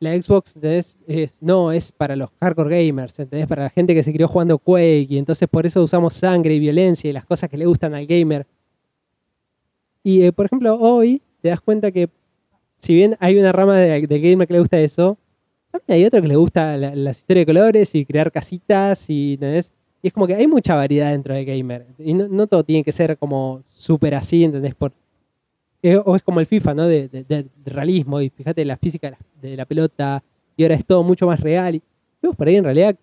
la 0.00 0.14
Xbox, 0.14 0.54
¿entendés? 0.56 0.98
Es, 1.06 1.40
no, 1.40 1.72
es 1.72 1.90
para 1.90 2.14
los 2.14 2.28
hardcore 2.42 2.88
gamers, 2.88 3.18
¿entendés? 3.20 3.48
Para 3.48 3.62
la 3.62 3.70
gente 3.70 3.94
que 3.94 4.02
se 4.02 4.12
crió 4.12 4.28
jugando 4.28 4.58
Quake 4.58 5.06
y 5.08 5.16
entonces 5.16 5.48
por 5.48 5.64
eso 5.64 5.82
usamos 5.82 6.12
sangre 6.12 6.52
y 6.52 6.58
violencia 6.58 7.08
y 7.08 7.14
las 7.14 7.24
cosas 7.24 7.48
que 7.48 7.56
le 7.56 7.64
gustan 7.64 7.94
al 7.94 8.04
gamer. 8.06 8.46
Y 10.02 10.24
eh, 10.24 10.32
por 10.32 10.44
ejemplo, 10.44 10.78
hoy 10.78 11.22
te 11.40 11.48
das 11.48 11.62
cuenta 11.62 11.90
que 11.90 12.10
si 12.78 12.94
bien 12.94 13.16
hay 13.20 13.38
una 13.38 13.52
rama 13.52 13.76
de- 13.76 14.06
gamer 14.06 14.46
que 14.46 14.54
le 14.54 14.60
gusta 14.60 14.80
eso, 14.80 15.18
también 15.70 15.98
hay 16.00 16.04
otro 16.06 16.22
que 16.22 16.28
le 16.28 16.36
gusta 16.36 16.76
la- 16.76 16.94
las 16.94 17.18
historias 17.18 17.42
de 17.46 17.52
colores 17.52 17.94
y 17.94 18.04
crear 18.06 18.32
casitas 18.32 19.08
y, 19.10 19.34
¿entendés? 19.34 19.72
Y 20.02 20.08
es 20.08 20.12
como 20.14 20.26
que 20.26 20.34
hay 20.34 20.46
mucha 20.46 20.74
variedad 20.74 21.10
dentro 21.10 21.34
del 21.34 21.44
gamer. 21.44 21.86
Y 21.98 22.14
no, 22.14 22.28
no 22.28 22.46
todo 22.46 22.64
tiene 22.64 22.84
que 22.84 22.92
ser 22.92 23.18
como 23.18 23.60
súper 23.64 24.14
así, 24.14 24.44
¿entendés? 24.44 24.74
Por, 24.74 24.92
eh, 25.82 25.96
o 26.04 26.16
es 26.16 26.22
como 26.22 26.40
el 26.40 26.46
FIFA, 26.46 26.74
¿no? 26.74 26.86
De, 26.86 27.08
de- 27.08 27.24
de 27.24 27.46
realismo. 27.66 28.20
Y 28.20 28.30
fíjate 28.30 28.64
la 28.64 28.76
física 28.76 29.08
de 29.08 29.12
la, 29.12 29.18
de 29.50 29.56
la 29.56 29.64
pelota. 29.66 30.22
Y 30.56 30.62
ahora 30.62 30.74
es 30.76 30.84
todo 30.84 31.02
mucho 31.02 31.26
más 31.26 31.40
real. 31.40 31.74
Y 31.76 31.82
vos 32.26 32.36
por 32.36 32.46
ahí 32.48 32.56
en 32.56 32.64
realidad 32.64 32.96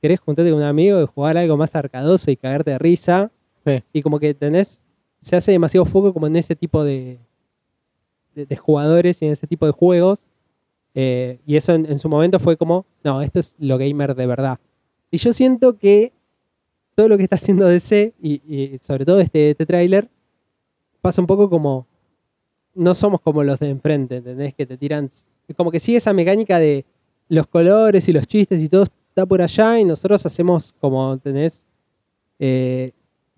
querés 0.00 0.18
juntarte 0.20 0.50
con 0.50 0.58
un 0.60 0.66
amigo 0.66 1.00
y 1.00 1.06
jugar 1.06 1.36
algo 1.36 1.56
más 1.56 1.74
arcadoso 1.76 2.30
y 2.30 2.36
cagarte 2.36 2.72
de 2.72 2.78
risa. 2.78 3.30
Sí. 3.64 3.82
Y 3.92 4.02
como 4.02 4.18
que 4.18 4.34
tenés. 4.34 4.82
Se 5.20 5.36
hace 5.36 5.52
demasiado 5.52 5.84
foco 5.86 6.12
como 6.12 6.26
en 6.26 6.34
ese 6.34 6.56
tipo 6.56 6.82
de, 6.82 7.18
de, 8.34 8.56
jugadores 8.56 9.22
y 9.22 9.26
en 9.26 9.32
ese 9.32 9.46
tipo 9.46 9.66
de 9.66 9.72
juegos. 9.72 10.26
Eh, 10.94 11.40
y 11.46 11.56
eso 11.56 11.72
en, 11.72 11.86
en 11.86 11.98
su 11.98 12.08
momento 12.08 12.38
fue 12.38 12.56
como, 12.56 12.86
no, 13.02 13.22
esto 13.22 13.40
es 13.40 13.54
lo 13.58 13.78
gamer 13.78 14.14
de 14.14 14.26
verdad. 14.26 14.58
Y 15.10 15.18
yo 15.18 15.32
siento 15.32 15.76
que 15.76 16.12
todo 16.94 17.08
lo 17.08 17.16
que 17.16 17.24
está 17.24 17.36
haciendo 17.36 17.66
DC, 17.66 18.14
y, 18.20 18.42
y 18.46 18.78
sobre 18.82 19.04
todo 19.04 19.20
este, 19.20 19.50
este 19.50 19.66
tráiler, 19.66 20.08
pasa 21.00 21.20
un 21.20 21.26
poco 21.26 21.48
como, 21.48 21.86
no 22.74 22.94
somos 22.94 23.20
como 23.20 23.42
los 23.42 23.58
de 23.58 23.70
enfrente, 23.70 24.16
¿entendés? 24.16 24.54
Que 24.54 24.66
te 24.66 24.76
tiran, 24.76 25.08
como 25.56 25.70
que 25.70 25.80
sigue 25.80 25.98
esa 25.98 26.12
mecánica 26.12 26.58
de 26.58 26.84
los 27.28 27.46
colores 27.46 28.08
y 28.08 28.12
los 28.12 28.26
chistes 28.26 28.60
y 28.60 28.68
todo 28.68 28.84
está 28.84 29.26
por 29.26 29.42
allá 29.42 29.78
y 29.78 29.84
nosotros 29.84 30.24
hacemos 30.24 30.74
como, 30.80 31.12
¿entendés? 31.12 31.66
Eh, 32.38 32.92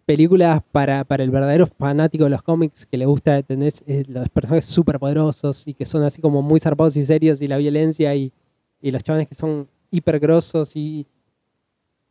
películas 0.04 0.60
para, 0.72 1.04
para 1.04 1.22
el 1.24 1.30
verdadero 1.30 1.66
fanático 1.66 2.24
de 2.24 2.30
los 2.30 2.42
cómics 2.42 2.86
que 2.86 2.96
le 2.98 3.06
gusta. 3.06 3.38
Eh, 3.38 4.04
los 4.08 4.28
personajes 4.28 4.64
súper 4.66 4.98
poderosos 4.98 5.66
y 5.66 5.74
que 5.74 5.84
son 5.86 6.02
así 6.02 6.20
como 6.20 6.42
muy 6.42 6.60
zarpados 6.60 6.96
y 6.96 7.04
serios 7.04 7.40
y 7.42 7.48
la 7.48 7.56
violencia 7.56 8.14
y, 8.14 8.32
y 8.80 8.90
los 8.90 9.02
chavales 9.02 9.28
que 9.28 9.34
son 9.34 9.68
hiper 9.90 10.18
grosos 10.20 10.76
y 10.76 11.06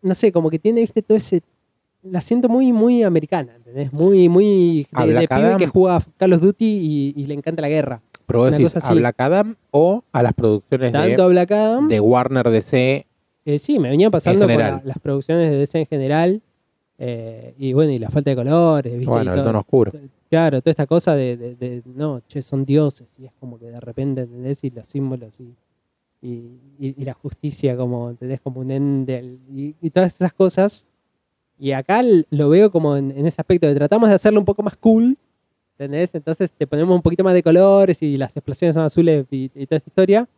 no 0.02 0.16
sé, 0.16 0.32
como 0.32 0.50
que 0.50 0.60
tiene, 0.60 0.82
viste, 0.82 1.02
todo 1.02 1.18
ese 1.18 1.42
la 2.02 2.20
siento 2.20 2.50
muy, 2.50 2.74
muy 2.74 3.02
americana, 3.04 3.56
¿entendés? 3.56 3.94
Muy, 3.94 4.28
muy 4.28 4.86
de, 4.92 5.14
de 5.14 5.28
pibe 5.28 5.56
que 5.58 5.68
juega 5.68 6.02
Call 6.18 6.34
of 6.34 6.42
Duty 6.42 6.66
y, 6.66 7.14
y 7.16 7.26
le 7.26 7.34
encanta 7.34 7.62
la 7.62 7.70
guerra. 7.70 8.02
Pero 8.26 8.40
vos 8.40 8.52
decís 8.52 8.76
a. 8.76 8.94
Black 8.94 9.20
Adam 9.22 9.56
o 9.72 10.04
a 10.12 10.22
las 10.24 10.34
producciones 10.34 10.92
Tanto 10.92 11.24
a 11.24 11.28
de, 11.28 11.32
Black 11.32 11.52
Adam, 11.52 11.88
de 11.88 12.00
Warner 12.02 12.50
DC. 12.50 13.08
eh, 13.46 13.60
sí, 13.60 13.80
me 13.80 13.90
venía 13.90 14.10
pasando 14.10 14.46
con 14.48 14.58
la- 14.58 14.82
las 14.84 15.00
producciones 15.00 15.50
de 15.52 15.58
DC 15.58 15.80
en 15.80 15.86
general. 15.86 16.42
Eh, 16.98 17.54
y 17.58 17.74
bueno, 17.74 17.92
y 17.92 18.00
la 18.00 18.10
falta 18.10 18.30
de 18.30 18.36
colores, 18.36 18.94
¿viste? 18.94 19.08
Bueno, 19.08 19.26
Y 19.26 19.28
el 19.30 19.34
todo- 19.36 19.46
tono 19.46 19.60
oscuro. 19.60 19.92
Claro, 20.30 20.62
toda 20.62 20.72
esta 20.72 20.88
cosa 20.88 21.16
de, 21.16 21.38
de- 21.38 21.56
de, 21.56 21.82
no, 21.86 22.22
che, 22.28 22.42
son 22.42 22.66
dioses, 22.66 23.20
y 23.20 23.26
es 23.26 23.32
como 23.40 23.60
que 23.60 23.66
de 23.70 23.80
repente, 23.80 24.22
¿entendés? 24.22 24.64
Y 24.64 24.70
los 24.72 24.86
símbolos 24.88 25.40
y, 25.40 25.54
y, 26.22 26.30
y- 26.80 26.96
y 26.98 27.04
la 27.06 27.14
justicia 27.14 27.76
como, 27.78 28.10
¿entendés? 28.12 28.40
Como 28.42 28.62
un 28.62 28.72
ende, 28.72 29.38
y, 29.54 29.76
y 29.82 29.90
todas 29.90 30.14
esas 30.16 30.34
cosas. 30.34 30.86
Y 31.60 31.72
acá 31.72 32.02
lo 32.32 32.50
veo 32.50 32.72
como 32.72 32.98
en, 32.98 33.12
en 33.12 33.26
ese 33.28 33.40
aspecto 33.42 33.68
de 33.68 33.76
tratamos 33.76 34.10
de 34.10 34.16
hacerlo 34.16 34.40
un 34.40 34.46
poco 34.46 34.64
más 34.64 34.76
cool, 34.78 35.18
¿Entendés? 35.78 36.14
Entonces 36.14 36.52
te 36.52 36.68
ponemos 36.68 36.96
un 36.96 37.02
poquito 37.02 37.24
más 37.24 37.34
de 37.34 37.42
colores 37.42 38.02
y 38.04 38.16
las 38.16 38.36
explosiones 38.38 38.76
son 38.76 38.86
azules 38.86 39.26
y, 39.32 39.46
y 39.56 39.66
toda 39.66 39.78
esta 39.78 39.90
historia. 39.90 40.30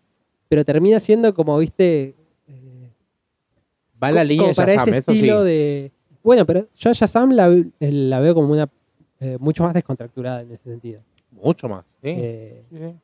Pero 0.48 0.64
termina 0.64 0.98
siendo 1.02 1.34
como, 1.34 1.58
viste. 1.58 2.16
eh, 2.48 2.90
Va 4.02 4.12
la 4.14 4.24
línea 4.24 4.44
como 4.44 4.50
de 4.50 4.56
para 4.56 4.74
Shazam, 4.74 4.90
ese 4.90 4.98
eso 5.00 5.12
sí. 5.12 5.18
estilo 5.18 5.44
de. 5.44 5.92
Bueno, 6.26 6.46
pero 6.46 6.68
yo 6.76 6.90
a 6.90 6.94
Shazam 6.94 7.32
la, 7.32 7.48
ve- 7.48 7.70
eh, 7.80 7.92
la 7.92 8.20
veo 8.20 8.34
como 8.36 8.52
una. 8.52 8.68
eh, 9.20 9.38
mucho 9.40 9.64
más 9.64 9.74
descontracturada 9.74 10.42
en 10.42 10.52
ese 10.52 10.64
sentido. 10.64 11.02
Mucho 11.32 11.70
más. 11.70 11.86
¿sí? 12.04 12.10
Eh, 12.10 12.64
Sí. 12.70 12.96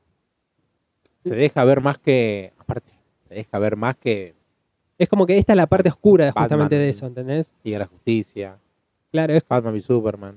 Se 1.29 1.35
deja 1.35 1.63
ver 1.65 1.81
más 1.81 1.97
que. 1.99 2.51
Aparte, 2.57 2.91
se 3.29 3.35
deja 3.35 3.59
ver 3.59 3.75
más 3.77 3.95
que 3.95 4.33
es 4.97 5.07
como 5.09 5.25
que 5.25 5.37
esta 5.37 5.53
es 5.53 5.57
la 5.57 5.65
parte 5.67 5.89
oscura 5.89 6.31
justamente 6.31 6.75
de 6.75 6.89
eso, 6.89 7.07
¿entendés? 7.07 7.53
Liga 7.63 7.75
de 7.77 7.85
la 7.85 7.87
Justicia, 7.87 8.57
Claro, 9.11 9.33
es 9.33 9.43
Batman 9.47 9.75
y 9.75 9.81
Superman. 9.81 10.35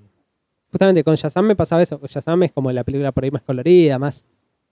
justamente 0.70 1.04
con 1.04 1.14
Shazam 1.16 1.46
me 1.46 1.54
pasaba 1.56 1.82
eso. 1.82 2.00
Shazam 2.08 2.42
es 2.44 2.52
como 2.52 2.70
la 2.72 2.82
película 2.84 3.12
por 3.12 3.24
ahí 3.24 3.30
más 3.30 3.42
colorida, 3.42 3.98
más 3.98 4.24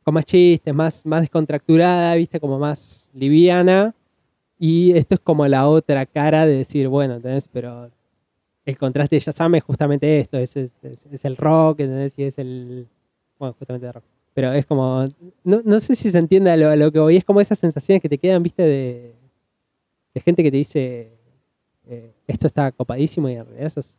con 0.03 0.15
más 0.15 0.25
chistes, 0.25 0.75
más, 0.75 1.05
más 1.07 1.21
descontracturada, 1.23 2.15
viste, 2.15 2.41
como 2.41 2.59
más 2.59 3.11
liviana. 3.15 3.95
Y 4.59 4.93
esto 4.97 5.15
es 5.17 5.21
como 5.21 5.47
la 5.47 5.69
otra 5.69 6.07
cara 6.07 6.47
de 6.47 6.55
decir, 6.57 6.89
bueno, 6.89 7.15
¿entendés? 7.17 7.49
Pero 7.53 7.91
el 8.65 8.79
contraste 8.79 9.17
de 9.17 9.21
Shazam 9.21 9.55
es 9.57 9.63
justamente 9.63 10.19
esto, 10.19 10.39
es, 10.39 10.57
es- 10.57 10.73
el 11.25 11.37
rock, 11.37 11.81
¿entendés? 11.81 12.15
Y 12.19 12.25
es 12.25 12.39
el... 12.39 12.87
Bueno, 13.39 13.55
justamente 13.59 13.87
el 13.87 13.93
rock. 13.95 14.05
Pero 14.35 14.53
es 14.53 14.65
como... 14.67 15.09
No, 15.45 15.61
no 15.65 15.81
sé 15.81 15.95
si 15.97 16.11
se 16.11 16.19
entiende 16.19 16.51
a 16.51 16.57
lo, 16.57 16.69
a 16.69 16.77
lo 16.77 16.91
que 16.93 16.99
voy. 16.99 17.17
Es 17.17 17.25
como 17.25 17.41
esas 17.41 17.59
sensaciones 17.59 18.01
que 18.01 18.09
te 18.09 18.19
quedan, 18.19 18.43
viste, 18.43 18.63
de, 18.63 19.15
de 20.15 20.21
gente 20.21 20.43
que 20.43 20.51
te 20.51 20.57
dice, 20.57 21.11
eh, 21.89 22.13
esto 22.27 22.47
está 22.47 22.71
copadísimo 22.73 23.29
y 23.29 23.35
en 23.35 23.45
realidad 23.45 23.69
sos, 23.71 23.99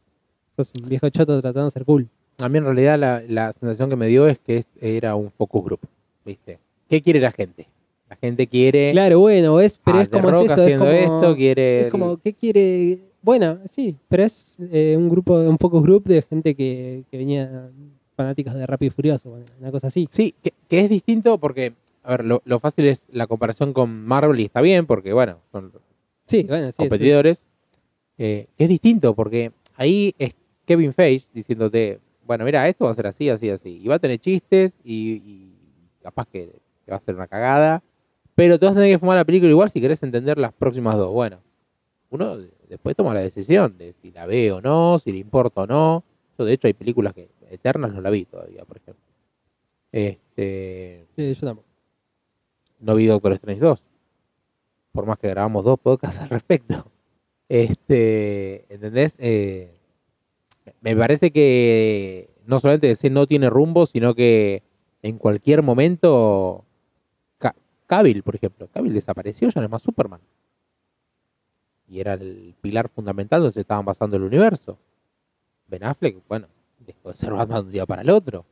sos 0.56 0.72
un 0.82 0.90
viejo 0.90 1.10
choto 1.10 1.42
tratando 1.42 1.66
de 1.66 1.72
ser 1.72 1.86
cool. 1.86 2.08
A 2.40 2.50
mí 2.50 2.58
en 2.58 2.64
realidad 2.64 2.98
la, 2.98 3.22
la 3.28 3.54
sensación 3.54 3.90
que 3.90 3.96
me 3.96 4.08
dio 4.08 4.28
es 4.28 4.40
que 4.40 4.64
era 4.82 5.16
un 5.16 5.30
focus 5.30 5.64
group, 5.66 5.82
¿viste? 6.26 6.58
¿Qué 6.90 7.02
quiere 7.02 7.20
la 7.20 7.32
gente? 7.32 7.68
La 8.10 8.16
gente 8.16 8.48
quiere 8.48 8.92
Claro, 8.92 9.20
bueno, 9.20 9.60
es, 9.60 9.78
pero 9.84 10.00
ah, 10.00 10.02
es 10.04 10.10
como 10.10 10.30
es 10.30 10.52
eso, 10.52 10.64
es 10.68 10.78
como, 10.80 10.90
esto, 10.90 11.36
quiere... 11.36 11.82
es 11.82 11.92
como, 11.92 12.18
¿qué 12.18 12.34
quiere? 12.34 13.00
Bueno, 13.24 13.60
sí, 13.66 13.96
pero 14.10 14.24
es 14.24 14.58
eh, 14.72 14.96
un 14.98 15.10
grupo, 15.10 15.34
un 15.40 15.58
focus 15.58 15.82
group 15.82 16.04
de 16.04 16.22
gente 16.22 16.54
que, 16.56 17.06
que 17.10 17.18
venía 17.18 17.72
fanáticos 18.16 18.54
de 18.54 18.68
Rápido 18.68 18.90
y 18.90 18.92
Furioso, 18.92 19.38
una 19.60 19.72
cosa 19.72 19.88
así. 19.88 20.08
Sí, 20.12 20.36
que, 20.44 20.54
que 20.68 20.82
es 20.82 20.90
distinto 20.90 21.38
porque, 21.38 21.74
a 22.04 22.12
ver, 22.12 22.26
lo, 22.26 22.42
lo 22.44 22.60
fácil 22.60 22.86
es 22.86 23.04
la 23.10 23.26
comparación 23.26 23.72
con 23.74 24.06
Marvel 24.06 24.40
y 24.40 24.44
está 24.46 24.60
bien 24.62 24.86
porque, 24.86 25.14
bueno, 25.14 25.38
son 25.52 25.72
Sí, 26.26 26.44
bueno, 26.44 26.66
sí. 26.66 26.70
eso 26.70 26.84
es- 26.84 26.90
competidores. 26.90 27.44
Eh, 28.18 28.48
es 28.58 28.70
distinto 28.70 29.16
porque 29.16 29.52
ahí 29.78 30.14
es 30.20 30.36
Kevin 30.66 30.94
Feige 30.94 31.26
diciéndote, 31.34 32.00
bueno, 32.28 32.46
mira, 32.46 32.68
esto 32.68 32.86
va 32.86 32.92
a 32.92 32.96
ser 32.96 33.08
así, 33.08 33.30
así, 33.30 33.50
así. 33.50 33.80
Y 33.82 33.88
va 33.88 33.96
a 33.96 34.00
tener 34.00 34.20
chistes 34.20 34.74
y, 34.84 35.14
y 35.26 35.56
capaz 36.02 36.28
que, 36.28 36.60
que 36.86 36.92
va 36.92 36.98
a 36.98 37.02
ser 37.02 37.16
una 37.16 37.28
cagada. 37.28 37.82
Pero 38.36 38.60
te 38.60 38.66
vas 38.66 38.74
a 38.74 38.80
tener 38.80 38.94
que 38.94 39.00
fumar 39.00 39.16
la 39.18 39.26
película 39.26 39.50
igual 39.50 39.70
si 39.70 39.80
querés 39.82 40.04
entender 40.04 40.38
las 40.38 40.54
próximas 40.54 40.98
dos. 40.98 41.12
Bueno, 41.12 41.40
uno 42.16 42.38
de- 42.38 42.52
después 42.70 42.96
toma 42.96 43.14
la 43.14 43.22
decisión 43.22 43.78
de 43.78 43.94
si 44.02 44.12
la 44.12 44.26
ve 44.26 44.52
o 44.52 44.62
no, 44.62 45.00
si 45.00 45.12
le 45.12 45.18
importa 45.20 45.62
o 45.62 45.68
no. 45.68 46.04
Yo, 46.38 46.46
de 46.46 46.54
hecho, 46.54 46.68
hay 46.68 46.74
películas 46.74 47.14
que 47.14 47.30
Eternas 47.50 47.94
no 47.94 48.02
la 48.02 48.10
vi 48.10 48.26
todavía, 48.26 48.64
por 48.66 48.78
ejemplo. 48.78 49.04
Este, 49.92 51.06
sí, 51.16 51.34
yo 51.34 51.40
tampoco. 51.48 51.68
no 52.80 52.96
vi 52.96 53.06
Doctor 53.06 53.34
Strange 53.34 53.62
2. 53.62 53.84
Por 54.92 55.06
más 55.06 55.18
que 55.20 55.30
grabamos 55.30 55.64
dos 55.64 55.80
podcasts 55.80 56.20
al 56.22 56.30
respecto. 56.30 56.86
Este, 57.50 58.66
¿entendés? 58.74 59.16
Eh, 59.20 59.72
me 60.82 60.96
parece 60.96 61.32
que 61.32 62.30
no 62.46 62.60
solamente 62.60 62.88
DC 62.88 63.10
no 63.10 63.28
tiene 63.28 63.50
rumbo, 63.50 63.86
sino 63.86 64.16
que 64.16 64.64
en 65.02 65.18
cualquier 65.18 65.62
momento. 65.62 66.66
Ca- 67.38 67.56
Cavill, 67.86 68.24
por 68.24 68.36
ejemplo. 68.36 68.68
Cavill 68.74 68.94
desapareció, 68.94 69.50
ya 69.50 69.62
no 69.62 69.66
es 69.66 69.72
más 69.72 69.84
Superman. 69.84 70.22
Y 71.94 72.00
era 72.00 72.14
el 72.16 72.56
pilar 72.60 72.90
fundamental 72.90 73.42
donde 73.42 73.54
se 73.54 73.60
estaban 73.62 73.86
basando 73.86 74.16
el 74.16 74.24
universo. 74.24 74.80
Ben 75.68 75.84
Affleck, 75.84 76.18
bueno, 76.28 76.48
dejó 76.80 77.10
de 77.12 77.16
ser 77.16 77.32
Batman 77.34 77.62
de 77.62 77.66
un 77.68 77.72
día 77.72 77.86
para 77.86 78.02
el 78.02 78.10
otro. 78.10 78.46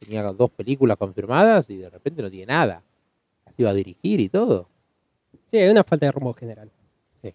Tenía 0.00 0.24
dos 0.32 0.50
películas 0.50 0.96
confirmadas 0.96 1.70
y 1.70 1.76
de 1.76 1.88
repente 1.88 2.20
no 2.20 2.28
tiene 2.30 2.46
nada. 2.46 2.82
Las 3.46 3.54
iba 3.58 3.70
a 3.70 3.74
dirigir 3.74 4.18
y 4.18 4.28
todo. 4.28 4.68
Sí, 5.46 5.58
hay 5.58 5.68
una 5.70 5.84
falta 5.84 6.06
de 6.06 6.12
rumbo 6.12 6.32
general. 6.34 6.68
Sí. 7.22 7.32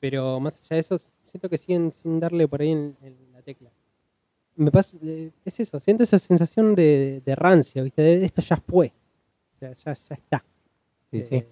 Pero 0.00 0.40
más 0.40 0.60
allá 0.60 0.76
de 0.76 0.78
eso, 0.80 0.96
siento 1.24 1.48
que 1.50 1.58
siguen 1.58 1.92
sin 1.92 2.18
darle 2.18 2.48
por 2.48 2.62
ahí 2.62 2.70
en, 2.70 2.96
en 3.02 3.16
la 3.34 3.42
tecla. 3.42 3.70
Me 4.56 4.70
pasa, 4.70 4.96
eh, 5.02 5.30
es 5.44 5.60
eso, 5.60 5.78
siento 5.78 6.04
esa 6.04 6.18
sensación 6.18 6.74
de, 6.74 7.20
de 7.22 7.34
rancia, 7.34 7.82
¿viste? 7.82 8.00
De 8.00 8.24
esto 8.24 8.40
ya 8.40 8.56
fue. 8.56 8.92
O 9.52 9.56
sea, 9.56 9.72
ya, 9.72 9.92
ya 9.92 10.14
está. 10.14 10.44
Sí, 11.10 11.18
Eh, 11.18 11.26
sí. 11.28 11.44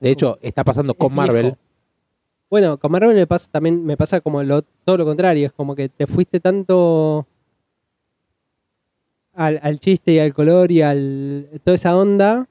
De 0.00 0.10
hecho, 0.10 0.38
está 0.42 0.64
pasando 0.64 0.92
con 0.94 1.12
es 1.12 1.16
Marvel. 1.16 1.42
viejo. 1.44 1.58
Bueno, 2.54 2.78
con 2.78 2.92
Marvel 2.92 3.16
me 3.16 3.26
pasa 3.26 3.50
también, 3.50 3.84
me 3.84 3.96
pasa 3.96 4.20
como 4.20 4.40
lo, 4.44 4.62
todo 4.62 4.96
lo 4.98 5.04
contrario, 5.04 5.46
es 5.46 5.52
como 5.52 5.74
que 5.74 5.88
te 5.88 6.06
fuiste 6.06 6.38
tanto 6.38 7.26
al, 9.32 9.58
al 9.60 9.80
chiste 9.80 10.12
y 10.12 10.18
al 10.20 10.32
color 10.32 10.70
y 10.70 10.80
al 10.80 11.48
toda 11.64 11.74
esa 11.74 11.96
onda 11.96 12.48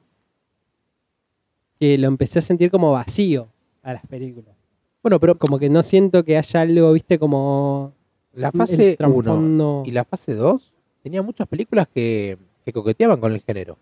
que 1.79 1.97
lo 1.97 2.09
empecé 2.09 2.39
a 2.39 2.41
sentir 2.41 2.69
como 2.69 2.91
vacío 2.91 3.47
a 3.81 3.93
las 3.93 4.05
películas. 4.05 4.53
Bueno, 5.01 5.21
pero 5.21 5.37
Como 5.37 5.57
que 5.57 5.69
no 5.69 5.81
siento 5.81 6.25
que 6.25 6.35
haya 6.35 6.59
algo, 6.59 6.91
viste, 6.91 7.17
como 7.17 7.93
la 8.33 8.51
fase 8.51 8.97
1 8.99 9.23
trasfondo. 9.23 9.83
y 9.85 9.91
la 9.91 10.03
fase 10.03 10.35
2 10.35 10.73
tenía 11.01 11.21
muchas 11.21 11.47
películas 11.47 11.87
que, 11.87 12.37
que 12.65 12.73
coqueteaban 12.73 13.21
con 13.21 13.31
el 13.31 13.39
género. 13.39 13.77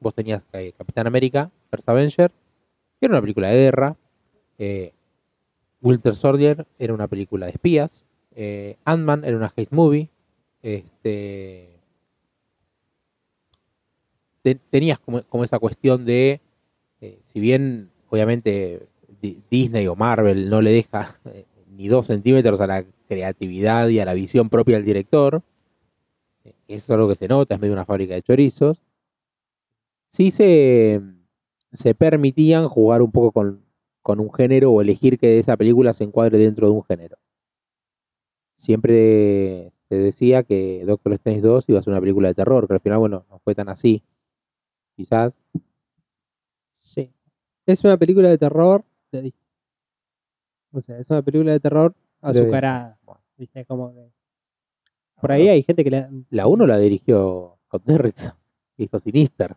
Vos 0.00 0.14
tenías 0.14 0.40
eh, 0.54 0.72
Capitán 0.78 1.06
América, 1.06 1.50
First 1.70 1.86
Avenger, 1.90 2.30
que 2.98 3.04
era 3.04 3.12
una 3.12 3.20
película 3.20 3.50
de 3.50 3.56
guerra. 3.56 3.96
Eh, 4.58 4.94
Winter 5.86 6.14
Soldier 6.14 6.66
era 6.78 6.94
una 6.94 7.08
película 7.08 7.46
de 7.46 7.52
espías. 7.52 8.04
Eh, 8.34 8.76
Ant-Man 8.84 9.24
era 9.24 9.36
una 9.36 9.52
hate 9.56 9.72
movie. 9.72 10.10
Este, 10.62 11.70
te- 14.42 14.54
tenías 14.70 14.98
como, 14.98 15.44
esa 15.44 15.58
cuestión 15.58 16.04
de, 16.04 16.40
eh, 17.00 17.18
si 17.22 17.40
bien 17.40 17.90
obviamente 18.10 18.88
Di- 19.20 19.40
Disney 19.50 19.86
o 19.86 19.96
Marvel 19.96 20.50
no 20.50 20.60
le 20.60 20.70
deja 20.72 21.18
eh, 21.26 21.44
ni 21.70 21.88
dos 21.88 22.06
centímetros 22.06 22.60
a 22.60 22.66
la 22.66 22.84
creatividad 23.08 23.88
y 23.88 24.00
a 24.00 24.04
la 24.04 24.14
visión 24.14 24.48
propia 24.48 24.76
del 24.76 24.84
director, 24.84 25.42
eso 26.44 26.54
es 26.68 26.90
algo 26.90 27.08
que 27.08 27.14
se 27.16 27.28
nota, 27.28 27.54
es 27.54 27.60
medio 27.60 27.74
una 27.74 27.84
fábrica 27.84 28.14
de 28.14 28.22
chorizos, 28.22 28.82
sí 30.06 30.30
se, 30.30 31.00
se 31.72 31.94
permitían 31.94 32.68
jugar 32.68 33.02
un 33.02 33.12
poco 33.12 33.32
con, 33.32 33.64
con 34.06 34.20
un 34.20 34.32
género 34.32 34.70
o 34.70 34.80
elegir 34.80 35.18
que 35.18 35.40
esa 35.40 35.56
película 35.56 35.92
se 35.92 36.04
encuadre 36.04 36.38
dentro 36.38 36.68
de 36.68 36.72
un 36.74 36.84
género. 36.84 37.16
Siempre 38.54 39.68
se 39.88 39.96
decía 39.96 40.44
que 40.44 40.84
Doctor 40.86 41.14
Strange 41.14 41.40
2 41.40 41.64
iba 41.66 41.80
a 41.80 41.82
ser 41.82 41.90
una 41.92 42.00
película 42.00 42.28
de 42.28 42.34
terror, 42.34 42.68
pero 42.68 42.76
al 42.76 42.80
final, 42.82 43.00
bueno, 43.00 43.26
no 43.28 43.40
fue 43.40 43.56
tan 43.56 43.68
así. 43.68 44.04
Quizás. 44.94 45.36
Sí. 46.70 47.12
Es 47.66 47.82
una 47.82 47.96
película 47.96 48.28
de 48.28 48.38
terror 48.38 48.84
de. 49.10 49.34
O 50.70 50.80
sea, 50.80 51.00
es 51.00 51.10
una 51.10 51.22
película 51.22 51.50
de 51.50 51.58
terror 51.58 51.92
azucarada. 52.20 53.00
¿Viste? 53.36 53.64
Como 53.64 53.92
que- 53.92 54.12
Por 55.20 55.32
ahí 55.32 55.48
hay 55.48 55.64
gente 55.64 55.82
que 55.82 55.90
le. 55.90 56.08
La 56.30 56.46
1 56.46 56.64
la 56.64 56.78
dirigió 56.78 57.58
Scott 57.66 57.82
Derrickson, 57.84 58.34
hizo 58.76 59.00
Sinister. 59.00 59.56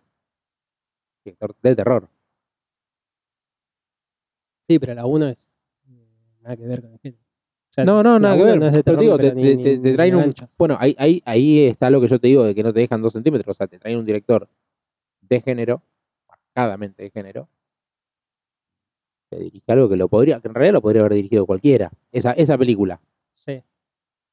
Director 1.23 1.55
de 1.61 1.75
terror. 1.75 2.09
Sí, 4.69 4.77
pero 4.77 4.93
la 4.93 5.05
1 5.07 5.27
es. 5.29 5.51
eh, 5.89 6.07
Nada 6.41 6.55
que 6.55 6.67
ver 6.67 6.81
con 6.81 6.93
el 6.93 6.99
género. 6.99 7.23
O 7.23 7.71
sea, 7.73 7.83
No, 7.85 8.03
no, 8.03 8.19
nada 8.19 8.37
que 8.37 8.43
ver. 8.43 8.59
No 8.59 8.67
es 8.67 8.73
de 8.73 8.83
pero 8.83 8.99
terror, 8.99 9.19
digo, 9.19 9.29
te, 9.31 9.35
ni- 9.35 9.63
te- 9.63 9.77
te- 9.77 9.77
te 9.79 9.93
traen 9.95 10.15
un. 10.15 10.21
ganchos. 10.21 10.55
Bueno, 10.59 10.77
ahí, 10.79 10.95
ahí, 10.99 11.21
ahí 11.25 11.59
está 11.65 11.89
lo 11.89 11.99
que 11.99 12.07
yo 12.07 12.19
te 12.19 12.27
digo 12.27 12.43
de 12.43 12.53
que 12.53 12.61
no 12.61 12.71
te 12.71 12.79
dejan 12.81 13.01
dos 13.01 13.13
centímetros. 13.13 13.55
O 13.55 13.57
sea, 13.57 13.65
te 13.67 13.79
traen 13.79 13.97
un 13.97 14.05
director 14.05 14.47
de 15.21 15.41
género, 15.41 15.81
marcadamente 16.27 17.01
de 17.01 17.09
género, 17.09 17.49
que 19.31 19.39
dirige 19.39 19.71
algo 19.71 19.89
que 19.89 19.97
lo 19.97 20.07
podría, 20.07 20.39
que 20.39 20.47
en 20.49 20.53
realidad 20.53 20.73
lo 20.73 20.81
podría 20.81 21.01
haber 21.01 21.13
dirigido 21.15 21.47
cualquiera. 21.47 21.91
Esa, 22.11 22.33
esa 22.33 22.55
película. 22.57 22.99
Sí. 23.31 23.63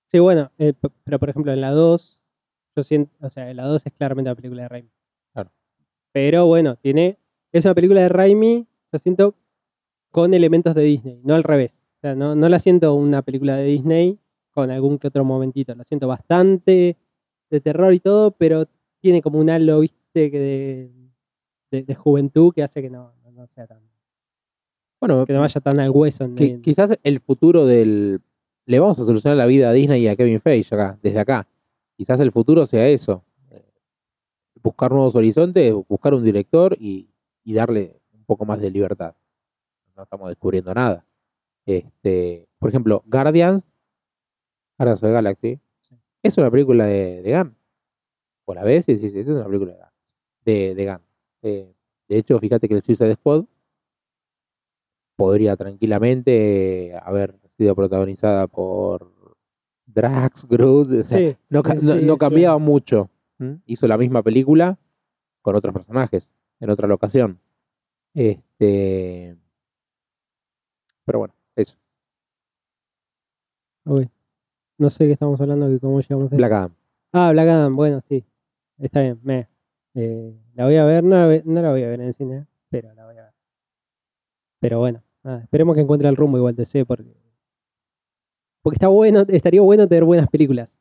Sí, 0.06 0.18
bueno, 0.18 0.52
eh, 0.58 0.74
pero 1.04 1.18
por 1.18 1.30
ejemplo 1.30 1.50
en 1.52 1.60
la 1.62 1.70
2, 1.70 2.20
yo 2.76 2.84
siento, 2.84 3.10
o 3.20 3.30
sea, 3.30 3.50
en 3.50 3.56
la 3.56 3.64
2 3.64 3.84
es 3.86 3.92
claramente 3.94 4.28
una 4.30 4.36
película 4.36 4.62
de 4.62 4.68
Raimi. 4.68 4.90
Claro. 5.32 5.50
Pero 6.12 6.46
bueno, 6.46 6.76
tiene, 6.76 7.18
es 7.52 7.64
una 7.64 7.74
película 7.74 8.02
de 8.02 8.08
Raimi, 8.10 8.66
yo 8.92 8.98
siento, 8.98 9.34
con 10.16 10.32
elementos 10.32 10.74
de 10.74 10.82
Disney, 10.82 11.20
no 11.24 11.34
al 11.34 11.42
revés. 11.44 11.84
O 11.98 12.00
sea, 12.00 12.14
no, 12.14 12.34
no 12.34 12.48
la 12.48 12.58
siento 12.58 12.94
una 12.94 13.20
película 13.20 13.54
de 13.56 13.64
Disney 13.64 14.18
con 14.50 14.70
algún 14.70 14.96
que 14.98 15.08
otro 15.08 15.26
momentito, 15.26 15.74
la 15.74 15.84
siento 15.84 16.08
bastante 16.08 16.96
de 17.50 17.60
terror 17.60 17.92
y 17.92 18.00
todo, 18.00 18.30
pero 18.30 18.64
tiene 18.98 19.20
como 19.20 19.38
un 19.38 19.50
halo, 19.50 19.80
viste, 19.80 20.30
que 20.30 20.38
de, 20.38 20.90
de, 21.70 21.82
de 21.82 21.94
juventud 21.94 22.50
que 22.54 22.62
hace 22.62 22.80
que 22.80 22.88
no, 22.88 23.12
no, 23.30 23.46
sea 23.46 23.66
tan, 23.66 23.82
Bueno, 25.00 25.26
que 25.26 25.34
no 25.34 25.40
vaya 25.40 25.60
tan 25.60 25.78
al 25.80 25.90
hueso. 25.90 26.26
que 26.34 26.44
en- 26.46 26.62
quizás 26.62 26.98
el 27.02 27.20
futuro 27.20 27.66
del. 27.66 28.20
Le 28.64 28.78
vamos 28.80 28.98
a 28.98 29.04
solucionar 29.04 29.36
la 29.36 29.44
vida 29.44 29.68
a 29.68 29.72
Disney 29.74 30.02
y 30.02 30.08
a 30.08 30.16
Kevin 30.16 30.40
Feige 30.40 30.74
acá, 30.74 30.98
desde 31.02 31.18
acá. 31.20 31.46
quizás 31.94 32.18
el 32.20 32.32
futuro 32.32 32.64
sea 32.64 32.88
eso. 32.88 33.22
eh, 33.50 33.62
Buscar 34.62 34.90
nuevos 34.92 35.14
horizontes, 35.14 35.74
buscar 35.88 36.14
un 36.14 36.24
director 36.24 36.74
y, 36.80 37.06
y 37.44 37.52
darle 37.52 38.00
un 38.14 38.24
poco 38.24 38.46
más 38.46 38.58
de 38.62 38.70
libertad. 38.70 39.14
No 39.96 40.02
estamos 40.02 40.28
descubriendo 40.28 40.72
nada. 40.74 41.04
Este, 41.64 42.46
por 42.58 42.68
ejemplo, 42.68 43.02
Guardians, 43.06 43.66
Guardians 44.78 45.02
of 45.02 45.08
the 45.08 45.12
Galaxy, 45.12 45.60
Sí. 45.80 45.96
es 46.22 46.36
una 46.38 46.50
película 46.50 46.84
de, 46.86 47.22
de 47.22 47.36
Gunn. 47.38 47.56
Por 48.44 48.56
la 48.56 48.64
vez, 48.64 48.84
sí, 48.84 48.98
sí, 48.98 49.10
sí, 49.10 49.20
es 49.20 49.26
una 49.26 49.44
película 49.46 49.72
de 49.72 49.78
Gunn. 49.78 49.88
De, 50.44 50.74
de 50.74 50.86
Gunn. 50.86 51.00
Eh, 51.42 51.74
de 52.08 52.16
hecho, 52.18 52.38
fíjate 52.38 52.68
que 52.68 52.74
el 52.74 52.82
Suicide 52.82 53.14
Squad 53.14 53.44
podría 55.16 55.56
tranquilamente 55.56 56.94
haber 57.02 57.38
sido 57.56 57.74
protagonizada 57.74 58.46
por 58.46 59.12
Drax, 59.86 60.46
Groot, 60.46 60.88
o 60.90 61.04
sea, 61.04 61.18
Sí, 61.18 61.36
no, 61.48 61.62
sí, 61.62 62.04
no- 62.04 62.16
cambiaba 62.18 62.58
mucho. 62.58 63.08
¿m? 63.38 63.60
Hizo 63.66 63.88
la 63.88 63.96
misma 63.96 64.22
película 64.22 64.78
con 65.40 65.56
otros 65.56 65.72
personajes, 65.72 66.30
en 66.60 66.70
otra 66.70 66.86
locación. 66.86 67.40
Este. 68.14 69.36
Pero 71.06 71.20
bueno, 71.20 71.34
eso. 71.54 71.76
Ok. 73.86 74.06
No 74.78 74.90
sé 74.90 75.04
de 75.04 75.08
qué 75.08 75.12
estamos 75.14 75.40
hablando, 75.40 75.68
que 75.68 75.80
cómo 75.80 76.00
llegamos 76.00 76.32
a 76.32 76.36
Black 76.36 76.52
Adam. 76.52 76.74
Ah, 77.12 77.30
Black 77.32 77.48
Adam, 77.48 77.76
bueno, 77.76 78.00
sí. 78.02 78.24
Está 78.78 79.00
bien, 79.00 79.18
me. 79.22 79.48
Eh, 79.94 80.34
la 80.54 80.64
voy 80.66 80.76
a 80.76 80.84
ver, 80.84 81.02
no 81.02 81.16
la, 81.16 81.26
ve- 81.26 81.42
no 81.46 81.62
la 81.62 81.70
voy 81.70 81.82
a 81.82 81.88
ver 81.88 82.00
en 82.00 82.06
el 82.08 82.12
cine, 82.14 82.46
pero 82.68 82.92
la 82.92 83.06
voy 83.06 83.16
a 83.16 83.22
ver. 83.22 83.32
Pero 84.60 84.78
bueno, 84.80 85.02
nada, 85.22 85.42
esperemos 85.44 85.74
que 85.74 85.80
encuentre 85.82 86.08
el 86.08 86.16
rumbo 86.16 86.36
igual 86.36 86.54
de 86.56 86.66
C, 86.66 86.84
porque. 86.84 87.14
Porque 88.62 88.76
está 88.76 88.88
bueno, 88.88 89.24
estaría 89.28 89.62
bueno 89.62 89.86
tener 89.88 90.04
buenas 90.04 90.28
películas. 90.28 90.80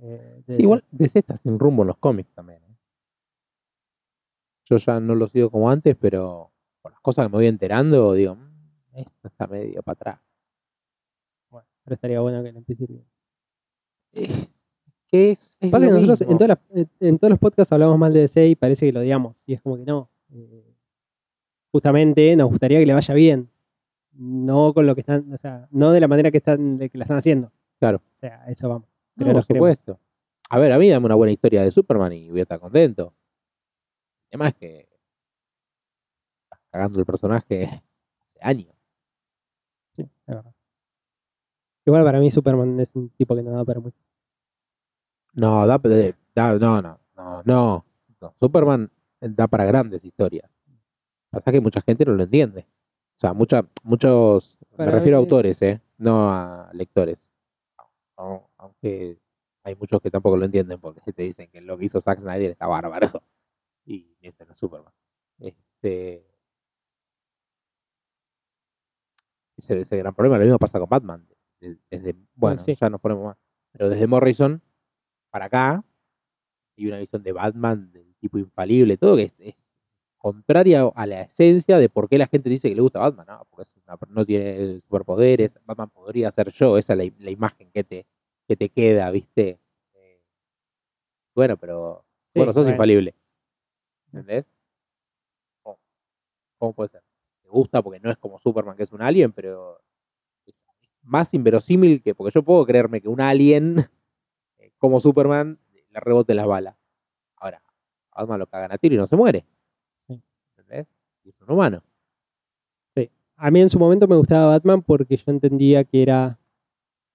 eh, 0.00 0.42
Sí, 0.48 0.62
igual 0.62 0.82
DC 0.90 1.18
está 1.20 1.36
sin 1.36 1.58
rumbo 1.58 1.82
en 1.82 1.88
los 1.88 1.98
cómics 1.98 2.32
también. 2.34 2.60
¿eh? 2.64 2.76
Yo 4.64 4.78
ya 4.78 4.98
no 5.00 5.14
lo 5.14 5.28
sigo 5.28 5.50
como 5.50 5.70
antes, 5.70 5.96
pero 6.00 6.50
por 6.82 6.92
las 6.92 7.00
cosas 7.00 7.26
que 7.26 7.28
me 7.30 7.36
voy 7.38 7.46
enterando, 7.46 8.14
digo, 8.14 8.34
"Mm, 8.36 8.49
esto 9.06 9.28
está 9.28 9.46
medio 9.46 9.82
para 9.82 9.92
atrás. 9.94 10.20
Bueno, 11.50 11.66
pero 11.84 11.94
estaría 11.94 12.20
bueno 12.20 12.42
que 12.42 12.52
le 12.52 12.58
empiece 12.58 12.86
bien. 12.86 13.04
Eh, 14.12 14.46
¿Qué 15.06 15.30
es? 15.32 15.56
es 15.60 15.70
Pasa 15.70 15.86
que 15.86 15.92
nosotros 15.92 16.20
en, 16.22 16.38
todas 16.38 16.48
las- 16.48 16.86
en- 17.00 17.18
todos 17.18 17.30
los 17.30 17.38
podcasts 17.38 17.72
hablamos 17.72 17.98
mal 17.98 18.12
de 18.12 18.20
DC 18.20 18.46
y 18.48 18.54
parece 18.54 18.86
que 18.86 18.92
lo 18.92 19.00
odiamos. 19.00 19.42
Y 19.46 19.54
es 19.54 19.62
como 19.62 19.76
que 19.76 19.84
no. 19.84 20.08
Eh, 20.32 20.74
justamente 21.72 22.36
nos 22.36 22.48
gustaría 22.48 22.78
que 22.78 22.86
le 22.86 22.94
vaya 22.94 23.14
bien. 23.14 23.50
No 24.12 24.72
con 24.74 24.86
lo 24.86 24.94
que 24.94 25.00
están, 25.00 25.32
o 25.32 25.38
sea, 25.38 25.66
no 25.70 25.92
de 25.92 26.00
la 26.00 26.08
manera 26.08 26.30
que 26.30 26.38
están, 26.38 26.78
de 26.78 26.90
que 26.90 26.98
la 26.98 27.04
están 27.04 27.16
haciendo. 27.18 27.52
Claro. 27.78 27.98
O 27.98 28.16
sea, 28.18 28.44
eso 28.48 28.68
vamos. 28.68 28.88
No, 28.88 28.92
Pero 29.16 29.28
por 29.30 29.36
los 29.36 29.46
queremos. 29.46 29.68
supuesto. 29.78 30.00
A 30.50 30.58
ver, 30.58 30.72
a 30.72 30.78
mí 30.78 30.88
dame 30.88 31.06
una 31.06 31.14
buena 31.14 31.32
historia 31.32 31.62
de 31.62 31.70
Superman 31.70 32.12
y 32.12 32.28
voy 32.30 32.40
a 32.40 32.42
estar 32.42 32.58
contento. 32.60 33.14
Además 34.30 34.54
que 34.54 34.88
estás 36.44 36.60
cagando 36.70 36.98
el 36.98 37.06
personaje 37.06 37.68
hace 38.22 38.38
años. 38.42 38.74
Sí, 40.04 40.10
es 40.26 40.34
verdad. 40.36 40.54
Igual 41.86 42.04
para 42.04 42.20
mí 42.20 42.30
Superman 42.30 42.78
es 42.80 42.94
un 42.94 43.08
tipo 43.10 43.34
que 43.34 43.42
no 43.42 43.52
da 43.52 43.64
para 43.64 43.80
mucho. 43.80 43.98
No, 45.32 45.66
da, 45.66 45.78
da- 45.78 46.58
no, 46.58 46.82
no, 46.82 47.00
no, 47.16 47.42
no, 47.44 47.84
no. 48.20 48.34
Superman 48.38 48.90
da 49.20 49.46
para 49.46 49.64
grandes 49.64 50.04
historias. 50.04 50.50
Pasa 51.30 51.52
que 51.52 51.60
mucha 51.60 51.80
gente 51.82 52.04
no 52.04 52.12
lo 52.14 52.22
entiende. 52.24 52.66
O 53.16 53.20
sea, 53.20 53.32
mucha, 53.34 53.66
muchos, 53.82 54.58
me 54.78 54.86
refiero 54.92 55.16
a 55.18 55.20
autores, 55.20 55.60
¿eh? 55.62 55.80
No 55.98 56.30
a 56.30 56.70
lectores. 56.72 57.30
Au- 58.16 58.48
Aunque 58.58 59.18
hay 59.62 59.74
muchos 59.76 60.00
que 60.00 60.10
tampoco 60.10 60.36
lo 60.36 60.44
entienden 60.44 60.80
porque 60.80 61.12
te 61.12 61.22
dicen 61.22 61.48
que 61.50 61.60
lo 61.60 61.76
que 61.78 61.84
hizo 61.86 62.00
Zack 62.00 62.20
Snyder 62.20 62.50
está 62.52 62.66
bárbaro. 62.66 63.08
Y 63.86 64.14
ese 64.20 64.44
no 64.46 64.52
es 64.52 64.58
Superman. 64.58 64.92
Este... 65.38 66.24
Ese, 69.68 69.96
gran 69.96 70.14
problema. 70.14 70.38
Lo 70.38 70.44
mismo 70.44 70.58
pasa 70.58 70.78
con 70.78 70.88
Batman. 70.88 71.26
Desde, 71.90 72.14
bueno, 72.34 72.58
sí. 72.60 72.74
ya 72.74 72.88
nos 72.88 73.00
ponemos 73.00 73.24
más. 73.24 73.36
Pero 73.72 73.88
desde 73.90 74.06
Morrison 74.06 74.62
para 75.30 75.44
acá 75.46 75.84
hay 76.76 76.86
una 76.86 76.98
visión 76.98 77.22
de 77.22 77.32
Batman 77.32 77.92
del 77.92 78.14
tipo 78.16 78.38
infalible, 78.38 78.96
todo 78.96 79.16
que 79.16 79.24
es, 79.24 79.34
es 79.38 79.54
contraria 80.16 80.82
a 80.94 81.06
la 81.06 81.22
esencia 81.22 81.78
de 81.78 81.88
por 81.88 82.08
qué 82.08 82.18
la 82.18 82.26
gente 82.26 82.48
dice 82.50 82.68
que 82.68 82.74
le 82.74 82.82
gusta 82.82 82.98
Batman, 82.98 83.26
¿no? 83.28 83.46
Porque 83.50 83.68
es 83.68 83.76
una- 83.86 83.98
no 84.08 84.24
tiene 84.24 84.80
superpoderes, 84.80 85.58
Batman 85.64 85.90
podría 85.90 86.30
ser 86.32 86.50
yo, 86.50 86.76
esa 86.78 86.94
es 86.94 86.98
la, 86.98 87.04
la 87.24 87.30
imagen 87.30 87.70
que 87.72 87.84
te, 87.84 88.06
que 88.46 88.56
te 88.56 88.68
queda, 88.70 89.10
¿viste? 89.10 89.60
Eh, 89.94 90.22
bueno, 91.34 91.56
pero 91.56 92.04
Sí, 92.32 92.38
bueno, 92.38 92.52
sos 92.52 92.62
bueno. 92.64 92.72
infalible. 92.74 93.14
¿Entendés? 94.12 94.46
¿Cómo? 95.62 95.78
¿Cómo 96.58 96.72
puede 96.74 96.88
ser? 96.90 97.02
Gusta 97.50 97.82
porque 97.82 98.00
no 98.00 98.10
es 98.10 98.16
como 98.16 98.38
Superman, 98.38 98.76
que 98.76 98.84
es 98.84 98.92
un 98.92 99.02
alien, 99.02 99.32
pero 99.32 99.80
es 100.46 100.64
más 101.02 101.34
inverosímil 101.34 102.02
que. 102.02 102.14
Porque 102.14 102.32
yo 102.34 102.42
puedo 102.42 102.64
creerme 102.64 103.00
que 103.00 103.08
un 103.08 103.20
alien, 103.20 103.88
eh, 104.58 104.72
como 104.78 105.00
Superman, 105.00 105.58
le 105.90 106.00
rebote 106.00 106.34
las 106.34 106.46
balas. 106.46 106.76
Ahora, 107.36 107.62
Batman 108.14 108.38
lo 108.38 108.46
cagan 108.46 108.72
a 108.72 108.78
tiro 108.78 108.94
y 108.94 108.98
no 108.98 109.06
se 109.06 109.16
muere. 109.16 109.46
Sí. 109.96 110.22
¿Entendés? 110.56 110.86
Y 111.24 111.30
es 111.30 111.40
un 111.40 111.50
humano. 111.50 111.82
A 113.42 113.50
mí 113.50 113.58
en 113.62 113.70
su 113.70 113.78
momento 113.78 114.06
me 114.06 114.16
gustaba 114.16 114.48
Batman 114.48 114.82
porque 114.82 115.16
yo 115.16 115.24
entendía 115.28 115.82
que 115.84 116.02
era. 116.02 116.38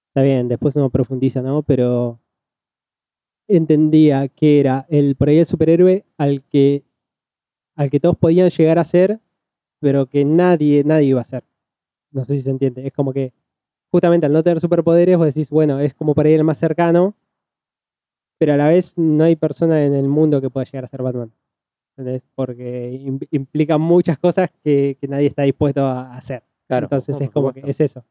Está 0.08 0.24
bien, 0.24 0.48
después 0.48 0.76
uno 0.76 0.90
profundiza, 0.90 1.44
¿no? 1.44 1.62
Pero 1.62 2.20
entendía 3.48 4.28
que 4.28 4.60
era 4.60 4.88
el 4.90 5.16
por 5.16 5.30
ahí 5.30 5.38
el 5.38 5.46
superhéroe 5.46 6.04
al 6.18 6.44
que 6.44 6.84
al 7.76 7.92
que 7.92 8.00
todos 8.00 8.18
podían 8.18 8.50
llegar 8.50 8.80
a 8.80 8.84
ser, 8.84 9.20
pero 9.80 10.06
que 10.08 10.26
nadie, 10.26 10.84
nadie 10.84 11.08
iba 11.08 11.22
a 11.22 11.26
ser. 11.26 11.44
No 12.12 12.24
sé 12.26 12.36
si 12.36 12.42
se 12.42 12.50
entiende. 12.52 12.86
Es 12.88 12.94
como 12.94 13.14
que 13.14 13.34
justamente 13.92 14.26
al 14.26 14.34
no 14.34 14.44
tener 14.44 14.60
superpoderes, 14.60 15.18
vos 15.18 15.28
decís, 15.28 15.50
bueno, 15.50 15.80
es 15.80 15.94
como 15.94 16.14
por 16.16 16.26
ahí 16.26 16.34
el 16.34 16.44
más 16.44 16.58
cercano, 16.58 17.16
pero 18.38 18.54
a 18.54 18.58
la 18.58 18.68
vez 18.68 18.98
no 18.98 19.24
hay 19.24 19.36
persona 19.36 19.84
en 19.86 19.94
el 19.94 20.08
mundo 20.08 20.42
que 20.42 20.50
pueda 20.50 20.66
llegar 20.66 20.86
a 20.86 20.88
ser 20.88 21.02
Batman. 21.02 21.32
¿Entendés? 21.98 22.28
Porque 22.36 22.92
im- 22.92 23.26
implica 23.32 23.78
muchas 23.78 24.18
cosas 24.20 24.50
que, 24.64 24.98
que 25.00 25.08
nadie 25.08 25.28
está 25.28 25.44
dispuesto 25.44 25.86
a 25.86 26.16
hacer. 26.16 26.44
Claro. 26.68 26.86
Entonces 26.88 27.20
es 27.22 27.30
como 27.30 27.54
que 27.54 27.62
es 27.66 27.80
eso. 27.80 28.04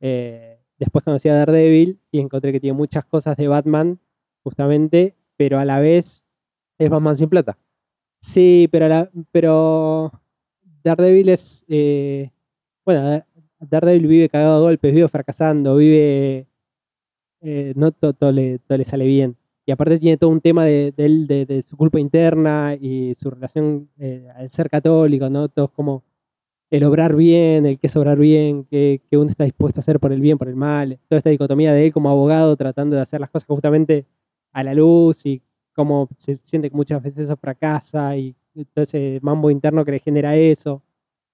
Eh, 0.00 0.58
después 0.78 1.04
conocí 1.04 1.28
a 1.28 1.34
Daredevil 1.34 2.00
y 2.10 2.20
encontré 2.20 2.50
que 2.52 2.58
tiene 2.60 2.76
muchas 2.76 3.04
cosas 3.04 3.36
de 3.36 3.46
Batman, 3.48 4.00
justamente, 4.42 5.14
pero 5.36 5.58
a 5.58 5.64
la 5.64 5.78
vez, 5.78 6.26
Es 6.78 6.90
Batman 6.90 7.16
sin 7.16 7.28
plata. 7.28 7.56
sí, 8.20 8.68
pero, 8.72 8.86
a 8.86 8.88
la- 8.88 9.10
pero 9.30 10.10
Daredevil 10.86 11.28
es, 11.30 11.64
eh, 11.68 12.30
bueno, 12.84 13.02
Da- 13.10 13.26
Daredevil 13.60 14.06
vive 14.06 14.28
cagado 14.28 14.56
a 14.56 14.60
golpes, 14.60 14.94
vive 14.94 15.08
fracasando, 15.08 15.76
vive, 15.76 16.46
eh, 17.40 17.72
no 17.76 17.92
to- 17.92 18.12
todo, 18.14 18.32
le, 18.32 18.58
todo 18.60 18.78
le 18.78 18.84
sale 18.84 19.06
bien. 19.06 19.36
Y 19.66 19.72
aparte 19.72 19.98
tiene 19.98 20.16
todo 20.16 20.30
un 20.30 20.40
tema 20.40 20.64
de, 20.64 20.92
de 20.96 21.46
de- 21.46 21.62
su 21.62 21.76
culpa 21.76 21.98
interna 22.00 22.76
y 22.80 23.14
su 23.14 23.30
relación 23.30 23.90
eh, 23.98 24.28
al 24.36 24.50
ser 24.52 24.70
católico, 24.70 25.28
¿no? 25.30 25.48
Todo 25.48 25.68
como 25.68 26.04
el 26.70 26.84
obrar 26.84 27.16
bien, 27.16 27.66
el 27.66 27.78
que 27.78 27.86
es 27.88 27.96
obrar 27.96 28.18
bien, 28.18 28.64
que, 28.64 29.02
que 29.10 29.16
uno 29.18 29.30
está 29.30 29.44
dispuesto 29.44 29.80
a 29.80 29.82
hacer 29.82 30.00
por 30.00 30.12
el 30.12 30.20
bien, 30.20 30.38
por 30.38 30.48
el 30.48 30.56
mal, 30.56 30.98
toda 31.08 31.18
esta 31.18 31.30
dicotomía 31.30 31.72
de 31.72 31.86
él 31.86 31.92
como 31.92 32.10
abogado 32.10 32.56
tratando 32.56 32.96
de 32.96 33.02
hacer 33.02 33.20
las 33.20 33.30
cosas 33.30 33.46
justamente 33.48 34.06
a 34.52 34.62
la 34.64 34.74
luz 34.74 35.26
y 35.26 35.42
cómo 35.74 36.08
se 36.16 36.38
siente 36.42 36.70
que 36.70 36.76
muchas 36.76 37.02
veces 37.02 37.24
eso 37.24 37.36
fracasa 37.36 38.16
y 38.16 38.34
todo 38.64 38.82
ese 38.84 39.18
mambo 39.22 39.50
interno 39.50 39.84
que 39.84 39.92
le 39.92 39.98
genera 39.98 40.34
eso. 40.36 40.82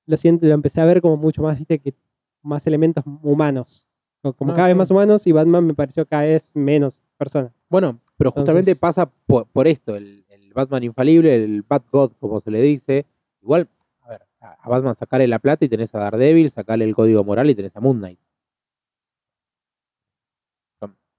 Lo 0.07 0.17
siento, 0.17 0.47
lo 0.47 0.55
empecé 0.55 0.81
a 0.81 0.85
ver 0.85 1.01
como 1.01 1.17
mucho 1.17 1.43
más, 1.43 1.59
viste, 1.59 1.79
que 1.79 1.95
más 2.43 2.67
elementos 2.67 3.05
humanos. 3.23 3.89
Co- 4.23 4.33
Como 4.35 4.51
No, 4.53 4.57
cada 4.57 4.69
vez 4.69 4.77
más 4.77 4.91
humanos 4.91 5.27
y 5.27 5.33
Batman 5.33 5.67
me 5.67 5.75
pareció 5.75 6.07
cada 6.07 6.25
vez 6.25 6.51
menos 6.55 7.01
persona. 7.17 7.53
Bueno, 7.69 8.01
pero 8.17 8.31
justamente 8.33 8.71
Entonces- 8.73 8.81
pasa 8.81 9.07
por, 9.27 9.47
por 9.47 9.67
esto, 9.69 9.97
el, 9.97 10.25
el 10.29 10.53
Batman 10.53 10.83
infalible, 10.83 11.35
el 11.35 11.63
Bat 11.63 11.85
God, 11.91 12.13
como 12.21 12.41
se 12.41 12.51
le 12.51 12.61
dice. 12.61 13.07
Igual, 13.43 13.69
a 14.03 14.09
ver, 14.11 14.23
a 14.41 14.69
Batman 14.69 14.95
sacarle 14.97 15.27
la 15.29 15.39
plata 15.39 15.65
y 15.65 15.69
tenés 15.69 15.95
a 15.95 15.99
Daredevil, 16.01 16.51
sacarle 16.51 16.85
el 16.85 16.95
código 16.95 17.23
moral 17.25 17.49
y 17.51 17.55
tenés 17.55 17.75
a 17.77 17.81
Moon 17.81 17.99
Knight. 17.99 18.19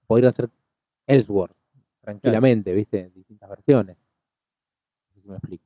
Podrían 0.06 0.32
ser 0.34 0.50
Ellsworth, 1.06 1.56
tranquilamente, 2.02 2.72
¿viste? 2.74 3.10
Distintas 3.14 3.48
versiones. 3.48 3.96
No 3.96 5.14
sé 5.14 5.20
si 5.22 5.28
me 5.28 5.36
explico. 5.36 5.64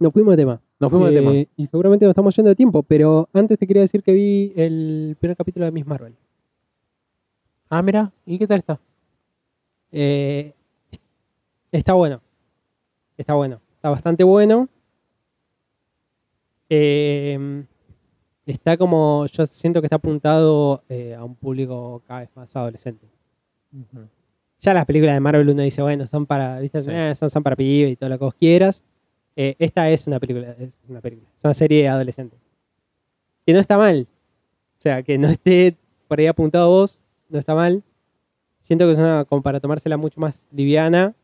Nos 0.00 0.12
fuimos 0.14 0.32
de 0.32 0.42
tema. 0.42 0.60
Nos 0.80 0.90
fuimos 0.90 1.10
de 1.10 1.16
tema. 1.16 1.32
Eh, 1.32 1.48
Y 1.56 1.66
seguramente 1.66 2.06
nos 2.06 2.12
estamos 2.12 2.34
yendo 2.34 2.48
de 2.48 2.56
tiempo, 2.56 2.82
pero 2.82 3.28
antes 3.34 3.58
te 3.58 3.66
quería 3.66 3.82
decir 3.82 4.02
que 4.02 4.12
vi 4.12 4.52
el 4.56 5.14
primer 5.20 5.36
capítulo 5.36 5.66
de 5.66 5.72
Miss 5.72 5.86
Marvel. 5.86 6.16
Ah, 7.68 7.82
mira, 7.82 8.10
¿y 8.24 8.38
qué 8.38 8.46
tal 8.46 8.58
está? 8.58 8.80
Eh, 9.92 10.54
está 11.70 11.92
bueno. 11.92 12.22
Está 13.18 13.34
bueno. 13.34 13.60
Está 13.76 13.90
bastante 13.90 14.24
bueno. 14.24 14.68
Eh, 16.70 17.64
está 18.46 18.78
como, 18.78 19.26
yo 19.26 19.44
siento 19.44 19.82
que 19.82 19.86
está 19.86 19.96
apuntado 19.96 20.82
eh, 20.88 21.14
a 21.14 21.22
un 21.24 21.34
público 21.34 22.02
cada 22.06 22.20
vez 22.20 22.30
más 22.34 22.56
adolescente. 22.56 23.06
Ya 24.60 24.72
las 24.72 24.86
películas 24.86 25.14
de 25.14 25.20
Marvel 25.20 25.48
uno 25.50 25.60
dice, 25.62 25.82
bueno, 25.82 26.06
son 26.06 26.24
para, 26.24 26.58
¿viste? 26.58 26.80
Sí. 26.80 26.88
Eh, 26.90 27.14
son, 27.14 27.28
son 27.28 27.42
para 27.42 27.54
pibes 27.54 27.92
y 27.92 27.96
todo 27.96 28.08
lo 28.08 28.18
que 28.18 28.24
vos 28.24 28.34
quieras. 28.34 28.82
Eh, 29.36 29.54
esta 29.58 29.88
es 29.90 30.06
una 30.06 30.18
película, 30.20 30.54
es 30.58 30.74
una 30.88 31.00
película, 31.00 31.28
es 31.34 31.40
una 31.44 31.54
serie 31.54 31.88
adolescente. 31.88 32.36
Que 33.46 33.52
no 33.52 33.58
está 33.60 33.78
mal. 33.78 34.06
O 34.78 34.80
sea, 34.82 35.02
que 35.02 35.18
no 35.18 35.28
esté 35.28 35.76
por 36.08 36.18
ahí 36.18 36.26
apuntado 36.26 36.64
a 36.64 36.68
vos, 36.68 37.00
no 37.28 37.38
está 37.38 37.54
mal. 37.54 37.82
Siento 38.58 38.86
que 38.86 38.92
es 38.92 38.98
una 38.98 39.24
como 39.24 39.42
para 39.42 39.60
tomársela 39.60 39.96
mucho 39.96 40.20
más 40.20 40.46
liviana. 40.52 41.14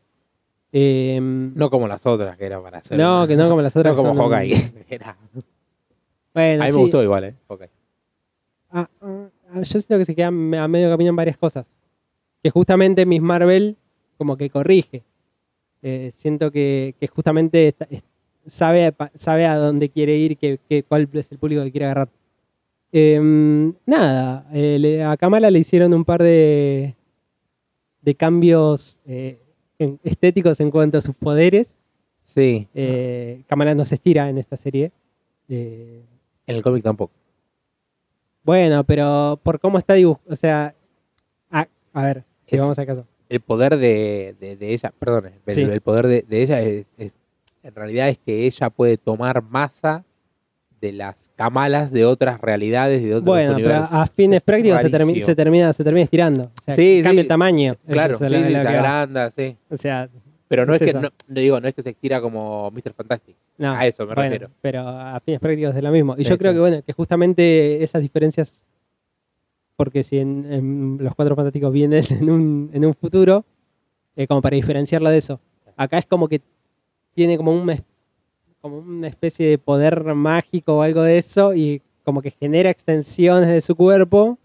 Eh, 0.71 1.19
No 1.21 1.69
como 1.69 1.87
las 1.87 2.05
otras 2.05 2.37
que 2.37 2.45
era 2.45 2.61
para 2.61 2.79
hacer. 2.79 2.97
no, 2.97 3.19
una- 3.19 3.27
que 3.27 3.35
no 3.35 3.49
como 3.49 3.61
las 3.61 3.75
otras. 3.75 3.95
No 3.95 4.03
como 4.03 4.29
Hawkeye. 4.29 4.73
Era- 4.89 5.17
Bueno, 6.33 6.63
A 6.63 6.65
mí 6.65 6.71
sí. 6.71 6.75
me 6.77 6.81
gustó 6.83 7.03
igual, 7.03 7.23
¿eh? 7.25 7.35
Hawkeye. 7.47 7.69
Ah, 8.71 8.89
ah, 9.01 9.27
yo 9.55 9.63
siento 9.65 9.97
que 9.97 10.05
se 10.05 10.13
queda 10.15 10.27
a 10.27 10.31
medio 10.67 10.89
camino 10.89 11.09
en 11.09 11.15
varias 11.15 11.37
cosas. 11.37 11.77
Que 12.43 12.49
justamente 12.49 13.05
Miss 13.05 13.21
Marvel 13.21 13.77
como 14.17 14.35
que 14.37 14.49
corrige. 14.49 15.03
Eh, 15.89 16.11
siento 16.11 16.51
que, 16.51 16.95
que 16.99 17.07
justamente 17.07 17.69
está- 17.69 17.87
sabe, 18.45 18.93
sabe 19.15 19.45
a 19.45 19.55
dónde 19.55 19.87
quiere 19.87 20.17
ir, 20.17 20.35
que, 20.37 20.59
que- 20.67 20.83
cuál 20.83 21.07
es 21.13 21.31
el 21.31 21.37
público 21.37 21.63
que 21.63 21.71
quiere 21.71 21.85
agarrar. 21.85 22.09
Em, 22.91 23.73
nada, 23.85 24.45
eh, 24.53 24.77
le- 24.79 25.03
a 25.03 25.15
Kamala 25.15 25.49
le 25.49 25.59
hicieron 25.59 25.93
un 25.93 26.03
par 26.03 26.21
de, 26.21 26.93
de 28.01 28.15
cambios 28.15 28.99
eh, 29.05 29.39
en- 29.79 29.97
estéticos 30.03 30.59
en 30.59 30.71
cuanto 30.71 30.97
a 30.97 31.01
sus 31.01 31.15
poderes. 31.15 31.77
Sí. 32.21 32.67
Kamala 33.47 33.73
no 33.75 33.85
se 33.85 33.95
estira 33.95 34.29
en 34.29 34.37
esta 34.37 34.57
serie. 34.57 34.91
En 35.47 36.03
el 36.47 36.61
cómic 36.61 36.83
tampoco. 36.83 37.13
Bueno, 38.43 38.83
pero 38.83 39.39
por 39.41 39.57
cómo 39.61 39.77
está 39.77 39.93
dibujado, 39.93 40.25
o 40.33 40.35
sea, 40.35 40.75
a, 41.49 41.65
a 41.93 42.03
ver, 42.03 42.23
si 42.43 42.55
Es- 42.55 42.61
vamos 42.61 42.77
a 42.77 42.85
caso. 42.85 43.05
El 43.29 43.39
poder 43.41 43.77
de, 43.77 44.35
de- 44.39 44.55
de 44.55 44.73
ella, 44.73 44.93
perdón, 44.97 45.31
el, 45.45 45.53
Sí. 45.53 45.61
el 45.61 45.81
poder 45.81 46.07
de, 46.07 46.21
de 46.27 46.41
ella 46.43 46.61
es, 46.61 46.85
es- 46.97 47.11
en 47.63 47.75
realidad 47.75 48.07
es 48.09 48.17
que 48.17 48.45
ella 48.45 48.69
puede 48.69 48.97
tomar 48.97 49.41
masa 49.43 50.05
de 50.79 50.93
las 50.93 51.15
camalas 51.35 51.91
de 51.91 52.05
otras 52.05 52.39
realidades, 52.39 53.01
de 53.03 53.15
otros 53.15 53.25
Bueno, 53.25 53.55
pero 53.55 53.65
universos. 53.67 53.89
a 53.93 54.07
fines 54.07 54.37
Es 54.37 54.43
prácticos 54.43 54.81
se, 54.81 54.91
termi- 54.91 55.21
se 55.21 55.35
termina, 55.35 55.73
se 55.73 55.83
termina 55.83 56.03
estirando. 56.03 56.43
O 56.57 56.61
sea, 56.63 56.75
Sí, 56.75 57.01
cambia 57.03 57.21
sí. 57.21 57.25
el 57.25 57.27
tamaño. 57.27 57.75
Claro, 57.89 58.13
es 58.13 58.19
sí, 58.19 58.27
sí, 58.27 58.33
lo 58.35 58.61
se 58.61 58.67
agranda, 58.67 59.31
sí. 59.31 59.57
O 59.69 59.77
sea, 59.77 60.07
Pero 60.47 60.65
no 60.65 60.73
Es 60.75 60.81
es, 60.81 60.87
que 60.87 60.99
no, 60.99 61.09
no 61.27 61.41
digo, 61.41 61.59
no 61.59 61.67
es 61.67 61.73
que 61.73 61.81
se 61.81 61.89
estira 61.89 62.21
como 62.21 62.71
Mr. 62.71 62.93
Fantastic. 62.93 63.35
no. 63.57 63.73
A 63.73 63.85
eso 63.85 64.05
me 64.07 64.13
bueno, 64.13 64.29
refiero. 64.29 64.49
Pero 64.61 64.87
a 64.87 65.19
fines 65.19 65.41
prácticos 65.41 65.75
es 65.75 65.83
lo 65.83 65.91
mismo. 65.91 66.15
Y 66.17 66.23
yo 66.23 66.37
creo 66.37 66.53
que, 66.53 66.59
bueno, 66.59 66.81
que 66.83 66.93
justamente 66.93 67.83
esas 67.83 68.01
diferencias, 68.01 68.65
porque 69.77 70.03
si 70.03 70.17
en, 70.17 70.45
en 70.51 70.97
los 70.99 71.15
cuatro 71.15 71.35
fantásticos 71.35 71.71
vienen 71.71 72.03
en 72.09 72.29
un, 72.29 72.69
en 72.73 72.85
un 72.85 72.93
futuro, 72.93 73.45
eh, 74.17 74.27
como 74.27 74.41
para 74.41 74.55
diferenciarlo 74.55 75.09
de 75.09 75.17
eso. 75.17 75.39
Acá 75.77 75.99
es 75.99 76.05
como 76.05 76.27
que 76.27 76.41
tiene 77.13 77.37
como 77.37 77.53
un 77.53 77.69
es- 77.69 77.83
como 78.59 78.79
una 78.79 79.07
especie 79.07 79.47
de 79.47 79.57
poder 79.59 80.03
mágico 80.15 80.77
o 80.77 80.81
algo 80.81 81.03
de 81.03 81.17
eso 81.19 81.53
y 81.53 81.81
como 82.03 82.21
que 82.21 82.31
genera 82.31 82.69
extensiones 82.71 83.47
de 83.49 83.61
su 83.61 83.75
cuerpo 83.75 84.37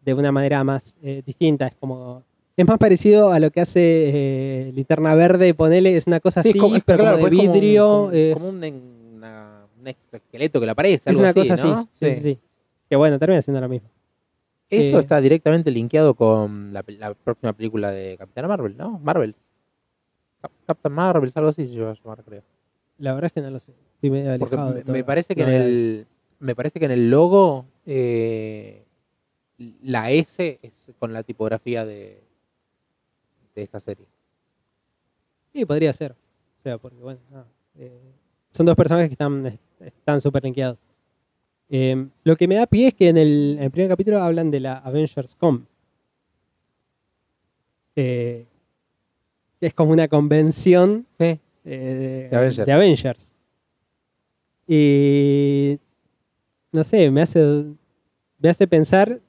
de 0.00 0.14
una 0.14 0.32
manera 0.32 0.64
más 0.64 0.96
eh, 1.02 1.22
distinta. 1.24 1.66
Es 1.68 1.74
como 1.76 2.22
es 2.56 2.66
más 2.66 2.78
parecido 2.78 3.32
a 3.32 3.40
lo 3.40 3.50
que 3.50 3.60
hace 3.60 3.80
eh, 3.80 4.72
Linterna 4.72 5.14
Verde, 5.14 5.52
ponele, 5.54 5.96
es 5.96 6.06
una 6.06 6.20
cosa 6.20 6.42
Sí, 6.42 6.50
así, 6.50 6.58
es 6.58 6.62
como- 6.62 6.76
es- 6.76 6.84
pero 6.84 6.98
claro, 7.00 7.18
como 7.18 7.28
de 7.28 7.34
es 7.34 7.38
como 7.40 7.52
un- 7.52 7.60
vidrio. 7.60 7.86
como, 7.86 8.10
es, 8.12 8.34
como 8.34 8.48
un, 8.48 9.12
una- 9.16 9.66
un 9.80 9.86
exoesqueleto 9.88 10.60
que 10.60 10.66
le 10.66 10.72
aparece. 10.72 10.96
es 10.96 11.06
algo 11.08 11.20
una 11.20 11.28
así, 11.30 11.40
cosa 11.40 11.54
así. 11.54 11.68
¿no? 11.68 11.88
Sí, 12.00 12.10
sí, 12.12 12.20
sí. 12.20 12.38
Que 12.88 12.96
bueno, 12.96 13.18
termina 13.18 13.42
siendo 13.42 13.60
lo 13.60 13.68
mismo. 13.68 13.88
Eso 14.80 14.96
Eh, 14.98 15.00
está 15.00 15.20
directamente 15.20 15.70
linkeado 15.70 16.14
con 16.14 16.72
la, 16.72 16.82
próxima 17.14 17.52
película 17.52 17.90
de 17.90 18.16
Capitana 18.16 18.48
Marvel, 18.48 18.76
¿no? 18.76 18.98
Marvel. 18.98 19.34
Cap- 20.40 20.52
Captain 20.66 20.94
Marvel, 20.94 21.32
algo 21.34 21.48
así 21.48 21.66
se 21.66 21.80
va 21.80 21.90
a 21.90 21.94
llamar, 21.94 22.22
creo. 22.24 22.42
La 22.98 23.14
verdad 23.14 23.26
es 23.26 23.32
que 23.32 23.40
no 23.40 23.50
lo 23.50 23.58
sé. 23.58 23.72
Estoy 23.94 24.10
medio 24.10 24.32
alejado 24.32 24.74
de 24.74 24.84
me, 24.84 25.04
parece 25.04 25.34
que 25.34 25.42
en 25.42 25.48
el 25.48 26.06
me 26.38 26.54
parece 26.54 26.78
que 26.78 26.84
en 26.84 26.90
el 26.90 27.10
logo 27.10 27.66
eh, 27.86 28.84
la 29.82 30.10
S 30.10 30.58
es 30.62 30.86
con 30.98 31.12
la 31.12 31.22
tipografía 31.22 31.84
de, 31.84 32.22
de 33.54 33.62
esta 33.62 33.80
serie. 33.80 34.06
Sí, 35.52 35.64
podría 35.64 35.92
ser. 35.92 36.12
O 36.12 36.62
sea, 36.62 36.78
porque 36.78 36.98
bueno, 36.98 37.20
eh, 37.76 38.00
son 38.50 38.66
dos 38.66 38.74
personajes 38.76 39.08
que 39.08 39.14
están 39.14 39.58
están 39.80 40.20
súper 40.20 40.42
linkeados. 40.44 40.78
Eh, 41.70 42.06
lo 42.24 42.36
que 42.36 42.46
me 42.46 42.54
da 42.56 42.66
pie 42.66 42.88
es 42.88 42.94
que 42.94 43.08
en 43.08 43.16
el, 43.16 43.56
en 43.58 43.64
el 43.64 43.70
primer 43.70 43.88
capítulo 43.88 44.22
hablan 44.22 44.50
de 44.50 44.60
la 44.60 44.74
Avengers 44.78 45.34
Com. 45.34 45.64
Eh, 47.96 48.46
que 49.60 49.66
es 49.66 49.74
como 49.74 49.92
una 49.92 50.08
convención 50.08 51.06
Sí. 51.18 51.38
eh, 51.64 52.28
De 52.30 52.36
Avengers. 52.36 52.66
de 52.66 52.72
Avengers. 52.72 53.34
Y 54.66 55.78
no 56.72 56.84
sé, 56.84 57.10
me 57.10 57.22
hace 57.22 57.64
me 58.38 58.48
hace 58.48 58.66
pensar 58.66 59.20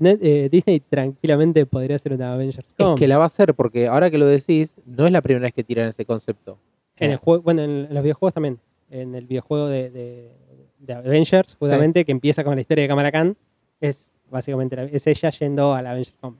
eh, 0.00 0.48
Disney 0.52 0.80
tranquilamente 0.80 1.64
podría 1.66 1.96
hacer 1.96 2.12
una 2.12 2.32
Avengers 2.34 2.74
Com. 2.76 2.94
Es 2.94 3.00
que 3.00 3.08
la 3.08 3.18
va 3.18 3.24
a 3.24 3.26
hacer 3.28 3.54
porque 3.54 3.86
ahora 3.88 4.10
que 4.10 4.18
lo 4.18 4.26
decís, 4.26 4.74
no 4.86 5.06
es 5.06 5.12
la 5.12 5.22
primera 5.22 5.44
vez 5.44 5.52
que 5.54 5.64
tiran 5.64 5.88
ese 5.88 6.04
concepto. 6.04 6.58
En 6.96 7.10
el 7.12 7.16
juego, 7.16 7.42
bueno, 7.42 7.62
en, 7.62 7.70
en 7.86 7.94
los 7.94 8.02
videojuegos 8.02 8.34
también. 8.34 8.58
En 8.90 9.14
el 9.14 9.26
videojuego 9.26 9.68
de, 9.68 9.90
de- 9.90 10.30
de 10.80 10.94
Avengers, 10.94 11.56
justamente, 11.58 12.04
que 12.04 12.12
empieza 12.12 12.42
con 12.44 12.54
la 12.54 12.60
historia 12.60 12.82
de 12.82 12.88
Kamala 12.88 13.12
Khan, 13.12 13.36
es 13.80 14.10
básicamente 14.30 14.76
la- 14.76 14.84
es 14.84 15.06
ella 15.06 15.30
yendo 15.30 15.74
a 15.74 15.82
la 15.82 15.90
Avengers 15.92 16.16
Com. 16.20 16.36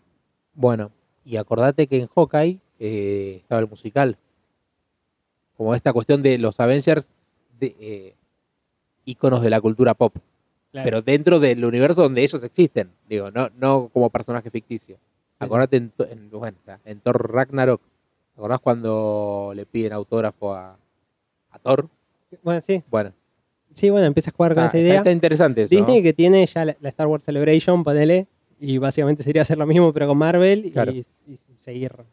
Bueno, 0.54 0.90
y 1.24 1.36
acordate 1.36 1.86
que 1.86 2.00
en 2.00 2.08
Hawkeye 2.08 2.58
eh, 2.78 3.36
estaba 3.42 3.60
el 3.60 3.68
musical. 3.68 4.16
Como 5.56 5.74
esta 5.74 5.92
cuestión 5.92 6.22
de 6.22 6.38
los 6.38 6.58
Avengers, 6.60 7.08
de, 7.58 7.76
eh, 7.78 8.14
íconos 9.04 9.42
de 9.42 9.50
la 9.50 9.60
cultura 9.60 9.92
pop. 9.94 10.14
Claro. 10.72 10.84
Pero 10.84 11.02
dentro 11.02 11.40
del 11.40 11.64
universo 11.64 12.02
donde 12.02 12.22
ellos 12.22 12.42
existen. 12.42 12.90
Digo, 13.08 13.30
no, 13.30 13.48
no 13.58 13.90
como 13.92 14.08
personaje 14.08 14.50
ficticio. 14.50 14.98
Acordate 15.38 15.76
en, 15.78 15.92
bueno, 16.30 16.56
en 16.84 17.00
Thor 17.00 17.32
Ragnarok. 17.32 17.80
¿Te 17.82 18.40
acordás 18.40 18.60
cuando 18.60 19.52
le 19.54 19.66
piden 19.66 19.92
autógrafo 19.92 20.54
a, 20.54 20.78
a 21.50 21.58
Thor? 21.58 21.88
Bueno, 22.42 22.60
sí. 22.60 22.82
Bueno, 22.88 23.12
Sí, 23.72 23.88
bueno, 23.90 24.06
empieza 24.06 24.30
a 24.30 24.34
jugar 24.34 24.54
con 24.54 24.64
está, 24.64 24.76
esa 24.78 24.84
idea. 24.86 24.96
está 24.98 25.10
interesante 25.12 25.62
eso. 25.62 25.74
Disney 25.74 26.02
que 26.02 26.12
tiene 26.12 26.44
ya 26.46 26.64
la, 26.64 26.76
la 26.80 26.88
Star 26.88 27.06
Wars 27.06 27.24
Celebration, 27.24 27.84
ponele, 27.84 28.26
y 28.58 28.78
básicamente 28.78 29.22
sería 29.22 29.42
hacer 29.42 29.58
lo 29.58 29.66
mismo, 29.66 29.92
pero 29.92 30.06
con 30.08 30.18
Marvel 30.18 30.66
y, 30.66 30.70
seguir, 30.72 31.06
No, 31.96 32.04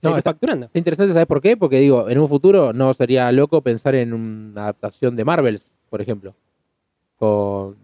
seguir 0.00 0.18
está- 0.18 0.22
facturando. 0.22 0.66
Está 0.66 0.78
interesante, 0.78 1.12
¿sabes 1.12 1.26
por 1.26 1.40
qué? 1.42 1.56
Porque 1.56 1.78
digo, 1.80 2.08
en 2.08 2.18
un 2.18 2.28
futuro 2.28 2.72
no 2.72 2.92
sería 2.94 3.30
loco 3.32 3.60
pensar 3.62 3.94
en 3.94 4.12
una 4.12 4.62
adaptación 4.62 5.14
de 5.14 5.24
Marvels, 5.24 5.74
por 5.90 6.00
ejemplo. 6.00 6.34
Con, 7.16 7.76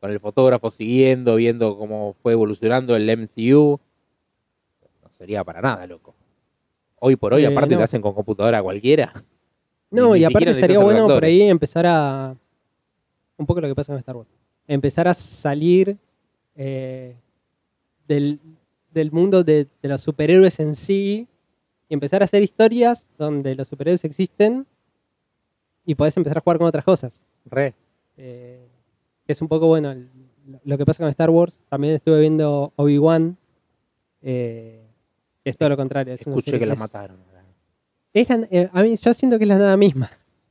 con 0.00 0.10
el 0.10 0.18
fotógrafo 0.20 0.70
siguiendo, 0.70 1.36
viendo 1.36 1.76
cómo 1.76 2.14
fue 2.22 2.32
evolucionando 2.32 2.96
el 2.96 3.08
MCU. 3.10 3.78
No 5.02 5.08
sería 5.10 5.44
para 5.44 5.60
nada 5.60 5.86
loco. 5.86 6.14
Hoy 6.98 7.16
por 7.16 7.34
hoy, 7.34 7.44
Eh, 7.44 7.48
aparte, 7.48 7.74
no. 7.74 7.78
te 7.78 7.84
hacen 7.84 8.00
con 8.02 8.14
computadora 8.14 8.62
cualquiera. 8.62 9.12
No, 9.92 10.16
y 10.16 10.24
aparte 10.24 10.50
estaría 10.50 10.78
bueno 10.78 11.06
por 11.06 11.24
ahí 11.24 11.42
empezar 11.42 11.86
a. 11.86 12.34
Un 13.36 13.46
poco 13.46 13.60
lo 13.60 13.68
que 13.68 13.74
pasa 13.74 13.92
con 13.92 13.98
Star 13.98 14.16
Wars. 14.16 14.28
Empezar 14.66 15.06
a 15.08 15.14
salir 15.14 15.96
eh, 16.54 17.14
del, 18.06 18.38
del 18.92 19.10
mundo 19.12 19.42
de, 19.44 19.66
de 19.82 19.88
los 19.88 20.00
superhéroes 20.02 20.60
en 20.60 20.74
sí 20.74 21.26
y 21.88 21.94
empezar 21.94 22.22
a 22.22 22.26
hacer 22.26 22.42
historias 22.42 23.06
donde 23.18 23.54
los 23.54 23.68
superhéroes 23.68 24.04
existen 24.04 24.66
y 25.84 25.94
podés 25.94 26.16
empezar 26.16 26.38
a 26.38 26.40
jugar 26.40 26.58
con 26.58 26.66
otras 26.68 26.84
cosas. 26.84 27.24
Re. 27.46 27.74
Eh, 28.16 28.66
que 29.26 29.32
es 29.32 29.42
un 29.42 29.48
poco 29.48 29.66
bueno 29.66 29.90
el- 29.90 30.08
lo 30.64 30.76
que 30.78 30.84
pasa 30.84 31.02
con 31.02 31.08
Star 31.10 31.30
Wars. 31.30 31.58
También 31.68 31.94
estuve 31.94 32.20
viendo 32.20 32.72
Obi-Wan, 32.76 33.36
eh, 34.22 34.82
es 35.44 35.56
todo 35.56 35.68
lo 35.70 35.76
contrario. 35.76 36.14
es 36.14 36.24
una 36.26 36.34
Escuché 36.36 36.52
serie 36.52 36.60
que 36.60 36.66
la 36.66 36.74
mataron. 36.76 37.16
Es 38.14 38.28
la- 38.28 38.48
eh, 38.50 38.68
a 38.72 38.82
mí, 38.82 38.96
yo 38.96 39.14
siento 39.14 39.38
que 39.38 39.44
es 39.44 39.48
la 39.48 39.58
nada 39.58 39.76
misma. 39.76 40.10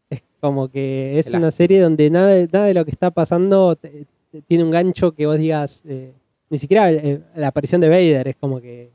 Es 0.09 0.21
como 0.39 0.69
que 0.69 1.17
es 1.19 1.27
una 1.31 1.51
serie 1.51 1.79
donde 1.79 2.09
nada, 2.09 2.35
nada 2.51 2.65
de 2.65 2.73
lo 2.73 2.83
que 2.83 2.91
está 2.91 3.11
pasando 3.11 3.75
te- 3.75 4.05
te- 4.31 4.41
tiene 4.41 4.63
un 4.63 4.71
gancho 4.71 5.13
que 5.13 5.25
vos 5.25 5.37
digas. 5.37 5.83
eh, 5.87 6.13
ni 6.49 6.57
siquiera 6.57 6.91
eh, 6.91 7.21
la 7.35 7.47
aparición 7.47 7.79
de 7.79 7.87
Vader 7.89 8.27
es 8.27 8.35
como 8.35 8.59
que. 8.59 8.91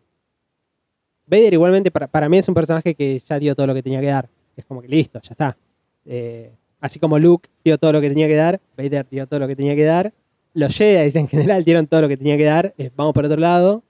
Vader, 1.27 1.55
igualmente, 1.55 1.91
para, 1.91 2.07
para 2.07 2.29
mí 2.29 2.39
es 2.39 2.49
un 2.49 2.55
personaje 2.55 2.95
que 2.95 3.19
ya 3.19 3.39
dio 3.39 3.55
todo 3.55 3.67
lo 3.67 3.75
que 3.75 3.83
tenía 3.83 4.01
que 4.01 4.07
dar. 4.09 4.29
Es 4.57 4.65
como 4.65 4.81
que 4.83 4.89
listo, 4.89 5.21
ya 5.23 5.31
está. 5.31 5.57
Eh, 6.05 6.53
así 6.81 6.99
como 7.01 7.19
Luke 7.19 7.49
dio 7.65 7.79
todo 7.79 7.93
lo 7.93 8.01
que 8.01 8.09
tenía 8.09 8.29
que 8.29 8.37
dar, 8.37 8.61
Vader 8.77 9.07
dio 9.11 9.27
todo 9.27 9.41
lo 9.41 9.49
que 9.49 9.57
tenía 9.57 9.75
que 9.75 9.85
dar. 9.85 10.13
Los 10.55 10.75
Jedi 10.77 11.19
en 11.19 11.29
general 11.29 11.65
dieron 11.65 11.87
todo 11.87 12.03
lo 12.03 12.09
que 12.09 12.17
tenía 12.17 12.37
que 12.37 12.45
dar. 12.45 12.75
vamos 12.95 13.13
por 13.15 13.25
otro 13.25 13.39
lado. 13.39 13.83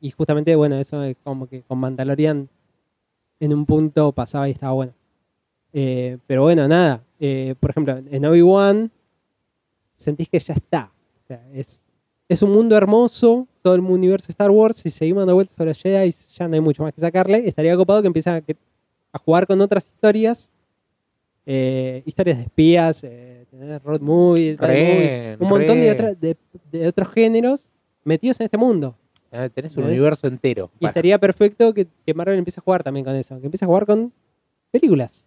Y 0.00 0.10
justamente, 0.10 0.56
bueno, 0.56 0.76
eso 0.78 1.02
es 1.04 1.16
como 1.22 1.46
que 1.46 1.62
con 1.62 1.78
Mandalorian 1.78 2.48
en 3.44 3.52
un 3.52 3.66
punto 3.66 4.12
pasaba 4.12 4.48
y 4.48 4.52
estaba 4.52 4.72
bueno. 4.72 4.92
Eh, 5.72 6.18
pero 6.26 6.42
bueno, 6.42 6.68
nada. 6.68 7.02
eh, 7.18 7.54
por 7.58 7.70
ejemplo, 7.70 8.00
en 8.10 8.24
Obi-Wan 8.26 8.90
sentís 9.94 10.28
que 10.28 10.38
ya 10.38 10.54
está. 10.54 10.90
O 11.22 11.24
sea, 11.24 11.42
es, 11.52 11.82
es 12.28 12.42
un 12.42 12.50
mundo 12.52 12.76
hermoso, 12.76 13.46
todo 13.62 13.74
el 13.74 13.80
universo 13.80 14.26
de 14.28 14.32
Star 14.32 14.50
Wars, 14.50 14.76
si 14.76 14.90
seguimos 14.90 15.22
dando 15.22 15.34
vueltas 15.34 15.56
sobre 15.56 15.74
Jedi, 15.74 16.14
ya 16.34 16.48
no 16.48 16.54
hay 16.54 16.60
mucho 16.60 16.82
más 16.82 16.92
que 16.92 17.00
sacarle. 17.00 17.46
Estaría 17.48 17.74
ocupado 17.74 18.00
que 18.02 18.06
empiezan 18.08 18.36
a, 18.36 18.52
a 19.12 19.18
jugar 19.18 19.46
con 19.46 19.60
otras 19.60 19.84
historias, 19.86 20.50
eh, 21.46 22.02
historias 22.06 22.38
de 22.38 22.44
espías, 22.44 23.04
eh, 23.04 23.46
road 23.84 24.00
movie, 24.00 24.56
movies, 24.94 25.12
un 25.40 25.48
montón 25.48 25.80
de, 25.80 25.90
otra- 25.90 26.14
de, 26.14 26.36
de 26.70 26.86
otros 26.88 27.08
géneros 27.08 27.70
metidos 28.04 28.40
en 28.40 28.44
este 28.46 28.58
mundo. 28.58 28.96
Eh, 29.32 29.50
Tenés 29.52 29.76
un 29.76 29.84
¿Ves? 29.84 29.92
universo 29.92 30.26
entero. 30.26 30.70
Y 30.74 30.80
Bueno, 30.80 30.90
estaría 30.90 31.18
perfecto 31.18 31.72
que, 31.72 31.86
que 32.06 32.14
Marvel 32.14 32.38
empiece 32.38 32.60
a 32.60 32.62
jugar 32.62 32.82
también 32.82 33.04
con 33.04 33.14
eso, 33.16 33.38
que 33.40 33.46
empiece 33.46 33.64
a 33.64 33.68
jugar 33.68 33.86
con 33.86 34.12
películas. 34.70 35.26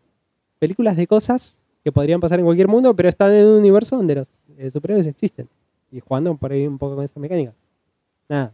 Películas 0.60 0.96
de 0.96 1.08
cosas 1.08 1.60
que 1.84 1.92
podrían 1.92 2.20
pasar 2.20 2.40
en 2.40 2.46
cualquier 2.46 2.68
mundo, 2.68 2.96
pero 2.96 3.10
están 3.10 3.32
en 3.34 3.46
un 3.46 3.60
universo 3.60 3.96
donde 3.98 4.16
los 4.16 4.30
eh, 4.58 4.70
superhéroes 4.70 5.08
existen. 5.08 5.48
Y 5.92 6.00
jugando 6.00 6.36
por 6.36 6.52
ahí 6.52 6.66
un 6.68 6.78
poco 6.78 6.96
con 6.96 7.04
esa 7.06 7.20
mecánica. 7.20 7.54
Nada. 8.30 8.54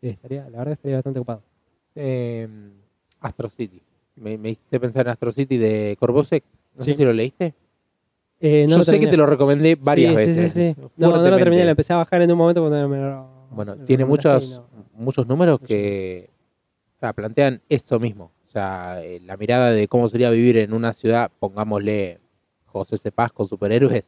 Sí, 0.00 0.08
estaría, 0.08 0.42
la 0.50 0.58
verdad 0.58 0.72
estaría 0.72 0.96
bastante 0.96 1.18
ocupado. 1.20 1.42
eh, 1.94 2.48
Astro 3.20 3.48
City. 3.50 3.80
Me, 4.16 4.38
me 4.38 4.50
hiciste 4.50 4.80
pensar 4.80 5.06
en 5.06 5.10
Astro 5.12 5.30
City 5.30 5.56
de 5.56 5.96
Corbosek. 6.00 6.42
No 6.76 6.84
Sí. 6.84 6.92
sé 6.92 6.96
si 6.98 7.04
lo 7.04 7.12
leíste. 7.12 7.54
Eh, 8.40 8.64
no 8.64 8.70
Yo 8.72 8.76
lo 8.78 8.84
sé 8.84 8.98
que 8.98 9.06
te 9.06 9.16
lo 9.16 9.26
recomendé 9.26 9.74
varias 9.76 10.10
Sí, 10.12 10.16
veces. 10.16 10.52
Sí, 10.52 10.74
sí, 10.74 10.82
No, 10.96 11.10
no 11.10 11.28
lo 11.30 11.36
terminé, 11.36 11.64
lo 11.64 11.70
empecé 11.70 11.92
a 11.92 11.96
bajar 11.96 12.22
en 12.22 12.32
un 12.32 12.38
momento 12.38 12.62
cuando 12.62 12.88
me 12.88 12.96
lo. 12.98 13.39
Bueno, 13.50 13.76
tiene 13.84 14.04
muchos, 14.04 14.50
no. 14.72 14.86
muchos 14.94 15.26
números 15.26 15.60
que 15.60 16.30
o 16.96 17.00
sea, 17.00 17.12
plantean 17.12 17.60
esto 17.68 17.98
mismo. 17.98 18.30
O 18.46 18.50
sea, 18.50 19.02
eh, 19.02 19.20
la 19.20 19.36
mirada 19.36 19.70
de 19.70 19.86
cómo 19.88 20.08
sería 20.08 20.30
vivir 20.30 20.56
en 20.58 20.72
una 20.72 20.92
ciudad, 20.92 21.30
pongámosle 21.38 22.18
José 22.66 22.98
Cepaz 22.98 23.32
con 23.32 23.46
superhéroes. 23.46 24.04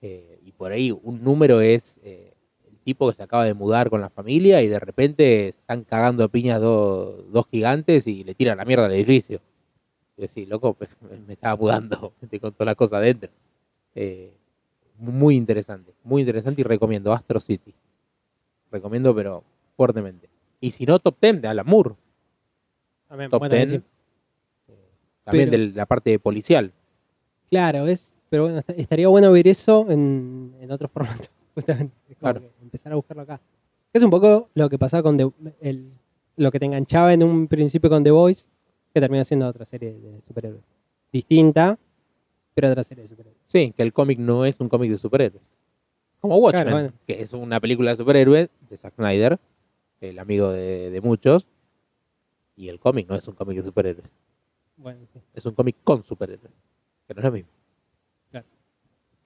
eh, 0.00 0.38
y 0.44 0.52
por 0.52 0.70
ahí 0.72 0.90
un 0.92 1.22
número 1.24 1.60
es 1.60 1.98
eh, 2.02 2.34
el 2.68 2.78
tipo 2.80 3.08
que 3.08 3.14
se 3.16 3.22
acaba 3.22 3.44
de 3.44 3.54
mudar 3.54 3.88
con 3.90 4.00
la 4.00 4.10
familia 4.10 4.60
y 4.62 4.68
de 4.68 4.78
repente 4.78 5.48
están 5.48 5.84
cagando 5.84 6.22
a 6.24 6.28
piñas 6.28 6.60
do- 6.60 7.22
dos 7.30 7.46
gigantes 7.50 8.06
y 8.06 8.22
le 8.24 8.34
tiran 8.34 8.58
la 8.58 8.64
mierda 8.64 8.86
al 8.86 8.92
edificio. 8.92 9.40
Y 10.16 10.22
decís, 10.22 10.48
loco, 10.48 10.74
pues, 10.78 10.90
me 11.26 11.32
estaba 11.34 11.56
mudando 11.56 12.12
te 12.30 12.38
con 12.40 12.52
toda 12.52 12.66
la 12.66 12.74
cosa 12.74 12.98
adentro. 12.98 13.30
Muy 14.98 15.36
interesante, 15.36 15.92
muy 16.04 16.22
interesante 16.22 16.60
y 16.60 16.64
recomiendo 16.64 17.12
Astro 17.12 17.40
City. 17.40 17.74
Recomiendo, 18.74 19.14
pero 19.14 19.44
fuertemente. 19.76 20.28
Y 20.60 20.72
si 20.72 20.84
no, 20.84 20.98
Top 20.98 21.16
10 21.20 21.40
de 21.42 21.48
Alan 21.48 21.64
Moore. 21.66 21.94
También, 23.08 23.30
Top 23.30 23.38
bueno, 23.40 23.54
10. 23.54 23.70
sí. 23.70 23.76
eh, 23.76 23.82
también 25.24 25.50
Pero- 25.50 25.62
de 25.62 25.72
la 25.72 25.86
parte 25.86 26.18
policial. 26.18 26.72
Claro, 27.50 27.86
es. 27.86 28.14
Pero 28.30 28.44
bueno, 28.44 28.58
est- 28.58 28.70
estaría 28.70 29.06
bueno 29.08 29.30
ver 29.30 29.46
eso 29.46 29.86
en, 29.90 30.54
en 30.60 30.70
otro 30.72 30.88
formato. 30.88 31.28
Justamente. 31.54 31.94
Claro. 32.18 32.42
empezar 32.60 32.90
a 32.92 32.96
buscarlo 32.96 33.22
acá. 33.22 33.40
Es 33.92 34.02
un 34.02 34.10
poco 34.10 34.48
lo 34.54 34.68
que 34.68 34.76
pasaba 34.78 35.02
con 35.04 35.16
The- 35.16 35.30
el, 35.60 35.92
lo 36.36 36.50
que 36.50 36.58
te 36.58 36.64
enganchaba 36.66 37.12
en 37.12 37.22
un 37.22 37.46
principio 37.46 37.88
con 37.88 38.02
The 38.02 38.10
Voice, 38.10 38.46
que 38.92 39.00
termina 39.00 39.22
siendo 39.24 39.46
otra 39.46 39.64
serie 39.64 39.92
de 39.94 40.20
superhéroes. 40.20 40.64
Distinta, 41.12 41.78
pero 42.54 42.70
otra 42.70 42.82
serie 42.82 43.02
de 43.02 43.08
superhéroes. 43.08 43.40
Sí, 43.46 43.72
que 43.76 43.82
el 43.84 43.92
cómic 43.92 44.18
no 44.18 44.44
es 44.44 44.58
un 44.58 44.68
cómic 44.68 44.90
de 44.90 44.98
superhéroes. 44.98 45.42
Como 46.24 46.38
Watchmen, 46.38 46.62
Claro, 46.64 46.76
bueno. 46.78 46.92
que 47.06 47.20
es 47.20 47.34
una 47.34 47.60
película 47.60 47.90
de 47.90 47.98
superhéroes 47.98 48.48
de 48.70 48.78
Zack 48.78 48.94
Snyder, 48.94 49.38
el 50.00 50.18
amigo 50.18 50.50
de, 50.52 50.88
de 50.88 51.00
muchos. 51.02 51.46
Y 52.56 52.70
el 52.70 52.80
cómic 52.80 53.06
no 53.10 53.14
es 53.14 53.28
un 53.28 53.34
cómic 53.34 53.58
de 53.58 53.62
superhéroes. 53.64 54.10
Bueno, 54.78 55.00
sí. 55.12 55.20
Es 55.34 55.44
un 55.44 55.52
cómic 55.52 55.76
con 55.84 56.02
superhéroes. 56.02 56.50
Que 57.06 57.12
no 57.12 57.20
es 57.20 57.24
lo 57.26 57.32
mismo. 57.32 57.50
Claro. 58.30 58.46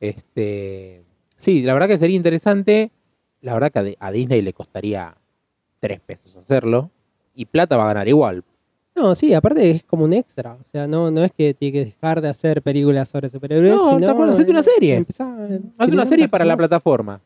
Este. 0.01 1.05
Sí, 1.37 1.63
la 1.63 1.73
verdad 1.73 1.87
que 1.87 1.99
sería 1.99 2.17
interesante. 2.17 2.91
La 3.43 3.55
verdad 3.55 3.71
que 3.71 3.97
a 4.01 4.11
Disney 4.11 4.43
le 4.43 4.53
costaría 4.53 5.17
tres 5.79 6.01
pesos 6.01 6.35
hacerlo. 6.35 6.91
Y 7.33 7.45
plata 7.45 7.77
va 7.77 7.85
a 7.85 7.95
ganar 7.95 8.09
igual. 8.09 8.43
No, 8.99 9.15
sí, 9.15 9.33
aparte 9.33 9.71
es 9.71 9.85
como 9.85 10.05
un 10.05 10.13
extra. 10.13 10.55
O 10.61 10.65
sea, 10.65 10.87
no, 10.87 11.11
no 11.11 11.23
es 11.23 11.31
que 11.33 11.55
tiene 11.55 11.73
que 11.73 11.85
dejar 11.85 12.21
de 12.21 12.29
hacer 12.29 12.63
películas 12.63 13.09
sobre 13.09 13.29
superhéroes. 13.29 13.75
No, 13.75 13.91
sino, 13.99 14.15
bueno, 14.15 14.33
hacete 14.33 14.51
una 14.51 14.63
serie. 14.63 14.97
empezá 14.97 15.25
a 15.25 15.35
Haz 15.35 15.49
generar 15.49 15.91
una 15.93 16.07
serie 16.07 16.29
para 16.29 16.45
la 16.45 16.57
plataforma. 16.57 17.21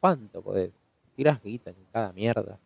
¿Cuánto 0.00 0.42
podés? 0.42 0.70
Tirás 1.16 1.42
guita 1.42 1.70
en 1.70 1.76
cada 1.92 2.12
mierda. 2.12 2.58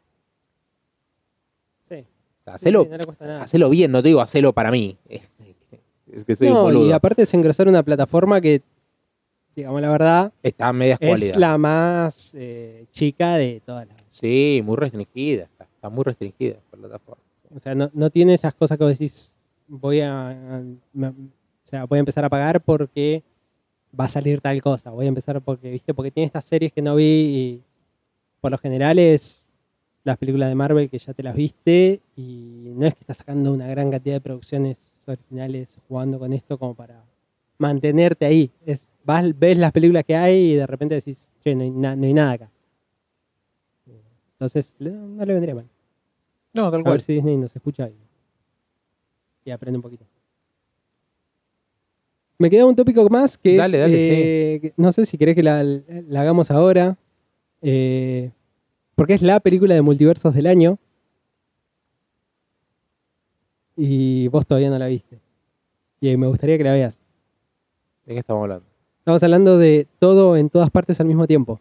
Sí. 1.81 2.05
Hacelo, 2.47 2.85
Sí, 2.85 2.89
no 2.91 2.97
le 2.97 3.05
cuesta 3.05 3.27
nada. 3.27 3.43
hacelo 3.43 3.71
bien, 3.71 3.91
no 3.93 4.03
te 4.03 4.09
digo 4.09 4.21
hacelo 4.21 4.53
para 4.53 4.71
mí. 4.71 4.97
Es 6.13 6.25
que 6.25 6.37
soy 6.37 6.51
No, 6.51 6.71
y 6.71 6.93
aparte 6.93 7.23
es 7.23 7.33
engrosar 7.33 7.69
una 7.69 7.83
plataforma 7.83 8.39
que, 8.39 8.61
digamos 9.57 9.81
la 9.81 9.89
verdad, 9.89 10.33
Está 10.43 10.69
a 10.69 10.73
medias 10.75 10.99
es 11.01 11.35
la 11.37 11.57
más 11.57 12.35
eh, 12.37 12.85
chica 12.91 13.37
de 13.37 13.63
todas 13.65 13.89
las. 13.89 13.97
Sí, 14.09 14.61
muy 14.63 14.77
restringida. 14.77 15.45
Está, 15.45 15.65
está 15.65 15.89
muy 15.89 16.05
restringida 16.05 16.57
la 16.71 16.79
plataforma. 16.79 17.23
O 17.55 17.59
sea, 17.59 17.75
no, 17.75 17.91
no 17.93 18.11
tiene 18.11 18.35
esas 18.35 18.55
cosas 18.55 18.79
que 18.79 18.85
vos 18.85 18.99
decís, 18.99 19.35
voy 19.69 20.01
a, 20.01 20.63
o 20.97 21.13
sea, 21.65 21.85
voy 21.85 21.99
a 21.99 22.01
empezar 22.01 22.25
a 22.25 22.31
pagar 22.31 22.61
porque 22.63 23.23
va 23.99 24.07
a 24.07 24.09
salir 24.09 24.41
tal 24.41 24.61
cosa. 24.63 24.91
Voy 24.91 25.07
a 25.07 25.09
empezar 25.09 25.41
porque, 25.43 25.71
viste, 25.71 25.95
porque 25.95 26.11
tiene 26.11 26.27
estas 26.27 26.45
series 26.45 26.73
que 26.73 26.83
no 26.83 26.95
vi 26.97 27.05
y 27.05 27.63
por 28.41 28.51
lo 28.51 28.59
general 28.59 28.99
es 28.99 29.49
las 30.05 30.17
películas 30.19 30.49
de 30.49 30.55
Marvel 30.57 30.91
que 30.91 30.99
ya 30.99 31.15
te 31.15 31.23
las 31.23 31.37
viste 31.37 32.01
y 32.17 32.73
no 32.75 32.87
es 32.87 32.95
que 32.95 33.01
estás 33.01 33.19
sacando 33.19 33.53
una 33.53 33.69
gran 33.69 33.91
cantidad 33.91 34.17
de 34.17 34.21
producciones 34.21 35.05
originales 35.07 35.79
jugando 35.89 36.19
con 36.19 36.33
esto 36.33 36.59
como 36.59 36.75
para 36.75 37.05
mantenerte 37.59 38.25
ahí. 38.27 38.51
Es, 38.67 38.91
vas, 39.05 39.39
ves 39.39 39.59
las 39.59 39.71
películas 39.73 40.05
que 40.05 40.17
hay 40.17 40.53
y 40.53 40.55
de 40.57 40.67
repente 40.67 40.95
decís, 40.97 41.33
che, 41.45 41.55
no 41.55 41.63
hay, 41.63 41.71
na- 41.71 41.95
no 41.97 42.05
hay 42.07 42.15
nada 42.15 42.33
acá. 42.33 42.51
Entonces, 44.35 44.75
no 44.81 45.25
le 45.25 45.33
vendría 45.35 45.55
mal. 45.55 45.69
No, 46.55 46.71
tal 46.71 46.83
A 46.87 46.91
ver 46.91 47.01
si 47.01 47.15
Disney 47.15 47.37
nos 47.37 47.55
escucha 47.55 47.89
y, 47.89 47.95
y 49.45 49.51
aprende 49.51 49.79
un 49.79 49.83
poquito. 49.83 50.05
Me 52.39 52.51
queda 52.51 52.67
un 52.67 52.75
tópico 52.75 53.09
más 53.09 53.39
que 53.39 53.57
Dale, 53.57 53.77
es, 53.77 53.83
dale, 53.83 54.55
eh, 54.55 54.61
que 54.61 54.75
no 54.77 54.91
sé 54.91 55.07
si 55.07 55.17
querés 55.17 55.35
que 55.37 55.43
la, 55.43 55.63
la 55.63 56.21
hagamos 56.21 56.51
ahora, 56.51 56.99
eh, 57.61 58.33
porque 58.97 59.15
es 59.15 59.23
la 59.23 59.39
película 59.41 59.75
de 59.75 59.83
multiversos 59.83 60.35
del 60.35 60.47
año 60.47 60.79
y 63.77 64.29
vos 64.29 64.47
todavía 64.47 64.71
no 64.71 64.79
la 64.79 64.87
viste. 64.87 65.21
Y 66.01 66.17
me 66.17 66.27
gustaría 66.27 66.59
que 66.59 66.65
la 66.65 66.73
veas. 66.73 66.99
¿De 68.05 68.15
qué 68.15 68.21
estamos 68.21 68.43
hablando? 68.43 68.67
Estamos 68.99 69.23
hablando 69.23 69.59
de 69.59 69.87
todo 69.99 70.37
en 70.37 70.51
todas 70.51 70.71
partes 70.71 71.01
al 71.01 71.07
mismo 71.07 71.27
tiempo. 71.27 71.61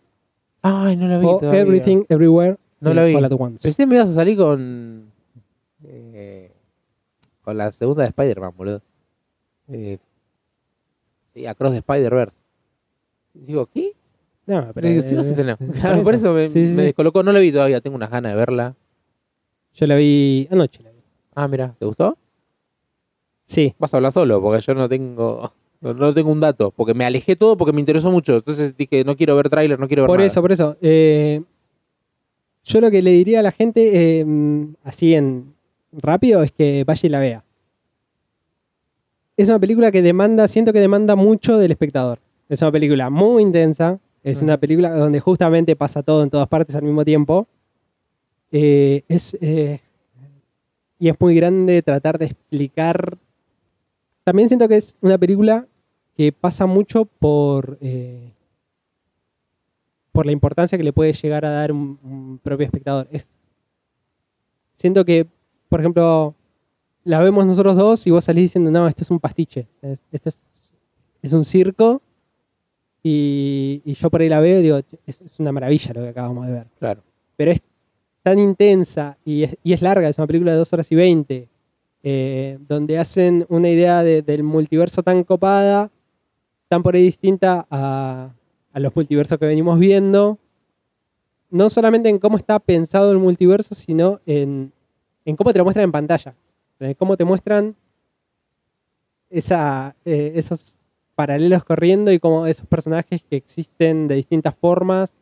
Ay, 0.62 0.96
no 0.98 1.08
la 1.08 1.20
vi. 1.20 1.26
O 1.26 1.38
todavía. 1.38 1.62
Everything, 1.62 2.04
Everywhere, 2.10 2.58
No 2.82 2.94
la 2.94 3.04
vi. 3.04 3.16
All 3.16 3.26
at 3.26 3.32
Once. 3.38 3.64
Pensé 3.64 3.84
que 3.84 3.88
me 3.88 3.96
ibas 3.96 4.10
a 4.10 4.14
salir 4.14 4.38
con. 4.38 5.12
eh, 5.84 6.52
con 7.44 7.58
la 7.58 7.72
segunda 7.72 8.04
de 8.04 8.10
Spider-Man, 8.10 8.54
boludo. 8.56 8.82
Eh, 9.70 9.98
sí, 11.34 11.46
Across 11.46 11.72
the 11.72 11.78
Spider-Verse. 11.78 12.42
Digo, 13.34 13.66
¿qué? 13.68 13.94
No, 14.46 14.72
pero 14.74 14.90
no 14.90 15.58
Claro, 15.80 16.02
por 16.04 16.16
eso 16.16 16.34
me, 16.34 16.48
Sí, 16.48 16.66
sí, 16.68 16.74
me 16.74 16.82
sí. 16.82 16.86
descolocó. 16.88 17.24
No 17.24 17.32
la 17.32 17.40
vi 17.40 17.52
todavía, 17.52 17.80
tengo 17.82 17.96
unas 17.96 18.10
ganas 18.10 18.34
de 18.34 18.36
verla. 18.38 18.76
Yo 19.74 19.88
la 19.88 19.96
vi 19.96 20.48
anoche. 20.52 20.84
La 20.84 20.92
vi. 20.92 20.98
Ah, 21.34 21.48
mira, 21.48 21.76
¿te 21.80 21.86
gustó? 21.86 22.18
Sí, 23.46 23.74
Vas 23.80 23.94
a 23.94 23.98
hablar 23.98 24.12
solo, 24.12 24.42
porque 24.42 24.62
yo 24.62 24.74
no 24.74 24.88
tengo. 24.90 25.54
No, 25.82 25.94
no 25.94 26.14
tengo 26.14 26.32
un 26.32 26.40
dato, 26.40 26.72
porque 26.72 26.94
me 26.94 27.06
alejé 27.06 27.36
todo 27.36 27.58
porque 27.58 27.74
me 27.74 27.80
interesó 27.80 28.12
mucho. 28.12 28.36
Entonces 28.38 28.76
dije, 28.78 29.04
no 29.04 29.16
quiero 29.16 29.36
ver 29.36 29.50
tráiler, 29.50 29.80
no 29.80 29.88
quiero 29.88 30.04
ver 30.04 30.08
por 30.08 30.18
nada. 30.20 30.28
eso, 30.28 30.42
por 30.42 30.52
eso. 30.52 30.78
Eh, 30.82 31.42
yo 32.64 32.82
lo 32.82 32.92
que 32.92 33.02
le 33.02 33.12
diría 33.12 33.40
a 33.40 33.44
la 33.44 33.52
gente, 33.52 34.20
eh, 34.20 34.26
así 34.84 35.16
en 35.16 35.54
rápido, 35.92 36.44
es 36.44 36.52
que 36.52 36.84
vaya 36.86 37.08
y 37.08 37.10
la 37.10 37.20
vea. 37.20 37.44
Es 39.38 39.50
una 39.50 39.60
película 39.60 39.92
que 39.92 40.02
demanda, 40.02 40.48
siento 40.48 40.74
que 40.74 40.80
demanda 40.80 41.16
mucho 41.16 41.58
del 41.58 41.72
espectador. 41.72 42.20
Es 42.50 42.62
una 42.62 42.72
película 42.72 43.10
muy 43.10 43.44
intensa, 43.44 44.00
es 44.24 44.42
una 44.42 44.58
película 44.58 44.92
donde 44.92 45.20
justamente 45.20 45.76
pasa 45.76 46.04
todo 46.04 46.22
en 46.22 46.30
todas 46.30 46.48
partes 46.48 46.76
al 46.76 46.84
mismo 46.84 47.04
tiempo. 47.04 47.48
Eh, 48.52 49.04
es, 49.08 49.36
eh, 49.42 49.80
y 51.00 51.10
es 51.10 51.16
muy 51.20 51.36
grande 51.36 51.82
tratar 51.82 52.20
de 52.20 52.26
explicar. 52.26 53.18
También 54.24 54.48
siento 54.48 54.68
que 54.68 54.76
es 54.76 54.96
una 55.02 55.18
película 55.18 55.68
que 56.16 56.32
pasa 56.32 56.68
mucho 56.68 57.06
por, 57.06 57.80
eh, 57.82 58.32
por 60.12 60.26
la 60.26 60.32
importancia 60.32 60.78
que 60.78 60.84
le 60.84 60.94
puede 60.94 61.14
llegar 61.14 61.46
a 61.46 61.50
dar 61.52 61.72
un, 61.72 61.98
un 62.04 62.40
propio 62.42 62.66
espectador. 62.66 63.08
Es- 63.12 63.30
siento 64.76 65.06
que, 65.06 65.28
por 65.70 65.80
ejemplo, 65.80 66.36
la 67.04 67.20
vemos 67.20 67.46
nosotros 67.46 67.76
dos 67.76 68.06
y 68.08 68.12
vos 68.12 68.24
salís 68.26 68.44
diciendo, 68.46 68.72
no, 68.72 68.88
esto 68.88 69.04
es 69.04 69.12
un 69.12 69.20
pastiche, 69.20 69.68
es- 69.82 70.06
esto 70.12 70.30
es, 70.30 70.74
es 71.22 71.34
un 71.34 71.44
circo. 71.44 72.02
Y, 73.04 73.82
y 73.84 73.94
yo 73.94 74.12
por 74.12 74.22
ahí 74.22 74.30
la 74.30 74.40
veo 74.40 74.60
y 74.60 74.64
digo, 74.64 74.78
es, 75.08 75.22
es 75.22 75.40
una 75.40 75.52
maravilla 75.52 75.92
lo 75.94 76.02
que 76.02 76.10
acabamos 76.10 76.46
de 76.46 76.54
ver. 76.54 76.68
Claro. 76.78 77.02
Pero 77.36 77.52
es 77.52 77.62
tan 78.22 78.38
intensa 78.38 79.18
y 79.26 79.44
es, 79.44 79.58
y 79.64 79.74
es 79.74 79.82
larga, 79.82 80.08
es 80.08 80.18
una 80.20 80.28
película 80.28 80.52
de 80.52 80.58
2 80.60 80.72
horas 80.74 80.92
y 80.92 80.96
20, 80.96 81.50
eh, 82.04 82.60
donde 82.68 83.00
hacen 83.00 83.46
una 83.50 83.70
idea 83.70 84.04
de- 84.04 84.22
del 84.22 84.44
multiverso 84.44 85.02
tan 85.02 85.24
copada, 85.24 85.90
tan 86.68 86.84
por 86.84 86.94
ahí 86.96 87.02
distinta 87.04 87.66
a, 87.72 88.34
a 88.74 88.80
los 88.80 88.96
multiversos 88.96 89.38
que 89.38 89.46
venimos 89.46 89.80
viendo. 89.80 90.40
No 91.50 91.70
solamente 91.70 92.10
en 92.10 92.20
cómo 92.20 92.38
está 92.38 92.60
pensado 92.60 93.12
el 93.12 93.18
multiverso, 93.18 93.76
sino 93.76 94.22
en, 94.26 94.72
en 95.26 95.36
cómo 95.36 95.52
te 95.52 95.60
lo 95.60 95.66
muestran 95.66 95.86
en 95.86 95.92
pantalla. 95.92 96.36
En 96.80 96.94
cómo 96.94 97.18
te 97.18 97.26
muestran 97.26 97.76
esa, 99.30 99.96
eh, 100.06 100.34
esos 100.36 100.80
paralelos 101.16 101.64
corriendo 101.64 102.12
y 102.12 102.20
cómo 102.20 102.48
esos 102.48 102.66
personajes 102.66 103.22
que 103.30 103.36
existen 103.36 104.08
de 104.08 104.16
distintas 104.16 104.56
formas. 104.56 105.14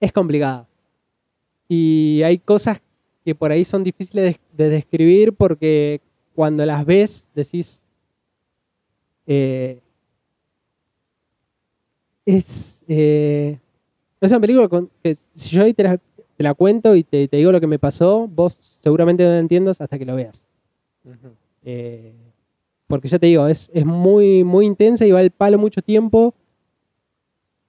Es 0.00 0.12
complicado. 0.12 0.66
Y 1.68 2.22
hay 2.22 2.38
cosas 2.38 2.80
que 3.24 3.34
por 3.34 3.50
ahí 3.50 3.64
son 3.64 3.82
difíciles 3.82 4.36
de, 4.56 4.64
de 4.64 4.70
describir 4.70 5.32
porque 5.32 6.00
cuando 6.34 6.64
las 6.64 6.84
ves 6.84 7.26
decís, 7.34 7.82
eh, 9.26 9.80
es, 12.26 12.82
eh, 12.88 13.58
es 14.20 14.30
una 14.30 14.40
película 14.40 14.68
con- 14.68 14.90
que 15.02 15.16
si 15.34 15.54
yo 15.56 15.62
ahí 15.62 15.72
te 15.72 15.84
la, 15.84 15.96
te 15.96 16.42
la 16.42 16.52
cuento 16.54 16.94
y 16.94 17.02
te, 17.04 17.26
te 17.28 17.36
digo 17.38 17.52
lo 17.52 17.60
que 17.60 17.66
me 17.66 17.78
pasó, 17.78 18.28
vos 18.28 18.58
seguramente 18.82 19.24
no 19.24 19.30
lo 19.30 19.38
entiendas 19.38 19.80
hasta 19.80 19.98
que 19.98 20.04
lo 20.04 20.16
veas. 20.16 20.44
Eh, 21.64 22.12
porque 22.88 23.08
ya 23.08 23.18
te 23.18 23.26
digo, 23.26 23.46
es, 23.48 23.70
es 23.72 23.84
muy, 23.86 24.44
muy 24.44 24.66
intensa 24.66 25.06
y 25.06 25.12
va 25.12 25.20
al 25.20 25.30
palo 25.30 25.58
mucho 25.58 25.80
tiempo. 25.82 26.34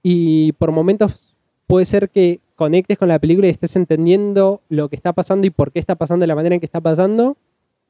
Y 0.02 0.52
por 0.52 0.72
momentos 0.72 1.34
puede 1.66 1.84
ser 1.86 2.08
que 2.10 2.40
conectes 2.54 2.98
con 2.98 3.08
la 3.08 3.18
película 3.18 3.46
y 3.46 3.50
estés 3.50 3.76
entendiendo 3.76 4.62
lo 4.68 4.88
que 4.88 4.96
está 4.96 5.12
pasando 5.12 5.46
y 5.46 5.50
por 5.50 5.70
qué 5.72 5.78
está 5.78 5.94
pasando 5.96 6.22
de 6.24 6.28
la 6.28 6.34
manera 6.34 6.54
en 6.54 6.60
que 6.60 6.66
está 6.66 6.80
pasando. 6.80 7.36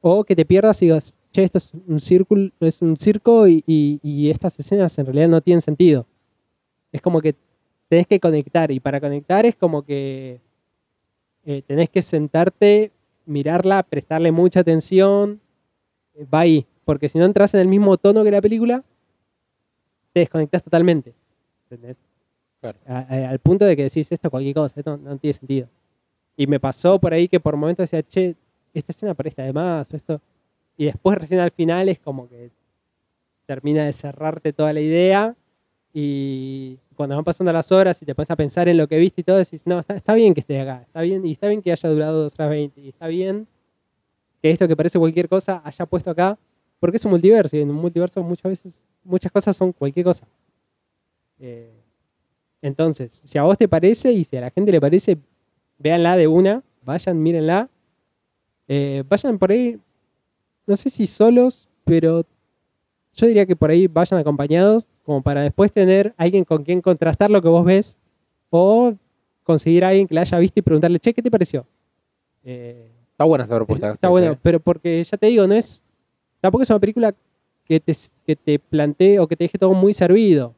O 0.01 0.23
que 0.23 0.35
te 0.35 0.45
pierdas 0.45 0.81
y 0.81 0.85
digas, 0.85 1.17
che, 1.33 1.43
esto 1.43 1.57
es 1.57 1.71
un 1.87 1.99
círculo, 1.99 2.51
es 2.61 2.81
un 2.81 2.95
circo 2.95 3.47
y, 3.47 3.63
y- 3.67 3.99
y 4.01 4.29
estas 4.29 4.57
escenas 4.59 4.97
en 4.97 5.05
realidad 5.07 5.27
no 5.27 5.41
tienen 5.41 5.61
sentido. 5.61 6.05
Es 6.91 7.01
como 7.01 7.21
que 7.21 7.35
tenés 7.87 8.07
que 8.07 8.19
conectar. 8.19 8.71
Y 8.71 8.79
para 8.79 8.99
conectar 8.99 9.45
es 9.45 9.55
como 9.55 9.83
que 9.83 10.39
eh, 11.45 11.61
tenés 11.65 11.89
que 11.89 12.01
sentarte, 12.01 12.91
mirarla, 13.25 13.83
prestarle 13.83 14.31
mucha 14.31 14.61
atención. 14.61 15.39
eh, 16.15 16.25
Va 16.33 16.41
ahí. 16.41 16.65
Porque 16.85 17.07
si 17.09 17.19
no 17.19 17.25
entras 17.25 17.53
en 17.53 17.59
el 17.61 17.67
mismo 17.67 17.97
tono 17.97 18.23
que 18.23 18.31
la 18.31 18.41
película, 18.41 18.83
te 20.13 20.21
desconectas 20.21 20.63
totalmente. 20.63 21.13
¿Entendés? 21.69 21.97
Claro. 22.61 22.77
A- 22.87 23.05
a- 23.07 23.29
al 23.29 23.39
punto 23.39 23.65
de 23.65 23.75
que 23.75 23.83
decís 23.83 24.11
esto 24.11 24.29
cualquier 24.29 24.55
cosa, 24.55 24.79
esto 24.79 24.97
no, 24.97 25.17
tiene 25.17 25.33
sentido. 25.33 25.67
Y 26.35 26.47
me 26.47 26.59
pasó 26.59 26.99
por 26.99 27.13
ahí 27.13 27.27
que 27.27 27.39
por 27.39 27.55
momentos 27.55 27.83
decía, 27.89 28.01
che, 28.03 28.35
esta 28.73 28.91
escena 28.91 29.13
parece 29.13 29.41
de 29.43 29.53
más, 29.53 29.91
o 29.93 29.95
esto. 29.95 30.21
Y 30.77 30.85
después 30.85 31.17
recién 31.17 31.39
al 31.41 31.51
final 31.51 31.89
es 31.89 31.99
como 31.99 32.27
que 32.27 32.49
termina 33.45 33.85
de 33.85 33.93
cerrarte 33.93 34.51
toda 34.53 34.73
la 34.73 34.81
idea 34.81 35.35
y 35.93 36.77
cuando 36.95 37.15
van 37.15 37.23
pasando 37.23 37.51
las 37.51 37.71
horas 37.71 38.01
y 38.01 38.05
te 38.05 38.13
pones 38.13 38.29
a 38.29 38.35
pensar 38.35 38.67
en 38.67 38.77
lo 38.77 38.87
que 38.87 38.97
viste 38.97 39.21
y 39.21 39.23
todo, 39.23 39.37
decís, 39.37 39.63
no, 39.65 39.83
está, 39.87 40.13
bien 40.13 40.33
que 40.33 40.41
esté 40.41 40.59
acá, 40.61 40.83
está 40.83 41.01
bien, 41.01 41.25
y 41.25 41.31
está 41.31 41.47
bien 41.47 41.61
que 41.61 41.71
haya 41.71 41.89
durado 41.89 42.23
2 42.23 42.33
horas 42.37 42.49
20, 42.49 42.81
y 42.81 42.89
está 42.89 43.07
bien 43.07 43.47
que 44.41 44.51
esto 44.51 44.67
que 44.67 44.75
parece 44.75 44.99
cualquier 44.99 45.27
cosa 45.27 45.61
haya 45.63 45.85
puesto 45.85 46.11
acá, 46.11 46.37
porque 46.79 46.97
es 46.97 47.05
un 47.05 47.11
multiverso, 47.11 47.57
y 47.57 47.61
en 47.61 47.69
un 47.69 47.77
multiverso 47.77 48.21
muchas 48.23 48.49
veces, 48.49 48.85
muchas 49.03 49.31
cosas 49.31 49.55
son 49.55 49.71
cualquier 49.71 50.05
cosa. 50.05 50.27
Eh, 51.39 51.71
entonces, 52.61 53.21
si 53.23 53.37
a 53.37 53.43
vos 53.43 53.57
te 53.57 53.67
parece 53.67 54.11
y 54.11 54.23
si 54.23 54.37
a 54.37 54.41
la 54.41 54.51
gente 54.51 54.71
le 54.71 54.81
parece, 54.81 55.17
véanla 55.77 56.17
de 56.17 56.27
una, 56.27 56.63
vayan, 56.83 57.21
mírenla. 57.21 57.69
Eh, 58.67 59.03
vayan 59.07 59.39
por 59.39 59.51
ahí, 59.51 59.79
no 60.67 60.75
sé 60.75 60.89
si 60.89 61.07
solos, 61.07 61.67
pero 61.85 62.25
yo 63.19 63.27
diría 63.27 63.45
que 63.45 63.55
por 63.55 63.69
ahí 63.69 63.87
vayan 63.87 64.19
acompañados, 64.19 64.87
como 65.03 65.21
para 65.21 65.41
después 65.41 65.71
tener 65.71 66.13
alguien 66.17 66.43
con 66.45 66.63
quien 66.63 66.81
contrastar 66.81 67.29
lo 67.29 67.41
que 67.41 67.47
vos 67.47 67.65
ves, 67.65 67.97
o 68.49 68.93
conseguir 69.43 69.83
a 69.83 69.89
alguien 69.89 70.07
que 70.07 70.15
la 70.15 70.21
haya 70.21 70.37
visto 70.39 70.59
y 70.59 70.63
preguntarle, 70.63 70.99
che, 70.99 71.13
¿qué 71.13 71.21
te 71.21 71.31
pareció? 71.31 71.65
Eh, 72.43 72.91
Está 73.11 73.25
buena 73.25 73.43
esa 73.45 73.55
propuesta. 73.55 73.91
Está 73.91 74.07
sí. 74.07 74.37
pero 74.41 74.59
porque 74.59 75.03
ya 75.03 75.17
te 75.17 75.27
digo, 75.27 75.45
no 75.45 75.53
es. 75.53 75.83
Tampoco 76.39 76.63
es 76.63 76.69
una 76.69 76.79
película 76.79 77.13
que 77.65 77.79
te, 77.81 77.93
que 78.25 78.35
te 78.35 78.59
plantee 78.59 79.19
o 79.19 79.27
que 79.27 79.35
te 79.35 79.43
deje 79.43 79.57
todo 79.57 79.73
muy 79.73 79.93
servido. 79.93 80.55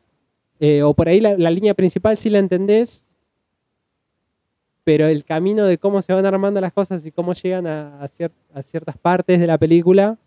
Eh, 0.59 0.83
o 0.83 0.93
por 0.93 1.07
ahí 1.09 1.19
la, 1.19 1.35
la 1.37 1.49
línea 1.49 1.73
principal 1.73 2.17
sí 2.17 2.29
la 2.29 2.37
entendés, 2.37 3.07
pero 4.83 5.07
el 5.07 5.23
camino 5.23 5.65
de 5.65 5.77
cómo 5.77 6.01
se 6.01 6.13
van 6.13 6.25
armando 6.25 6.59
las 6.61 6.71
cosas 6.73 7.05
y 7.05 7.11
cómo 7.11 7.33
llegan 7.33 7.65
a, 7.67 7.99
a 8.01 8.07
cier- 8.07 8.31
a 8.53 8.61
ciertas 8.61 8.97
partes 8.97 9.39
de 9.39 9.47
la 9.47 9.57
película, 9.57 10.17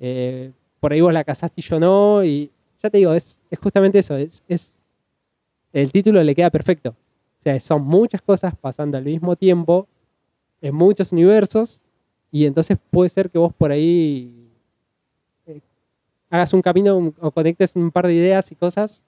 eh, 0.00 0.52
por 0.84 0.92
ahí 0.92 1.00
vos 1.00 1.14
la 1.14 1.24
casaste 1.24 1.62
y 1.62 1.64
yo 1.64 1.80
no. 1.80 2.22
Y 2.22 2.50
ya 2.82 2.90
te 2.90 2.98
digo, 2.98 3.14
es, 3.14 3.40
es 3.50 3.58
justamente 3.58 4.00
eso. 4.00 4.18
Es, 4.18 4.82
el 5.72 5.90
título 5.90 6.22
le 6.22 6.34
queda 6.34 6.50
perfecto. 6.50 6.90
O 6.90 7.42
sea, 7.42 7.58
son 7.58 7.86
muchas 7.86 8.20
cosas 8.20 8.54
pasando 8.54 8.98
al 8.98 9.04
mismo 9.04 9.34
tiempo 9.34 9.88
en 10.60 10.74
muchos 10.74 11.10
universos 11.10 11.82
y 12.30 12.44
entonces 12.44 12.76
puede 12.90 13.08
ser 13.08 13.30
que 13.30 13.38
vos 13.38 13.50
por 13.54 13.70
ahí 13.70 14.50
eh, 15.46 15.62
hagas 16.28 16.52
un 16.52 16.60
camino 16.60 17.14
o 17.18 17.30
conectes 17.30 17.74
un 17.76 17.90
par 17.90 18.06
de 18.06 18.12
ideas 18.12 18.52
y 18.52 18.54
cosas 18.54 19.06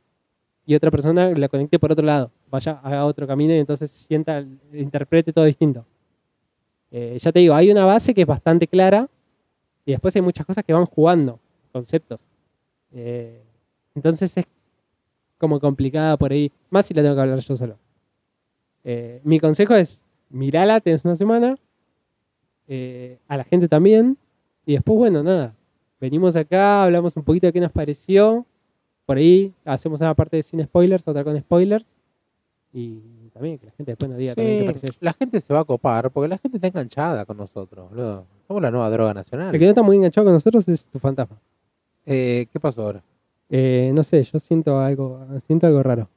y 0.64 0.74
otra 0.76 0.90
persona 0.90 1.28
la 1.32 1.48
conecte 1.50 1.78
por 1.78 1.92
otro 1.92 2.06
lado, 2.06 2.32
vaya, 2.50 2.80
haga 2.82 3.04
otro 3.04 3.26
camino 3.26 3.52
y 3.52 3.58
entonces 3.58 3.90
sienta, 3.90 4.42
interprete 4.72 5.30
todo 5.30 5.44
distinto. 5.44 5.84
Eh, 6.90 7.18
ya 7.20 7.32
te 7.32 7.40
digo, 7.40 7.54
hay 7.54 7.70
una 7.70 7.84
base 7.84 8.14
que 8.14 8.22
es 8.22 8.26
bastante 8.26 8.66
clara 8.66 9.10
y 9.84 9.90
después 9.90 10.16
hay 10.16 10.22
muchas 10.22 10.46
cosas 10.46 10.64
que 10.64 10.72
van 10.72 10.86
jugando, 10.86 11.38
conceptos. 11.76 12.24
Eh, 12.92 13.42
entonces 13.94 14.34
es 14.36 14.44
como 15.38 15.60
complicada 15.60 16.16
por 16.16 16.32
ahí, 16.32 16.50
más 16.70 16.86
si 16.86 16.94
la 16.94 17.02
tengo 17.02 17.14
que 17.14 17.20
hablar 17.20 17.38
yo 17.40 17.54
solo. 17.54 17.76
Eh, 18.84 19.20
mi 19.24 19.38
consejo 19.38 19.74
es, 19.74 20.06
mirala, 20.30 20.80
tenés 20.80 21.04
una 21.04 21.16
semana, 21.16 21.56
eh, 22.68 23.18
a 23.28 23.36
la 23.36 23.44
gente 23.44 23.68
también, 23.68 24.16
y 24.64 24.72
después, 24.72 24.96
bueno, 24.96 25.22
nada, 25.22 25.54
venimos 26.00 26.34
acá, 26.36 26.84
hablamos 26.84 27.14
un 27.16 27.22
poquito 27.24 27.46
de 27.46 27.52
qué 27.52 27.60
nos 27.60 27.72
pareció, 27.72 28.46
por 29.04 29.18
ahí 29.18 29.52
hacemos 29.66 30.00
una 30.00 30.14
parte 30.14 30.36
de 30.36 30.42
sin 30.42 30.62
spoilers, 30.64 31.06
otra 31.06 31.22
con 31.24 31.38
spoilers, 31.38 31.94
y 32.72 33.28
también 33.34 33.58
que 33.58 33.66
la 33.66 33.72
gente 33.72 33.92
después 33.92 34.08
nos 34.10 34.18
diga 34.18 34.34
también 34.34 34.56
qué 34.58 34.62
Sí, 34.62 34.66
pareció. 34.66 34.88
la 35.00 35.12
gente 35.12 35.40
se 35.40 35.52
va 35.52 35.60
a 35.60 35.64
copar 35.64 36.10
porque 36.10 36.28
la 36.28 36.38
gente 36.38 36.56
está 36.56 36.68
enganchada 36.68 37.24
con 37.26 37.36
nosotros, 37.36 37.90
boludo. 37.90 38.26
Somos 38.48 38.62
la 38.62 38.70
nueva 38.70 38.88
droga 38.90 39.12
nacional. 39.12 39.52
El 39.54 39.58
que 39.58 39.64
no 39.66 39.70
está 39.70 39.82
muy 39.82 39.96
enganchado 39.96 40.24
con 40.24 40.32
nosotros 40.34 40.66
es 40.68 40.86
tu 40.86 40.98
fantasma. 40.98 41.36
Eh, 42.06 42.46
¿Qué 42.52 42.60
pasó 42.60 42.82
ahora? 42.82 43.02
Eh, 43.50 43.90
no 43.94 44.02
sé, 44.02 44.22
yo 44.24 44.38
siento 44.38 44.78
algo, 44.78 45.26
siento 45.46 45.66
algo 45.66 45.82
raro. 45.82 46.08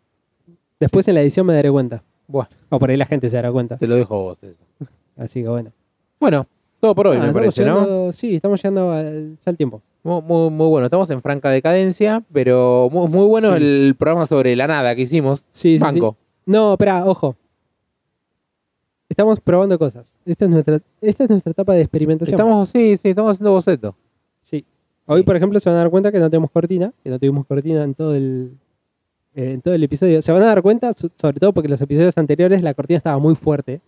Después 0.79 1.07
en 1.07 1.15
la 1.15 1.21
edición 1.21 1.45
me 1.45 1.53
daré 1.53 1.71
cuenta. 1.71 2.03
Bueno, 2.27 2.49
O 2.69 2.79
por 2.79 2.89
ahí 2.89 2.97
la 2.97 3.05
gente 3.05 3.29
se 3.29 3.35
dará 3.35 3.51
cuenta. 3.51 3.77
te 3.77 3.87
lo 3.87 3.95
dejo 3.95 4.15
a 4.15 4.19
vos 4.19 4.43
eso. 4.43 4.63
Así 5.17 5.41
que 5.41 5.49
bueno. 5.49 5.71
Bueno, 6.19 6.47
todo 6.79 6.95
por 6.95 7.07
hoy 7.07 7.17
Ah, 7.19 7.25
me 7.27 7.33
parece, 7.33 7.65
¿no? 7.65 8.11
Sí, 8.11 8.35
estamos 8.35 8.61
llegando 8.61 8.91
al, 8.91 9.37
ya 9.43 9.49
al 9.49 9.57
tiempo. 9.57 9.81
Muy, 10.03 10.21
muy, 10.21 10.49
muy 10.49 10.67
bueno. 10.67 10.85
Estamos 10.85 11.09
en 11.09 11.21
franca 11.21 11.49
decadencia, 11.49 12.23
pero 12.31 12.87
muy, 12.91 13.07
muy 13.07 13.25
bueno 13.25 13.49
Sí. 13.49 13.63
el 13.63 13.95
programa 13.97 14.25
sobre 14.27 14.55
la 14.55 14.67
nada 14.67 14.95
que 14.95 15.01
hicimos. 15.01 15.39
Sí, 15.51 15.77
sí, 15.77 15.79
sí. 15.79 15.83
Banco. 15.83 16.15
No, 16.45 16.73
espera, 16.73 17.03
ojo. 17.05 17.35
Estamos 19.09 19.39
probando 19.39 19.77
cosas. 19.79 20.15
Esta 20.25 20.45
es 20.45 20.51
nuestra, 20.51 20.79
esta 21.01 21.23
es 21.23 21.29
nuestra 21.29 21.51
etapa 21.51 21.73
de 21.73 21.81
experimentación. 21.81 22.35
Estamos, 22.35 22.69
sí, 22.69 22.95
sí, 22.97 23.09
estamos 23.09 23.31
haciendo 23.31 23.51
boceto. 23.51 23.95
Sí. 24.39 24.63
Hoy, 25.11 25.23
por 25.23 25.35
ejemplo, 25.35 25.59
se 25.59 25.69
van 25.69 25.77
a 25.77 25.81
dar 25.81 25.89
cuenta 25.89 26.11
que 26.11 26.19
no 26.19 26.29
tenemos 26.29 26.51
cortina, 26.51 26.93
que 27.03 27.09
no 27.09 27.17
tuvimos 27.19 27.45
cortina 27.47 27.83
en 27.83 27.95
todo 27.95 28.13
el, 28.15 28.51
eh, 29.35 29.53
en 29.53 29.61
todo 29.61 29.73
el 29.73 29.83
episodio. 29.83 30.21
Se 30.21 30.31
van 30.31 30.43
a 30.43 30.45
dar 30.45 30.61
cuenta, 30.61 30.93
so- 30.93 31.09
sobre 31.15 31.39
todo 31.39 31.51
porque 31.51 31.67
los 31.67 31.81
episodios 31.81 32.17
anteriores 32.17 32.61
la 32.61 32.73
cortina 32.73 32.97
estaba 32.97 33.17
muy 33.17 33.35
fuerte. 33.35 33.81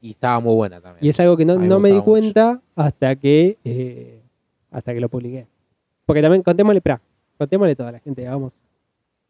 Y 0.00 0.10
estaba 0.10 0.40
muy 0.40 0.54
buena 0.54 0.80
también. 0.80 1.04
Y 1.04 1.08
es 1.10 1.20
algo 1.20 1.36
que 1.36 1.44
no, 1.44 1.58
me 1.58 1.66
no 1.66 1.78
me 1.80 1.88
di 1.90 1.94
mucho. 1.96 2.04
cuenta 2.06 2.60
hasta 2.74 3.14
que 3.16 3.58
eh, 3.64 4.20
hasta 4.70 4.92
que 4.94 5.00
lo 5.00 5.08
publiqué. 5.08 5.46
Porque 6.06 6.20
también 6.22 6.42
contémosle, 6.42 6.78
espera, 6.78 7.00
contémosle 7.38 7.76
toda 7.76 7.92
la 7.92 7.98
gente, 8.00 8.26
vamos. 8.28 8.62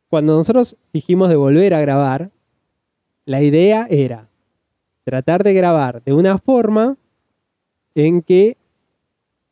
Cuando 0.09 0.37
nosotros 0.37 0.77
dijimos 0.93 1.29
de 1.29 1.37
volver 1.37 1.75
a 1.75 1.81
grabar, 1.81 2.31
la 3.25 3.43
idea 3.43 3.87
era 3.91 4.29
tratar 5.05 5.43
de 5.45 5.53
grabar 5.55 6.03
de 6.05 6.13
una 6.13 6.39
forma 6.39 6.97
en 7.95 8.23
que 8.23 8.57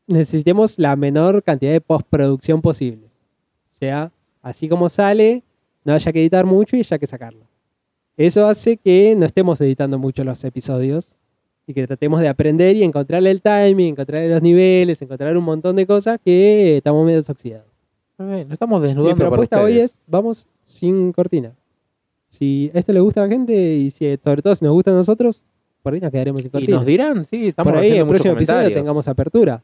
necesitemos 0.07 0.79
la 0.79 0.97
menor 0.97 1.43
cantidad 1.43 1.73
de 1.73 1.81
postproducción 1.81 2.61
posible. 2.61 3.07
O 3.07 3.69
sea, 3.69 4.13
así 4.43 4.69
como 4.69 4.89
sale, 4.89 5.43
no 5.85 5.93
haya 5.93 6.13
que 6.13 6.21
editar 6.21 6.47
mucho 6.47 6.77
y 6.77 6.81
haya 6.81 6.99
que 6.99 7.07
sacarlo. 7.07 7.47
Eso 8.17 8.47
hace 8.47 8.77
que 8.77 9.15
no 9.17 9.25
estemos 9.27 9.61
editando 9.61 9.99
mucho 9.99 10.23
los 10.25 10.45
episodios 10.45 11.17
y 11.67 11.75
que 11.75 11.87
tratemos 11.87 12.21
de 12.21 12.29
aprender 12.29 12.77
y 12.77 12.83
encontrarle 12.83 13.31
el 13.31 13.41
timing, 13.41 13.93
encontrarle 13.93 14.29
los 14.29 14.43
niveles, 14.43 15.01
encontrar 15.01 15.37
un 15.37 15.45
montón 15.45 15.77
de 15.77 15.87
cosas 15.87 16.19
que 16.23 16.77
estamos 16.77 17.05
medio 17.07 17.21
oxidados. 17.27 17.67
Nos 18.19 18.53
estamos 18.53 18.81
Mi 18.81 18.89
desnudando 18.89 19.17
para 19.17 19.31
propuesta 19.31 19.63
hoy 19.63 19.73
ustedes. 19.73 19.91
es, 19.93 20.03
vamos 20.07 20.47
sin 20.63 21.13
cortina. 21.13 21.53
Si 22.29 22.71
esto 22.75 22.93
le 22.93 23.01
gusta 23.01 23.23
a 23.23 23.27
la 23.27 23.33
gente 23.33 23.53
y 23.77 23.91
si, 23.91 24.17
sobre 24.23 24.43
todo 24.43 24.55
si 24.55 24.65
nos 24.65 24.75
gusta 24.75 24.91
a 24.91 24.95
nosotros, 24.95 25.45
por 25.83 25.95
ahí 25.95 26.01
nos 26.01 26.11
quedaremos 26.13 26.43
sin 26.43 26.49
Y 26.49 26.51
cortina. 26.51 26.77
nos 26.77 26.87
dirán, 26.87 27.25
sí, 27.25 27.49
estamos 27.49 27.73
por 27.73 27.83
ahí 27.83 27.93
en 27.93 27.97
el 27.97 28.07
próximo 28.07 28.35
episodio 28.35 28.73
tengamos 28.73 29.09
apertura. 29.09 29.63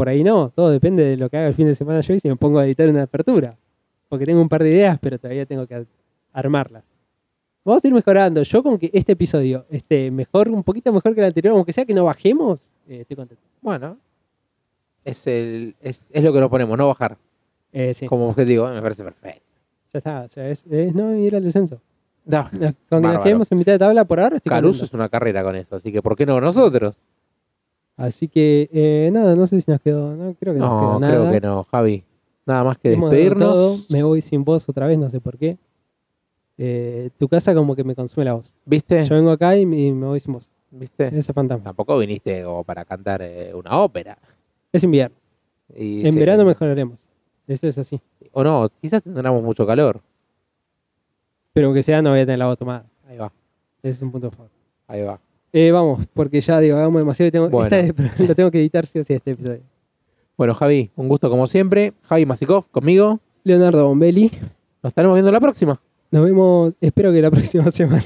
Por 0.00 0.08
ahí 0.08 0.24
no, 0.24 0.48
todo 0.48 0.70
depende 0.70 1.04
de 1.04 1.18
lo 1.18 1.28
que 1.28 1.36
haga 1.36 1.48
el 1.48 1.54
fin 1.54 1.66
de 1.66 1.74
semana 1.74 2.00
yo 2.00 2.14
y 2.14 2.20
si 2.20 2.26
me 2.26 2.34
pongo 2.34 2.58
a 2.58 2.64
editar 2.64 2.88
una 2.88 3.02
apertura. 3.02 3.58
Porque 4.08 4.24
tengo 4.24 4.40
un 4.40 4.48
par 4.48 4.62
de 4.62 4.70
ideas, 4.70 4.98
pero 4.98 5.18
todavía 5.18 5.44
tengo 5.44 5.66
que 5.66 5.84
armarlas. 6.32 6.84
Vamos 7.66 7.84
a 7.84 7.86
ir 7.86 7.92
mejorando. 7.92 8.42
Yo 8.42 8.62
con 8.62 8.78
que 8.78 8.88
este 8.94 9.12
episodio 9.12 9.66
esté 9.68 10.10
mejor, 10.10 10.48
un 10.48 10.64
poquito 10.64 10.90
mejor 10.90 11.12
que 11.14 11.20
el 11.20 11.26
anterior, 11.26 11.54
aunque 11.54 11.74
sea 11.74 11.84
que 11.84 11.92
no 11.92 12.06
bajemos, 12.06 12.70
eh, 12.88 13.00
estoy 13.02 13.14
contento. 13.14 13.42
Bueno, 13.60 13.98
es, 15.04 15.26
el, 15.26 15.76
es, 15.82 16.06
es 16.10 16.24
lo 16.24 16.32
que 16.32 16.40
nos 16.40 16.48
ponemos, 16.48 16.78
no 16.78 16.88
bajar. 16.88 17.18
Eh, 17.70 17.92
sí, 17.92 18.06
Como 18.06 18.26
objetivo, 18.30 18.70
me 18.70 18.80
parece 18.80 19.04
perfecto. 19.04 19.42
ya 19.92 19.98
está. 19.98 20.22
O 20.22 20.28
sea, 20.30 20.48
es, 20.48 20.64
es 20.66 20.94
no 20.94 21.14
ir 21.14 21.36
al 21.36 21.44
descenso. 21.44 21.78
No, 22.24 22.48
Con 22.88 23.02
que 23.02 23.08
nos 23.08 23.22
quedemos 23.22 23.52
en 23.52 23.58
mitad 23.58 23.72
de 23.72 23.78
tabla 23.78 24.06
por 24.06 24.18
ahora, 24.18 24.36
estoy 24.36 24.48
Caruso 24.48 24.76
es 24.84 24.90
contento. 24.90 24.96
una 24.96 25.08
carrera 25.10 25.42
con 25.42 25.56
eso, 25.56 25.76
así 25.76 25.92
que 25.92 26.00
¿por 26.00 26.16
qué 26.16 26.24
no 26.24 26.40
nosotros? 26.40 26.98
Así 28.00 28.28
que, 28.28 28.70
eh, 28.72 29.10
nada, 29.12 29.36
no 29.36 29.46
sé 29.46 29.60
si 29.60 29.70
nos 29.70 29.80
quedó. 29.80 30.16
No, 30.16 30.34
creo 30.34 30.54
que 30.54 30.60
no, 30.60 30.66
nos 30.66 31.00
No, 31.00 31.06
quedó 31.06 31.08
creo 31.10 31.20
nada. 31.20 31.32
que 31.32 31.40
no, 31.40 31.64
Javi. 31.70 32.04
Nada 32.46 32.64
más 32.64 32.78
que 32.78 32.94
Hemos 32.94 33.10
despedirnos. 33.10 33.52
todo. 33.52 33.76
Me 33.90 34.02
voy 34.02 34.22
sin 34.22 34.42
voz 34.42 34.66
otra 34.68 34.86
vez, 34.86 34.98
no 34.98 35.10
sé 35.10 35.20
por 35.20 35.36
qué. 35.36 35.58
Eh, 36.56 37.10
tu 37.18 37.28
casa 37.28 37.54
como 37.54 37.76
que 37.76 37.84
me 37.84 37.94
consume 37.94 38.24
la 38.24 38.32
voz. 38.32 38.54
¿Viste? 38.64 39.04
Yo 39.04 39.14
vengo 39.14 39.30
acá 39.30 39.56
y 39.56 39.66
me, 39.66 39.92
voy 39.92 40.18
sin 40.18 40.32
voz. 40.32 40.50
¿Viste? 40.70 41.10
Ese 41.16 41.32
fantasma. 41.32 41.64
Tampoco 41.64 41.98
viniste 41.98 42.42
como 42.42 42.64
para 42.64 42.84
cantar 42.84 43.20
eh, 43.22 43.52
una 43.54 43.78
ópera. 43.78 44.16
Es 44.72 44.82
invierno. 44.82 45.16
Y 45.74 46.06
En 46.06 46.14
verano 46.14 46.44
mejoraremos. 46.44 47.04
Eso 47.46 47.66
es 47.66 47.76
así. 47.78 48.00
O 48.32 48.42
no, 48.42 48.70
quizás 48.80 49.02
tendremos 49.02 49.42
mucho 49.42 49.66
calor. 49.66 50.00
Pero 51.52 51.66
aunque 51.66 51.82
sea, 51.82 52.00
no 52.00 52.10
voy 52.10 52.20
a 52.20 52.22
tener 52.24 52.38
la 52.38 52.46
voz 52.46 52.56
tomada. 52.58 52.84
Ahí 53.08 53.18
va, 53.18 53.32
Ese 53.82 53.90
es 53.96 54.02
un 54.02 54.10
punto 54.12 54.28
a 54.28 54.30
favor. 54.30 54.50
ahí 54.86 55.02
va. 55.02 55.20
Eh, 55.52 55.70
vamos, 55.72 56.06
porque 56.14 56.40
ya 56.40 56.60
digo, 56.60 56.76
hagamos 56.76 57.00
demasiado 57.00 57.28
y 57.28 57.30
tengo, 57.32 57.48
Bueno. 57.50 57.74
esta 57.76 57.80
es- 57.80 58.18
lo 58.28 58.34
tengo 58.34 58.50
que 58.50 58.58
editar 58.60 58.86
sí 58.86 58.98
o 58.98 59.04
sí 59.04 59.14
este 59.14 59.32
episodio. 59.32 59.60
Bueno, 60.36 60.54
Javi, 60.54 60.90
un 60.96 61.08
gusto 61.08 61.28
como 61.28 61.46
siempre. 61.46 61.92
Javi 62.02 62.24
Masikov 62.26 62.66
conmigo. 62.70 63.20
Leonardo 63.44 63.86
Bombelli. 63.88 64.30
Nos 64.82 64.90
estaremos 64.90 65.14
viendo 65.14 65.30
la 65.32 65.40
próxima. 65.40 65.80
Nos 66.10 66.24
vemos, 66.24 66.74
espero 66.80 67.12
que 67.12 67.20
la 67.20 67.30
próxima 67.30 67.70
semana. 67.70 68.04